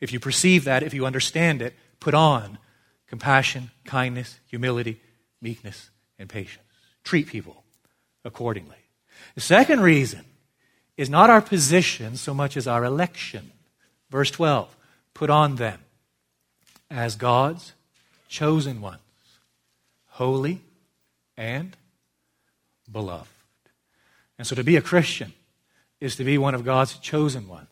If 0.00 0.12
you 0.12 0.18
perceive 0.18 0.64
that, 0.64 0.82
if 0.82 0.92
you 0.92 1.06
understand 1.06 1.62
it, 1.62 1.72
put 2.00 2.14
on 2.14 2.58
compassion, 3.06 3.70
kindness, 3.84 4.40
humility, 4.46 5.00
meekness, 5.40 5.90
and 6.18 6.28
patience. 6.28 6.64
Treat 7.04 7.28
people 7.28 7.62
accordingly. 8.24 8.78
The 9.36 9.40
second 9.40 9.82
reason 9.82 10.24
is 10.96 11.08
not 11.08 11.30
our 11.30 11.40
position 11.40 12.16
so 12.16 12.34
much 12.34 12.56
as 12.56 12.66
our 12.66 12.82
election. 12.82 13.52
Verse 14.10 14.32
12 14.32 14.76
Put 15.14 15.30
on 15.30 15.54
them 15.54 15.78
as 16.90 17.14
God's 17.14 17.72
chosen 18.26 18.80
ones, 18.80 18.98
holy 20.08 20.60
and 21.36 21.76
beloved. 22.90 23.30
And 24.38 24.44
so 24.44 24.56
to 24.56 24.64
be 24.64 24.74
a 24.74 24.82
Christian 24.82 25.34
is 26.02 26.16
to 26.16 26.24
be 26.24 26.36
one 26.36 26.54
of 26.54 26.64
God's 26.64 26.98
chosen 26.98 27.46
ones. 27.46 27.68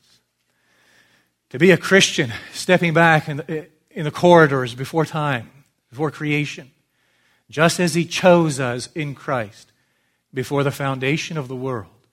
To 1.51 1.59
be 1.59 1.73
a 1.73 1.77
Christian, 1.77 2.33
stepping 2.53 2.95
back 2.95 3.29
in 3.29 3.39
the, 3.39 3.67
in 3.91 4.05
the 4.05 4.13
corridors 4.13 4.73
before 4.77 5.05
time, 5.05 5.51
before 5.91 6.13
creation, 6.13 6.71
just 7.51 7.81
as 7.81 7.95
He 7.95 8.05
chose 8.05 8.61
us 8.61 8.89
in 8.95 9.17
Christ 9.17 9.73
before 10.33 10.63
the 10.63 10.71
foundation 10.71 11.37
of 11.37 11.49
the 11.49 11.57
world, 11.57 12.07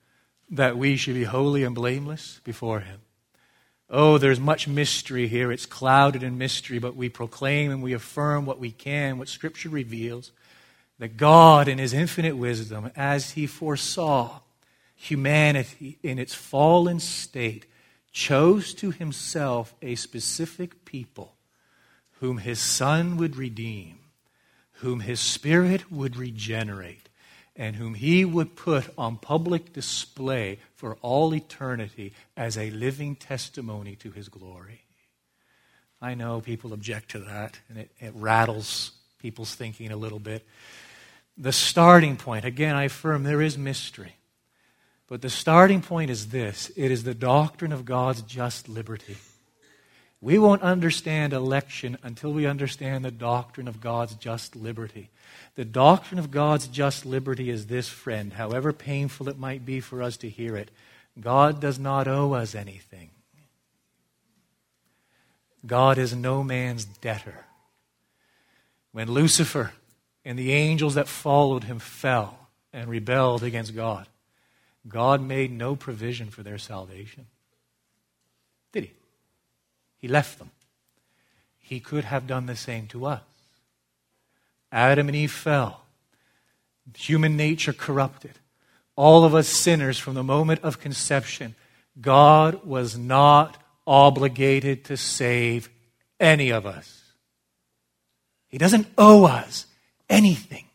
that 0.49 0.75
we 0.75 0.97
should 0.97 1.13
be 1.13 1.25
holy 1.25 1.63
and 1.63 1.75
blameless 1.75 2.41
before 2.43 2.79
Him. 2.79 3.01
Oh, 3.87 4.17
there's 4.17 4.39
much 4.39 4.67
mystery 4.67 5.27
here. 5.27 5.51
It's 5.51 5.67
clouded 5.67 6.23
in 6.23 6.39
mystery, 6.39 6.79
but 6.79 6.95
we 6.95 7.09
proclaim 7.09 7.69
and 7.69 7.83
we 7.83 7.93
affirm 7.93 8.47
what 8.47 8.59
we 8.59 8.71
can, 8.71 9.19
what 9.19 9.29
Scripture 9.29 9.69
reveals, 9.69 10.31
that 10.97 11.15
God, 11.15 11.67
in 11.67 11.77
His 11.77 11.93
infinite 11.93 12.37
wisdom, 12.37 12.89
as 12.95 13.31
He 13.31 13.45
foresaw, 13.45 14.39
humanity 14.97 15.99
in 16.03 16.19
its 16.19 16.33
fallen 16.33 16.99
state 16.99 17.65
chose 18.11 18.73
to 18.73 18.91
himself 18.91 19.75
a 19.81 19.95
specific 19.95 20.83
people 20.83 21.35
whom 22.19 22.39
his 22.39 22.59
Son 22.59 23.15
would 23.15 23.35
redeem, 23.35 23.99
whom 24.73 25.01
his 25.01 25.19
Spirit 25.19 25.91
would 25.91 26.15
regenerate, 26.15 27.09
and 27.55 27.75
whom 27.75 27.93
he 27.93 28.25
would 28.25 28.55
put 28.55 28.85
on 28.97 29.17
public 29.17 29.71
display 29.71 30.57
for 30.75 30.97
all 31.01 31.33
eternity 31.33 32.13
as 32.35 32.57
a 32.57 32.71
living 32.71 33.15
testimony 33.15 33.95
to 33.95 34.11
his 34.11 34.29
glory. 34.29 34.81
I 36.01 36.15
know 36.15 36.41
people 36.41 36.73
object 36.73 37.11
to 37.11 37.19
that, 37.19 37.59
and 37.69 37.77
it, 37.77 37.91
it 37.99 38.13
rattles 38.15 38.91
people's 39.19 39.53
thinking 39.53 39.91
a 39.91 39.97
little 39.97 40.19
bit. 40.19 40.45
The 41.37 41.51
starting 41.51 42.17
point, 42.17 42.45
again, 42.45 42.75
I 42.75 42.85
affirm 42.85 43.23
there 43.23 43.41
is 43.41 43.57
mystery. 43.57 44.15
But 45.07 45.21
the 45.21 45.29
starting 45.29 45.81
point 45.81 46.11
is 46.11 46.29
this 46.29 46.71
it 46.75 46.91
is 46.91 47.03
the 47.03 47.13
doctrine 47.13 47.71
of 47.71 47.85
God's 47.85 48.21
just 48.21 48.67
liberty. 48.67 49.17
We 50.19 50.39
won't 50.39 50.63
understand 50.63 51.31
election 51.31 51.97
until 52.01 52.33
we 52.33 52.47
understand 52.47 53.05
the 53.05 53.11
doctrine 53.11 53.67
of 53.67 53.79
God's 53.79 54.15
just 54.15 54.55
liberty. 54.55 55.09
The 55.55 55.65
doctrine 55.65 56.19
of 56.19 56.31
God's 56.31 56.67
just 56.67 57.05
liberty 57.05 57.49
is 57.49 57.67
this, 57.67 57.87
friend, 57.87 58.33
however 58.33 58.73
painful 58.73 59.29
it 59.29 59.37
might 59.37 59.65
be 59.65 59.79
for 59.79 60.01
us 60.01 60.17
to 60.17 60.29
hear 60.29 60.57
it 60.57 60.71
God 61.19 61.59
does 61.59 61.79
not 61.79 62.07
owe 62.07 62.33
us 62.33 62.53
anything. 62.53 63.09
God 65.65 65.97
is 65.97 66.15
no 66.15 66.43
man's 66.43 66.85
debtor. 66.85 67.45
When 68.91 69.09
Lucifer 69.11 69.71
and 70.23 70.37
the 70.37 70.53
angels 70.53 70.95
that 70.95 71.07
followed 71.07 71.63
him 71.63 71.79
fell 71.79 72.37
and 72.71 72.89
rebelled 72.89 73.43
against 73.43 73.75
God, 73.75 74.07
God 74.87 75.21
made 75.21 75.51
no 75.51 75.75
provision 75.75 76.29
for 76.29 76.43
their 76.43 76.57
salvation. 76.57 77.25
Did 78.71 78.85
he? 78.85 78.91
He 79.97 80.07
left 80.07 80.39
them. 80.39 80.51
He 81.59 81.79
could 81.79 82.05
have 82.05 82.27
done 82.27 82.45
the 82.45 82.55
same 82.55 82.87
to 82.87 83.05
us. 83.05 83.21
Adam 84.71 85.07
and 85.07 85.15
Eve 85.15 85.31
fell. 85.31 85.81
Human 86.95 87.35
nature 87.35 87.73
corrupted. 87.73 88.39
All 88.95 89.25
of 89.25 89.35
us 89.35 89.47
sinners 89.47 89.99
from 89.99 90.13
the 90.13 90.23
moment 90.23 90.61
of 90.63 90.79
conception. 90.79 91.55
God 91.99 92.65
was 92.65 92.97
not 92.97 93.57
obligated 93.85 94.85
to 94.85 94.97
save 94.97 95.69
any 96.19 96.49
of 96.49 96.65
us. 96.65 97.03
He 98.47 98.57
doesn't 98.57 98.87
owe 98.97 99.25
us 99.25 99.65
anything. 100.09 100.65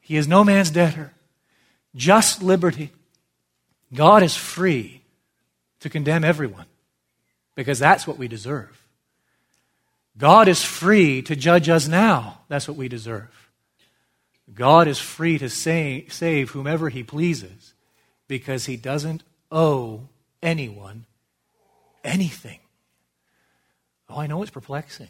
He 0.00 0.16
is 0.16 0.28
no 0.28 0.44
man's 0.44 0.70
debtor 0.70 1.12
just 1.94 2.42
liberty, 2.42 2.92
God 3.92 4.22
is 4.22 4.36
free 4.36 5.02
to 5.80 5.88
condemn 5.88 6.24
everyone 6.24 6.66
because 7.54 7.78
that's 7.78 8.06
what 8.06 8.18
we 8.18 8.28
deserve. 8.28 8.76
God 10.16 10.48
is 10.48 10.62
free 10.62 11.22
to 11.22 11.34
judge 11.34 11.68
us 11.68 11.88
now. 11.88 12.40
That's 12.48 12.68
what 12.68 12.76
we 12.76 12.88
deserve. 12.88 13.50
God 14.52 14.88
is 14.88 14.98
free 14.98 15.38
to 15.38 15.48
save 15.48 16.50
whomever 16.50 16.88
he 16.88 17.02
pleases 17.02 17.74
because 18.28 18.66
he 18.66 18.76
doesn't 18.76 19.22
owe 19.50 20.08
anyone 20.42 21.06
anything. 22.04 22.58
Oh, 24.08 24.18
I 24.18 24.26
know 24.26 24.42
it's 24.42 24.50
perplexing. 24.50 25.08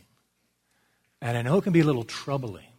And 1.23 1.37
I 1.37 1.43
know 1.43 1.57
it 1.59 1.65
can 1.65 1.73
be 1.73 1.81
a 1.81 1.85
little 1.85 2.05
troubling. 2.05 2.70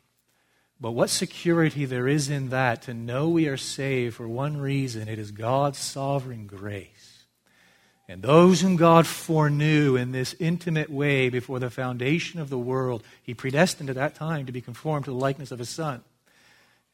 But 0.82 0.92
what 0.92 1.12
security 1.12 1.86
there 1.86 2.08
is 2.08 2.28
in 2.28 2.50
that 2.50 2.82
to 2.84 2.94
know 2.96 3.30
we 3.30 3.48
are 3.48 3.56
saved 3.56 4.16
for 4.16 4.28
one 4.28 4.58
reason 4.58 5.08
it 5.08 5.20
is 5.20 5.30
God's 5.30 5.78
sovereign 5.78 6.48
grace. 6.48 7.26
And 8.10 8.24
those 8.24 8.62
whom 8.62 8.78
God 8.78 9.06
foreknew 9.06 9.96
in 9.96 10.12
this 10.12 10.36
intimate 10.40 10.90
way 10.90 11.30
before 11.30 11.60
the 11.60 11.70
foundation 11.70 12.42
of 12.42 12.50
the 12.50 12.58
world, 12.58 13.04
he 13.22 13.36
predestined 13.36 13.92
at 13.92 13.96
that 13.96 14.16
time 14.16 14.48
to 14.48 14.52
be 14.52 14.60
conformed 14.60 15.06
to 15.06 15.12
the 15.12 15.18
likeness 15.18 15.52
of 15.52 15.60
his 15.60 15.70
Son. 15.70 16.02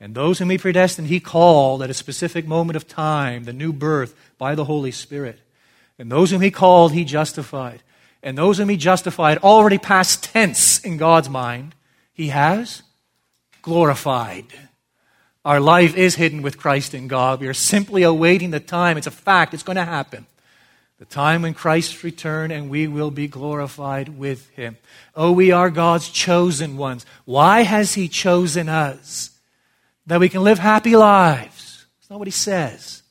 And 0.02 0.14
those 0.14 0.38
whom 0.38 0.50
he 0.50 0.58
predestined, 0.58 1.08
he 1.08 1.22
called 1.22 1.82
at 1.82 1.90
a 1.90 1.96
specific 1.96 2.46
moment 2.46 2.76
of 2.76 2.88
time, 2.88 3.46
the 3.46 3.54
new 3.54 3.74
birth, 3.74 4.14
by 4.38 4.54
the 4.54 4.66
Holy 4.66 4.92
Spirit. 4.92 5.40
And 5.98 6.12
those 6.12 6.30
whom 6.30 6.42
he 6.42 6.52
called, 6.52 6.92
he 6.92 7.06
justified. 7.06 7.82
And 8.22 8.38
those 8.38 8.58
whom 8.58 8.70
he 8.70 8.78
justified, 8.78 9.40
already 9.40 9.78
past 9.78 10.24
tense 10.24 10.80
in 10.80 10.98
God's 10.98 11.30
mind, 11.30 11.74
he 12.14 12.28
has 12.28 12.84
glorified. 13.68 14.46
Our 15.44 15.60
life 15.60 15.98
is 15.98 16.16
hidden 16.16 16.42
with 16.42 16.58
Christ 16.58 16.94
in 16.94 17.10
God. 17.10 17.42
We 17.42 17.48
are 17.48 17.54
simply 17.54 18.04
awaiting 18.04 18.52
the 18.52 18.62
time. 18.62 18.98
It's 18.98 19.08
a 19.08 19.12
fact, 19.12 19.54
it's 19.54 19.64
going 19.64 19.76
to 19.76 19.84
happen 19.84 20.26
the 21.00 21.06
time 21.06 21.44
when 21.44 21.54
Christ 21.54 22.04
return 22.04 22.50
and 22.50 22.70
we 22.70 22.88
will 22.88 23.12
be 23.12 23.28
glorified 23.28 24.18
with 24.18 24.50
him. 24.52 24.78
Oh, 25.16 25.32
we 25.32 25.52
are 25.52 25.70
God's 25.70 26.10
chosen 26.10 26.76
ones. 26.76 27.06
Why 27.26 27.62
has 27.62 27.94
he 27.94 28.08
chosen 28.08 28.68
us? 28.68 29.30
That 30.08 30.20
we 30.20 30.30
can 30.30 30.44
live 30.44 30.58
happy 30.58 30.96
lives. 30.96 31.86
That's 32.00 32.10
not 32.10 32.20
what 32.20 32.28
he 32.28 32.32
says. 32.32 33.04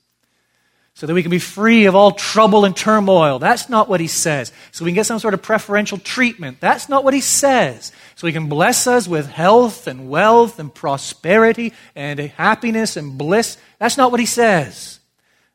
So 0.94 1.06
that 1.06 1.14
we 1.14 1.22
can 1.22 1.30
be 1.30 1.38
free 1.38 1.84
of 1.84 1.94
all 1.94 2.12
trouble 2.12 2.64
and 2.64 2.74
turmoil. 2.74 3.38
That's 3.38 3.68
not 3.68 3.88
what 3.88 4.00
he 4.00 4.08
says. 4.08 4.50
So 4.72 4.84
we 4.84 4.90
can 4.90 4.96
get 4.96 5.06
some 5.06 5.18
sort 5.18 5.34
of 5.34 5.42
preferential 5.42 5.98
treatment. 5.98 6.58
That's 6.58 6.88
not 6.88 7.04
what 7.04 7.14
he 7.14 7.20
says. 7.20 7.92
So 8.16 8.26
he 8.26 8.32
can 8.32 8.48
bless 8.48 8.86
us 8.86 9.06
with 9.06 9.28
health 9.28 9.86
and 9.86 10.08
wealth 10.08 10.58
and 10.58 10.74
prosperity 10.74 11.72
and 11.94 12.18
happiness 12.18 12.96
and 12.96 13.16
bliss. 13.16 13.58
That's 13.78 13.96
not 13.96 14.10
what 14.10 14.20
he 14.20 14.26
says. 14.26 15.00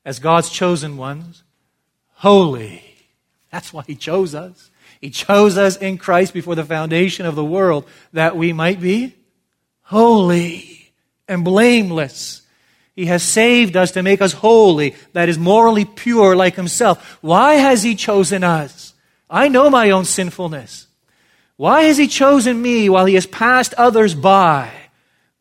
As 0.05 0.19
God's 0.19 0.49
chosen 0.49 0.95
ones, 0.95 1.43
holy. 2.13 2.83
That's 3.51 3.73
why 3.73 3.83
He 3.85 3.95
chose 3.95 4.33
us. 4.33 4.71
He 4.99 5.09
chose 5.09 5.57
us 5.57 5.75
in 5.75 5.97
Christ 5.97 6.33
before 6.33 6.55
the 6.55 6.63
foundation 6.63 7.25
of 7.25 7.35
the 7.35 7.45
world 7.45 7.85
that 8.13 8.37
we 8.37 8.53
might 8.53 8.79
be 8.79 9.15
holy 9.81 10.91
and 11.27 11.43
blameless. 11.43 12.41
He 12.95 13.07
has 13.07 13.23
saved 13.23 13.75
us 13.75 13.91
to 13.91 14.03
make 14.03 14.21
us 14.21 14.33
holy, 14.33 14.95
that 15.13 15.29
is 15.29 15.37
morally 15.37 15.85
pure 15.85 16.35
like 16.35 16.55
Himself. 16.55 17.19
Why 17.21 17.55
has 17.55 17.83
He 17.83 17.95
chosen 17.95 18.43
us? 18.43 18.93
I 19.29 19.47
know 19.47 19.69
my 19.69 19.91
own 19.91 20.05
sinfulness. 20.05 20.87
Why 21.61 21.83
has 21.83 21.97
He 21.99 22.07
chosen 22.07 22.59
me 22.59 22.89
while 22.89 23.05
He 23.05 23.13
has 23.13 23.27
passed 23.27 23.75
others 23.75 24.15
by? 24.15 24.71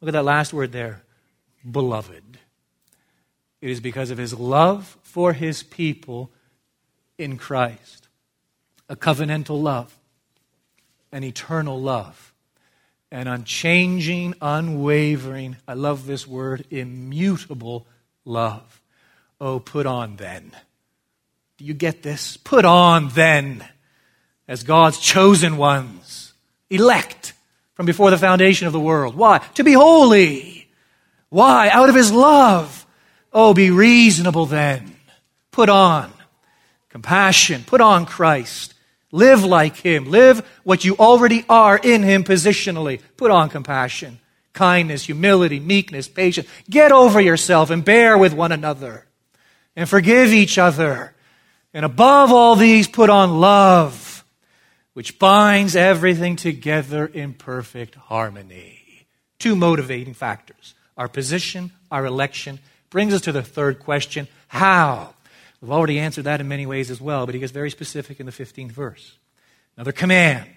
Look 0.02 0.10
at 0.10 0.12
that 0.12 0.22
last 0.22 0.52
word 0.52 0.70
there 0.70 1.02
beloved. 1.64 2.36
It 3.62 3.70
is 3.70 3.80
because 3.80 4.10
of 4.10 4.18
His 4.18 4.34
love 4.34 4.98
for 5.02 5.32
His 5.32 5.62
people 5.62 6.30
in 7.16 7.38
Christ. 7.38 8.08
A 8.90 8.96
covenantal 8.96 9.62
love, 9.62 9.96
an 11.10 11.24
eternal 11.24 11.80
love, 11.80 12.34
an 13.10 13.26
unchanging, 13.26 14.34
unwavering, 14.42 15.56
I 15.66 15.72
love 15.72 16.04
this 16.04 16.26
word, 16.26 16.66
immutable 16.68 17.86
love. 18.26 18.82
Oh, 19.40 19.58
put 19.58 19.86
on 19.86 20.16
then. 20.16 20.52
Do 21.56 21.64
you 21.64 21.72
get 21.72 22.02
this? 22.02 22.36
Put 22.36 22.66
on 22.66 23.08
then, 23.08 23.66
as 24.50 24.64
God's 24.64 24.98
chosen 24.98 25.56
ones, 25.56 26.34
elect 26.68 27.34
from 27.74 27.86
before 27.86 28.10
the 28.10 28.18
foundation 28.18 28.66
of 28.66 28.72
the 28.72 28.80
world. 28.80 29.14
Why? 29.14 29.38
To 29.54 29.62
be 29.62 29.74
holy. 29.74 30.68
Why? 31.28 31.68
Out 31.68 31.88
of 31.88 31.94
his 31.94 32.10
love. 32.10 32.84
Oh, 33.32 33.54
be 33.54 33.70
reasonable 33.70 34.46
then. 34.46 34.96
Put 35.52 35.68
on 35.68 36.12
compassion. 36.88 37.62
Put 37.64 37.80
on 37.80 38.06
Christ. 38.06 38.74
Live 39.12 39.44
like 39.44 39.76
Him. 39.76 40.06
Live 40.06 40.44
what 40.64 40.84
you 40.84 40.96
already 40.96 41.44
are 41.48 41.78
in 41.78 42.02
Him 42.02 42.24
positionally. 42.24 43.00
Put 43.16 43.30
on 43.30 43.50
compassion, 43.50 44.18
kindness, 44.52 45.04
humility, 45.04 45.60
meekness, 45.60 46.08
patience. 46.08 46.48
Get 46.68 46.90
over 46.90 47.20
yourself 47.20 47.70
and 47.70 47.84
bear 47.84 48.18
with 48.18 48.32
one 48.32 48.50
another 48.50 49.06
and 49.76 49.88
forgive 49.88 50.32
each 50.32 50.58
other. 50.58 51.14
And 51.72 51.84
above 51.84 52.32
all 52.32 52.56
these, 52.56 52.88
put 52.88 53.10
on 53.10 53.40
love, 53.40 54.09
which 55.00 55.18
binds 55.18 55.74
everything 55.76 56.36
together 56.36 57.06
in 57.06 57.32
perfect 57.32 57.94
harmony. 57.94 59.06
Two 59.38 59.56
motivating 59.56 60.12
factors 60.12 60.74
our 60.94 61.08
position, 61.08 61.70
our 61.90 62.04
election. 62.04 62.58
Brings 62.90 63.14
us 63.14 63.22
to 63.22 63.32
the 63.32 63.42
third 63.42 63.78
question 63.78 64.28
how? 64.48 65.14
We've 65.62 65.70
already 65.70 65.98
answered 65.98 66.24
that 66.24 66.42
in 66.42 66.48
many 66.48 66.66
ways 66.66 66.90
as 66.90 67.00
well, 67.00 67.24
but 67.24 67.34
he 67.34 67.40
gets 67.40 67.50
very 67.50 67.70
specific 67.70 68.20
in 68.20 68.26
the 68.26 68.32
15th 68.32 68.72
verse. 68.72 69.16
Another 69.74 69.92
command. 69.92 70.50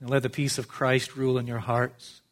And 0.00 0.10
let 0.10 0.24
the 0.24 0.30
peace 0.30 0.58
of 0.58 0.66
Christ 0.66 1.14
rule 1.14 1.38
in 1.38 1.46
your 1.46 1.60
hearts. 1.60 2.22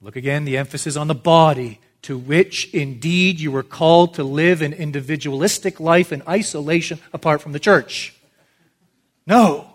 Look 0.00 0.16
again, 0.16 0.44
the 0.44 0.58
emphasis 0.58 0.96
on 0.96 1.06
the 1.06 1.14
body, 1.14 1.78
to 2.02 2.18
which 2.18 2.68
indeed 2.74 3.38
you 3.38 3.52
were 3.52 3.62
called 3.62 4.14
to 4.14 4.24
live 4.24 4.60
an 4.60 4.72
individualistic 4.72 5.78
life 5.78 6.12
in 6.12 6.20
isolation 6.26 6.98
apart 7.12 7.40
from 7.40 7.52
the 7.52 7.60
church. 7.60 8.12
No, 9.24 9.71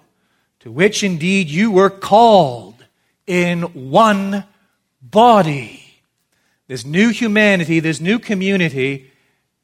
to 0.61 0.71
which 0.71 1.03
indeed 1.03 1.49
you 1.49 1.71
were 1.71 1.89
called 1.89 2.83
in 3.25 3.61
one 3.89 4.43
body. 5.01 5.83
This 6.67 6.85
new 6.85 7.09
humanity, 7.09 7.79
this 7.79 8.01
new 8.01 8.19
community 8.19 9.11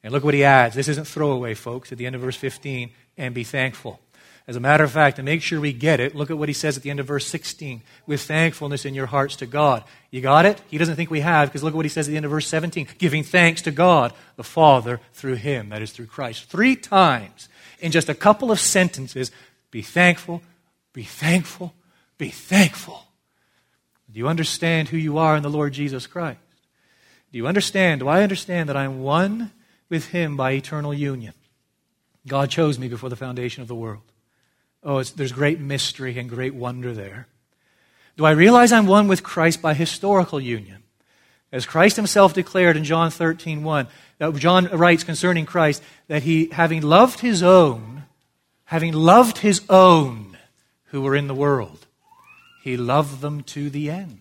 and 0.04 0.12
look 0.12 0.24
what 0.24 0.34
he 0.34 0.44
adds. 0.44 0.76
This 0.76 0.90
isn't 0.90 1.08
throwaway, 1.08 1.54
folks, 1.54 1.92
at 1.92 1.98
the 1.98 2.06
end 2.06 2.16
of 2.16 2.22
verse 2.22 2.36
15, 2.36 2.92
and 3.18 3.34
be 3.34 3.44
thankful. 3.44 4.00
As 4.46 4.58
a 4.58 4.60
matter 4.60 4.84
of 4.84 4.92
fact, 4.92 5.16
to 5.16 5.24
make 5.24 5.42
sure 5.42 5.62
we 5.62 5.72
get 5.72 6.02
it, 6.02 6.16
look 6.16 6.30
at 6.30 6.38
what 6.38 6.50
he 6.50 6.54
says 6.54 6.76
at 6.76 6.84
the 6.84 6.90
end 6.90 7.00
of 7.00 7.08
verse 7.08 7.26
16 7.28 7.82
with 8.06 8.22
thankfulness 8.22 8.84
in 8.84 8.94
your 8.94 9.06
hearts 9.06 9.38
to 9.38 9.46
God. 9.46 9.86
You 10.12 10.20
got 10.20 10.46
it? 10.46 10.62
He 10.68 10.78
doesn't 10.78 10.98
think 10.98 11.10
we 11.10 11.22
have, 11.22 11.48
because 11.48 11.64
look 11.64 11.74
at 11.74 11.78
what 11.78 11.86
he 11.86 11.90
says 11.90 12.10
at 12.10 12.12
the 12.12 12.18
end 12.18 12.26
of 12.26 12.32
verse 12.32 12.48
17 12.48 12.88
giving 12.98 13.24
thanks 13.24 13.62
to 13.62 13.72
God, 13.72 14.12
the 14.36 14.44
Father, 14.44 15.00
through 15.14 15.36
him, 15.36 15.70
that 15.70 15.82
is, 15.82 15.92
through 15.92 16.08
Christ. 16.08 16.50
Three 16.50 16.76
times 16.76 17.48
in 17.80 17.94
just 17.94 18.10
a 18.10 18.14
couple 18.14 18.52
of 18.52 18.60
sentences 18.60 19.32
be 19.72 19.82
thankful, 19.82 20.42
be 20.94 21.04
thankful, 21.04 21.74
be 22.18 22.30
thankful. 22.30 23.04
Do 24.12 24.20
you 24.20 24.28
understand 24.28 24.90
who 24.90 24.98
you 24.98 25.18
are 25.18 25.36
in 25.36 25.44
the 25.44 25.50
Lord 25.50 25.74
Jesus 25.74 26.08
Christ? 26.08 26.40
Do 27.32 27.38
you 27.38 27.48
understand? 27.48 28.00
Do 28.00 28.08
I 28.08 28.22
understand 28.22 28.70
that 28.70 28.78
I'm 28.78 29.02
one? 29.02 29.52
with 29.94 30.08
Him 30.08 30.36
by 30.36 30.54
eternal 30.54 30.92
union. 30.92 31.34
God 32.26 32.50
chose 32.50 32.80
me 32.80 32.88
before 32.88 33.10
the 33.10 33.16
foundation 33.16 33.62
of 33.62 33.68
the 33.68 33.76
world. 33.76 34.02
Oh, 34.82 35.04
there's 35.04 35.32
great 35.32 35.60
mystery 35.60 36.18
and 36.18 36.28
great 36.28 36.56
wonder 36.56 36.94
there. 36.94 37.28
Do 38.18 38.26
I 38.26 38.32
realize 38.32 38.72
I'm 38.72 38.88
one 38.88 39.08
with 39.08 39.22
Christ 39.22 39.62
by 39.62 39.76
historical 39.76 40.42
union? 40.42 40.82
As 41.52 41.68
Christ 41.68 41.96
himself 41.96 42.34
declared 42.34 42.76
in 42.76 42.84
John 42.84 43.12
13, 43.12 43.64
1, 43.64 43.88
that 44.18 44.36
John 44.38 44.66
writes 44.66 45.04
concerning 45.04 45.46
Christ 45.46 45.84
that 46.08 46.24
he, 46.24 46.48
having 46.48 46.82
loved 46.82 47.20
his 47.20 47.44
own, 47.44 48.06
having 48.66 48.94
loved 48.94 49.38
his 49.38 49.62
own 49.70 50.33
who 50.94 51.02
were 51.02 51.16
in 51.16 51.26
the 51.26 51.34
world, 51.34 51.88
he 52.62 52.78
loved 52.78 53.20
them 53.20 53.42
to 53.42 53.68
the 53.72 53.90
end. 53.90 54.20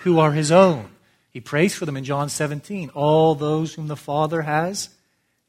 Who 0.00 0.18
are 0.18 0.32
his 0.32 0.50
own? 0.50 0.88
He 1.30 1.40
prays 1.40 1.74
for 1.74 1.84
them 1.84 1.96
in 1.96 2.04
John 2.04 2.30
17. 2.30 2.88
All 2.94 3.34
those 3.34 3.74
whom 3.74 3.86
the 3.86 3.96
Father 3.96 4.40
has 4.40 4.88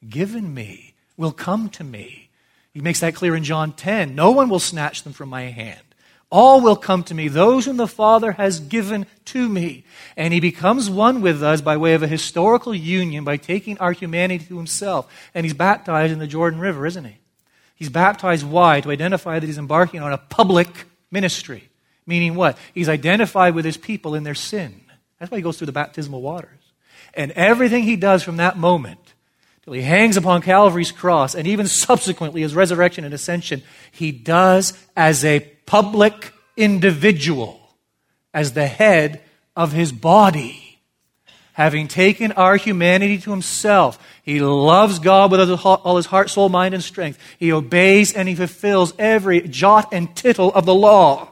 given 0.07 0.53
me 0.53 0.93
will 1.15 1.31
come 1.31 1.69
to 1.69 1.85
me. 1.85 2.29
He 2.73 2.81
makes 2.81 2.99
that 2.99 3.15
clear 3.15 3.33
in 3.33 3.45
John 3.45 3.71
10. 3.71 4.13
No 4.13 4.31
one 4.31 4.49
will 4.49 4.59
snatch 4.59 5.03
them 5.03 5.13
from 5.13 5.29
my 5.29 5.43
hand. 5.43 5.79
All 6.29 6.59
will 6.59 6.75
come 6.75 7.03
to 7.03 7.13
me, 7.13 7.29
those 7.29 7.65
whom 7.65 7.77
the 7.77 7.87
Father 7.87 8.33
has 8.33 8.59
given 8.59 9.05
to 9.25 9.47
me. 9.47 9.85
And 10.17 10.33
he 10.33 10.41
becomes 10.41 10.89
one 10.89 11.21
with 11.21 11.41
us 11.41 11.61
by 11.61 11.77
way 11.77 11.93
of 11.93 12.03
a 12.03 12.07
historical 12.07 12.75
union 12.75 13.23
by 13.23 13.37
taking 13.37 13.77
our 13.77 13.93
humanity 13.93 14.43
to 14.47 14.57
himself. 14.57 15.09
And 15.33 15.45
he's 15.45 15.53
baptized 15.53 16.11
in 16.11 16.19
the 16.19 16.27
Jordan 16.27 16.59
River, 16.59 16.85
isn't 16.85 17.05
he? 17.05 17.20
He's 17.81 17.89
baptized 17.89 18.45
why? 18.45 18.79
To 18.81 18.91
identify 18.91 19.39
that 19.39 19.47
he's 19.47 19.57
embarking 19.57 20.01
on 20.01 20.13
a 20.13 20.17
public 20.19 20.67
ministry. 21.09 21.67
Meaning 22.05 22.35
what? 22.35 22.55
He's 22.75 22.87
identified 22.87 23.55
with 23.55 23.65
his 23.65 23.75
people 23.75 24.13
in 24.13 24.21
their 24.21 24.35
sin. 24.35 24.81
That's 25.17 25.31
why 25.31 25.39
he 25.39 25.41
goes 25.41 25.57
through 25.57 25.65
the 25.65 25.71
baptismal 25.71 26.21
waters. 26.21 26.59
And 27.15 27.31
everything 27.31 27.81
he 27.81 27.95
does 27.95 28.21
from 28.21 28.37
that 28.37 28.55
moment 28.55 28.99
till 29.63 29.73
he 29.73 29.81
hangs 29.81 30.15
upon 30.15 30.43
Calvary's 30.43 30.91
cross, 30.91 31.33
and 31.33 31.47
even 31.47 31.65
subsequently 31.65 32.41
his 32.43 32.53
resurrection 32.53 33.03
and 33.03 33.15
ascension, 33.15 33.63
he 33.91 34.11
does 34.11 34.77
as 34.95 35.25
a 35.25 35.39
public 35.65 36.33
individual, 36.55 37.59
as 38.31 38.53
the 38.53 38.67
head 38.67 39.23
of 39.55 39.71
his 39.71 39.91
body. 39.91 40.70
Having 41.53 41.89
taken 41.89 42.31
our 42.31 42.55
humanity 42.55 43.17
to 43.19 43.31
himself, 43.31 43.99
he 44.23 44.39
loves 44.39 44.99
God 44.99 45.31
with 45.31 45.49
all 45.49 45.97
his 45.97 46.05
heart, 46.05 46.29
soul, 46.29 46.47
mind, 46.47 46.73
and 46.73 46.83
strength. 46.83 47.19
He 47.37 47.51
obeys 47.51 48.13
and 48.13 48.29
he 48.29 48.35
fulfills 48.35 48.93
every 48.97 49.41
jot 49.41 49.89
and 49.91 50.15
tittle 50.15 50.53
of 50.53 50.65
the 50.65 50.73
law. 50.73 51.27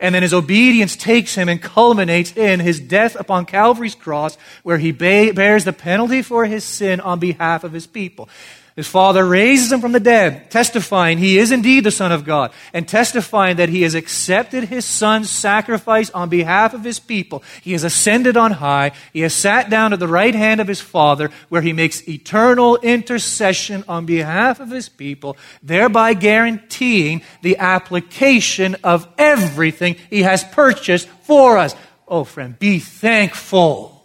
And 0.00 0.14
then 0.14 0.22
his 0.22 0.34
obedience 0.34 0.96
takes 0.96 1.34
him 1.34 1.48
and 1.48 1.62
culminates 1.62 2.36
in 2.36 2.60
his 2.60 2.80
death 2.80 3.14
upon 3.14 3.46
Calvary's 3.46 3.94
cross, 3.94 4.36
where 4.64 4.78
he 4.78 4.90
bears 4.90 5.64
the 5.64 5.72
penalty 5.72 6.22
for 6.22 6.44
his 6.44 6.64
sin 6.64 6.98
on 6.98 7.20
behalf 7.20 7.62
of 7.62 7.72
his 7.72 7.86
people. 7.86 8.28
His 8.74 8.88
father 8.88 9.26
raises 9.26 9.70
him 9.70 9.82
from 9.82 9.92
the 9.92 10.00
dead, 10.00 10.50
testifying 10.50 11.18
he 11.18 11.36
is 11.36 11.52
indeed 11.52 11.84
the 11.84 11.90
Son 11.90 12.10
of 12.10 12.24
God, 12.24 12.52
and 12.72 12.88
testifying 12.88 13.56
that 13.56 13.68
he 13.68 13.82
has 13.82 13.94
accepted 13.94 14.64
his 14.64 14.86
son's 14.86 15.28
sacrifice 15.28 16.08
on 16.10 16.30
behalf 16.30 16.72
of 16.72 16.82
his 16.82 16.98
people. 16.98 17.42
He 17.60 17.72
has 17.72 17.84
ascended 17.84 18.34
on 18.38 18.52
high. 18.52 18.92
He 19.12 19.20
has 19.20 19.34
sat 19.34 19.68
down 19.68 19.92
at 19.92 19.98
the 20.00 20.08
right 20.08 20.34
hand 20.34 20.58
of 20.58 20.68
his 20.68 20.80
father, 20.80 21.30
where 21.50 21.60
he 21.60 21.74
makes 21.74 22.08
eternal 22.08 22.78
intercession 22.78 23.84
on 23.88 24.06
behalf 24.06 24.58
of 24.58 24.70
his 24.70 24.88
people, 24.88 25.36
thereby 25.62 26.14
guaranteeing 26.14 27.20
the 27.42 27.58
application 27.58 28.76
of 28.82 29.06
everything 29.18 29.96
he 30.08 30.22
has 30.22 30.44
purchased 30.44 31.08
for 31.24 31.58
us. 31.58 31.76
Oh, 32.08 32.24
friend, 32.24 32.58
be 32.58 32.78
thankful. 32.78 34.02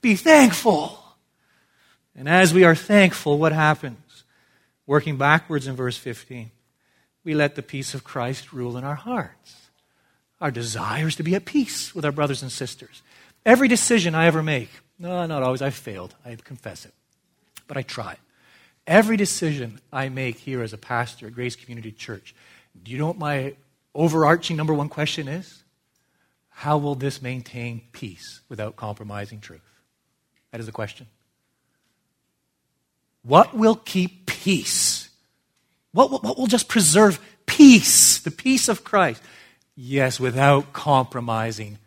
Be 0.00 0.14
thankful. 0.14 1.02
And 2.16 2.28
as 2.28 2.54
we 2.54 2.64
are 2.64 2.74
thankful, 2.74 3.38
what 3.38 3.52
happens? 3.52 4.24
Working 4.86 5.18
backwards 5.18 5.66
in 5.66 5.76
verse 5.76 5.98
15, 5.98 6.50
we 7.24 7.34
let 7.34 7.54
the 7.54 7.62
peace 7.62 7.92
of 7.92 8.04
Christ 8.04 8.52
rule 8.52 8.76
in 8.76 8.84
our 8.84 8.94
hearts. 8.94 9.68
Our 10.40 10.50
desire 10.50 11.08
is 11.08 11.16
to 11.16 11.22
be 11.22 11.34
at 11.34 11.44
peace 11.44 11.94
with 11.94 12.04
our 12.04 12.12
brothers 12.12 12.42
and 12.42 12.50
sisters. 12.50 13.02
Every 13.44 13.68
decision 13.68 14.14
I 14.14 14.26
ever 14.26 14.42
make, 14.42 14.70
no, 14.98 15.26
not 15.26 15.42
always, 15.42 15.60
I 15.62 15.70
failed. 15.70 16.14
I 16.24 16.36
confess 16.36 16.86
it. 16.86 16.94
But 17.68 17.76
I 17.76 17.82
try. 17.82 18.16
Every 18.86 19.16
decision 19.16 19.80
I 19.92 20.08
make 20.08 20.38
here 20.38 20.62
as 20.62 20.72
a 20.72 20.78
pastor 20.78 21.26
at 21.26 21.34
Grace 21.34 21.56
Community 21.56 21.92
Church, 21.92 22.34
do 22.82 22.92
you 22.92 22.98
know 22.98 23.08
what 23.08 23.18
my 23.18 23.54
overarching 23.94 24.56
number 24.56 24.72
one 24.72 24.88
question 24.88 25.28
is? 25.28 25.64
How 26.48 26.78
will 26.78 26.94
this 26.94 27.20
maintain 27.20 27.82
peace 27.92 28.40
without 28.48 28.76
compromising 28.76 29.40
truth? 29.40 29.60
That 30.52 30.60
is 30.60 30.66
the 30.66 30.72
question. 30.72 31.06
What 33.26 33.54
will 33.54 33.74
keep 33.74 34.26
peace? 34.26 35.08
What, 35.92 36.10
what, 36.10 36.22
what 36.22 36.38
will 36.38 36.46
just 36.46 36.68
preserve 36.68 37.18
peace, 37.46 38.18
the 38.20 38.30
peace 38.30 38.68
of 38.68 38.84
Christ? 38.84 39.22
Yes, 39.74 40.20
without 40.20 40.72
compromising 40.72 41.78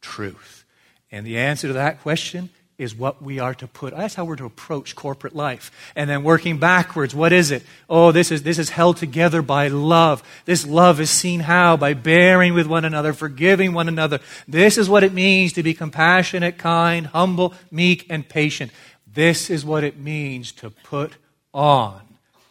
truth. 0.00 0.64
And 1.12 1.26
the 1.26 1.38
answer 1.38 1.68
to 1.68 1.74
that 1.74 2.02
question 2.02 2.50
is 2.78 2.94
what 2.94 3.20
we 3.20 3.40
are 3.40 3.54
to 3.54 3.66
put. 3.66 3.96
That's 3.96 4.14
how 4.14 4.24
we're 4.24 4.36
to 4.36 4.44
approach 4.44 4.94
corporate 4.94 5.34
life. 5.34 5.72
And 5.96 6.08
then 6.08 6.22
working 6.22 6.58
backwards, 6.58 7.14
what 7.14 7.32
is 7.32 7.50
it? 7.50 7.64
Oh, 7.90 8.12
this 8.12 8.30
is, 8.30 8.44
this 8.44 8.58
is 8.58 8.70
held 8.70 8.98
together 8.98 9.42
by 9.42 9.68
love. 9.68 10.22
This 10.44 10.64
love 10.64 11.00
is 11.00 11.10
seen 11.10 11.40
how? 11.40 11.76
By 11.76 11.94
bearing 11.94 12.54
with 12.54 12.68
one 12.68 12.84
another, 12.84 13.12
forgiving 13.12 13.72
one 13.72 13.88
another. 13.88 14.20
This 14.46 14.78
is 14.78 14.88
what 14.88 15.02
it 15.02 15.12
means 15.12 15.54
to 15.54 15.64
be 15.64 15.74
compassionate, 15.74 16.56
kind, 16.58 17.06
humble, 17.08 17.54
meek, 17.70 18.06
and 18.10 18.28
patient. 18.28 18.70
This 19.18 19.50
is 19.50 19.64
what 19.64 19.82
it 19.82 19.98
means 19.98 20.52
to 20.52 20.70
put 20.70 21.14
on 21.52 22.02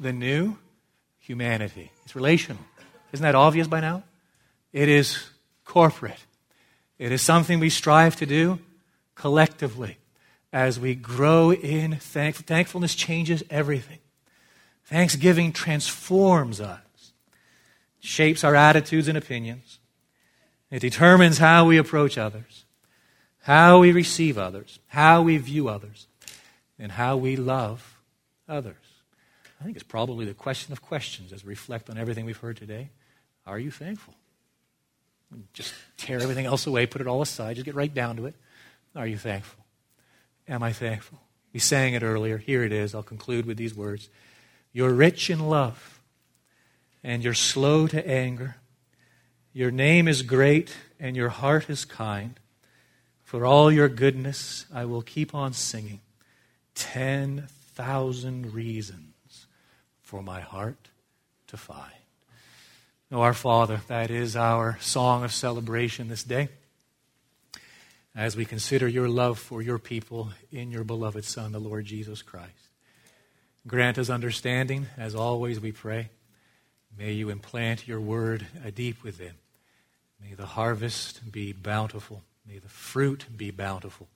the 0.01 0.11
new 0.11 0.57
humanity. 1.17 1.93
It's 2.03 2.13
relational. 2.13 2.61
Isn't 3.13 3.23
that 3.23 3.35
obvious 3.35 3.67
by 3.67 3.79
now? 3.79 4.03
It 4.73 4.89
is 4.89 5.29
corporate. 5.63 6.25
It 6.99 7.13
is 7.13 7.21
something 7.21 7.61
we 7.61 7.69
strive 7.69 8.17
to 8.17 8.25
do 8.25 8.59
collectively 9.15 9.97
as 10.51 10.77
we 10.77 10.93
grow 10.93 11.53
in 11.53 11.95
thank- 11.95 12.35
thankfulness 12.35 12.95
changes 12.95 13.43
everything. 13.49 13.99
Thanksgiving 14.83 15.53
transforms 15.53 16.59
us, 16.59 17.13
shapes 18.01 18.43
our 18.43 18.55
attitudes 18.55 19.07
and 19.07 19.17
opinions. 19.17 19.79
It 20.69 20.79
determines 20.79 21.37
how 21.37 21.63
we 21.63 21.77
approach 21.77 22.17
others, 22.17 22.65
how 23.43 23.79
we 23.79 23.93
receive 23.93 24.37
others, 24.37 24.79
how 24.87 25.21
we 25.21 25.37
view 25.37 25.69
others 25.69 26.07
and 26.79 26.91
how 26.91 27.17
we 27.17 27.35
love 27.35 27.99
others. 28.47 28.75
I 29.59 29.63
think 29.63 29.75
it's 29.75 29.83
probably 29.83 30.25
the 30.25 30.33
question 30.33 30.71
of 30.71 30.81
questions 30.81 31.33
as 31.33 31.43
we 31.43 31.49
reflect 31.49 31.89
on 31.89 31.97
everything 31.97 32.25
we've 32.25 32.37
heard 32.37 32.57
today. 32.57 32.89
Are 33.45 33.57
you 33.57 33.71
thankful? 33.71 34.13
Just 35.53 35.73
tear 35.97 36.19
everything 36.19 36.45
else 36.45 36.67
away, 36.67 36.85
put 36.85 37.01
it 37.01 37.07
all 37.07 37.21
aside, 37.21 37.55
just 37.55 37.65
get 37.65 37.75
right 37.75 37.93
down 37.93 38.17
to 38.17 38.25
it. 38.27 38.35
Are 38.95 39.07
you 39.07 39.17
thankful? 39.17 39.63
Am 40.47 40.63
I 40.63 40.71
thankful? 40.71 41.19
We 41.53 41.59
sang 41.59 41.93
it 41.93 42.03
earlier. 42.03 42.37
Here 42.37 42.63
it 42.63 42.71
is. 42.71 42.93
I'll 42.93 43.03
conclude 43.03 43.45
with 43.45 43.57
these 43.57 43.75
words 43.75 44.09
You're 44.71 44.93
rich 44.93 45.29
in 45.29 45.49
love, 45.49 46.01
and 47.03 47.23
you're 47.23 47.33
slow 47.33 47.87
to 47.87 48.07
anger. 48.07 48.57
Your 49.53 49.71
name 49.71 50.07
is 50.07 50.21
great, 50.21 50.75
and 50.99 51.15
your 51.15 51.29
heart 51.29 51.69
is 51.69 51.83
kind. 51.83 52.39
For 53.23 53.45
all 53.45 53.71
your 53.71 53.89
goodness, 53.89 54.65
I 54.73 54.85
will 54.85 55.01
keep 55.01 55.33
on 55.35 55.51
singing. 55.51 56.01
10,000 56.77 58.53
reasons 58.53 59.47
for 60.01 60.21
my 60.21 60.39
heart 60.39 60.89
to 61.47 61.57
find. 61.57 61.91
Oh, 63.11 63.21
our 63.21 63.33
Father, 63.33 63.81
that 63.87 64.11
is 64.11 64.35
our 64.35 64.77
song 64.79 65.23
of 65.23 65.31
celebration 65.31 66.07
this 66.07 66.23
day 66.23 66.49
as 68.15 68.35
we 68.35 68.45
consider 68.45 68.87
your 68.87 69.07
love 69.07 69.39
for 69.39 69.61
your 69.61 69.79
people 69.79 70.29
in 70.51 70.71
your 70.71 70.83
beloved 70.83 71.23
Son, 71.23 71.51
the 71.51 71.59
Lord 71.59 71.85
Jesus 71.85 72.21
Christ. 72.21 72.51
Grant 73.65 73.97
us 73.97 74.09
understanding, 74.09 74.87
as 74.97 75.13
always 75.13 75.59
we 75.59 75.71
pray. 75.71 76.09
May 76.97 77.13
you 77.13 77.29
implant 77.29 77.87
your 77.87 77.99
word 77.99 78.47
deep 78.73 79.03
within. 79.03 79.33
May 80.21 80.33
the 80.33 80.45
harvest 80.45 81.31
be 81.31 81.53
bountiful. 81.53 82.23
May 82.47 82.57
the 82.59 82.69
fruit 82.69 83.25
be 83.35 83.51
bountiful. 83.51 84.07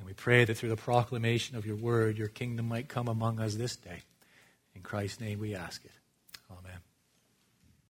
And 0.00 0.06
we 0.06 0.14
pray 0.14 0.46
that 0.46 0.56
through 0.56 0.70
the 0.70 0.76
proclamation 0.76 1.56
of 1.56 1.66
your 1.66 1.76
word, 1.76 2.16
your 2.16 2.28
kingdom 2.28 2.66
might 2.66 2.88
come 2.88 3.06
among 3.06 3.38
us 3.38 3.54
this 3.54 3.76
day. 3.76 4.00
In 4.74 4.80
Christ's 4.80 5.20
name 5.20 5.38
we 5.38 5.54
ask 5.54 5.84
it. 5.84 5.92
Amen. 6.50 6.78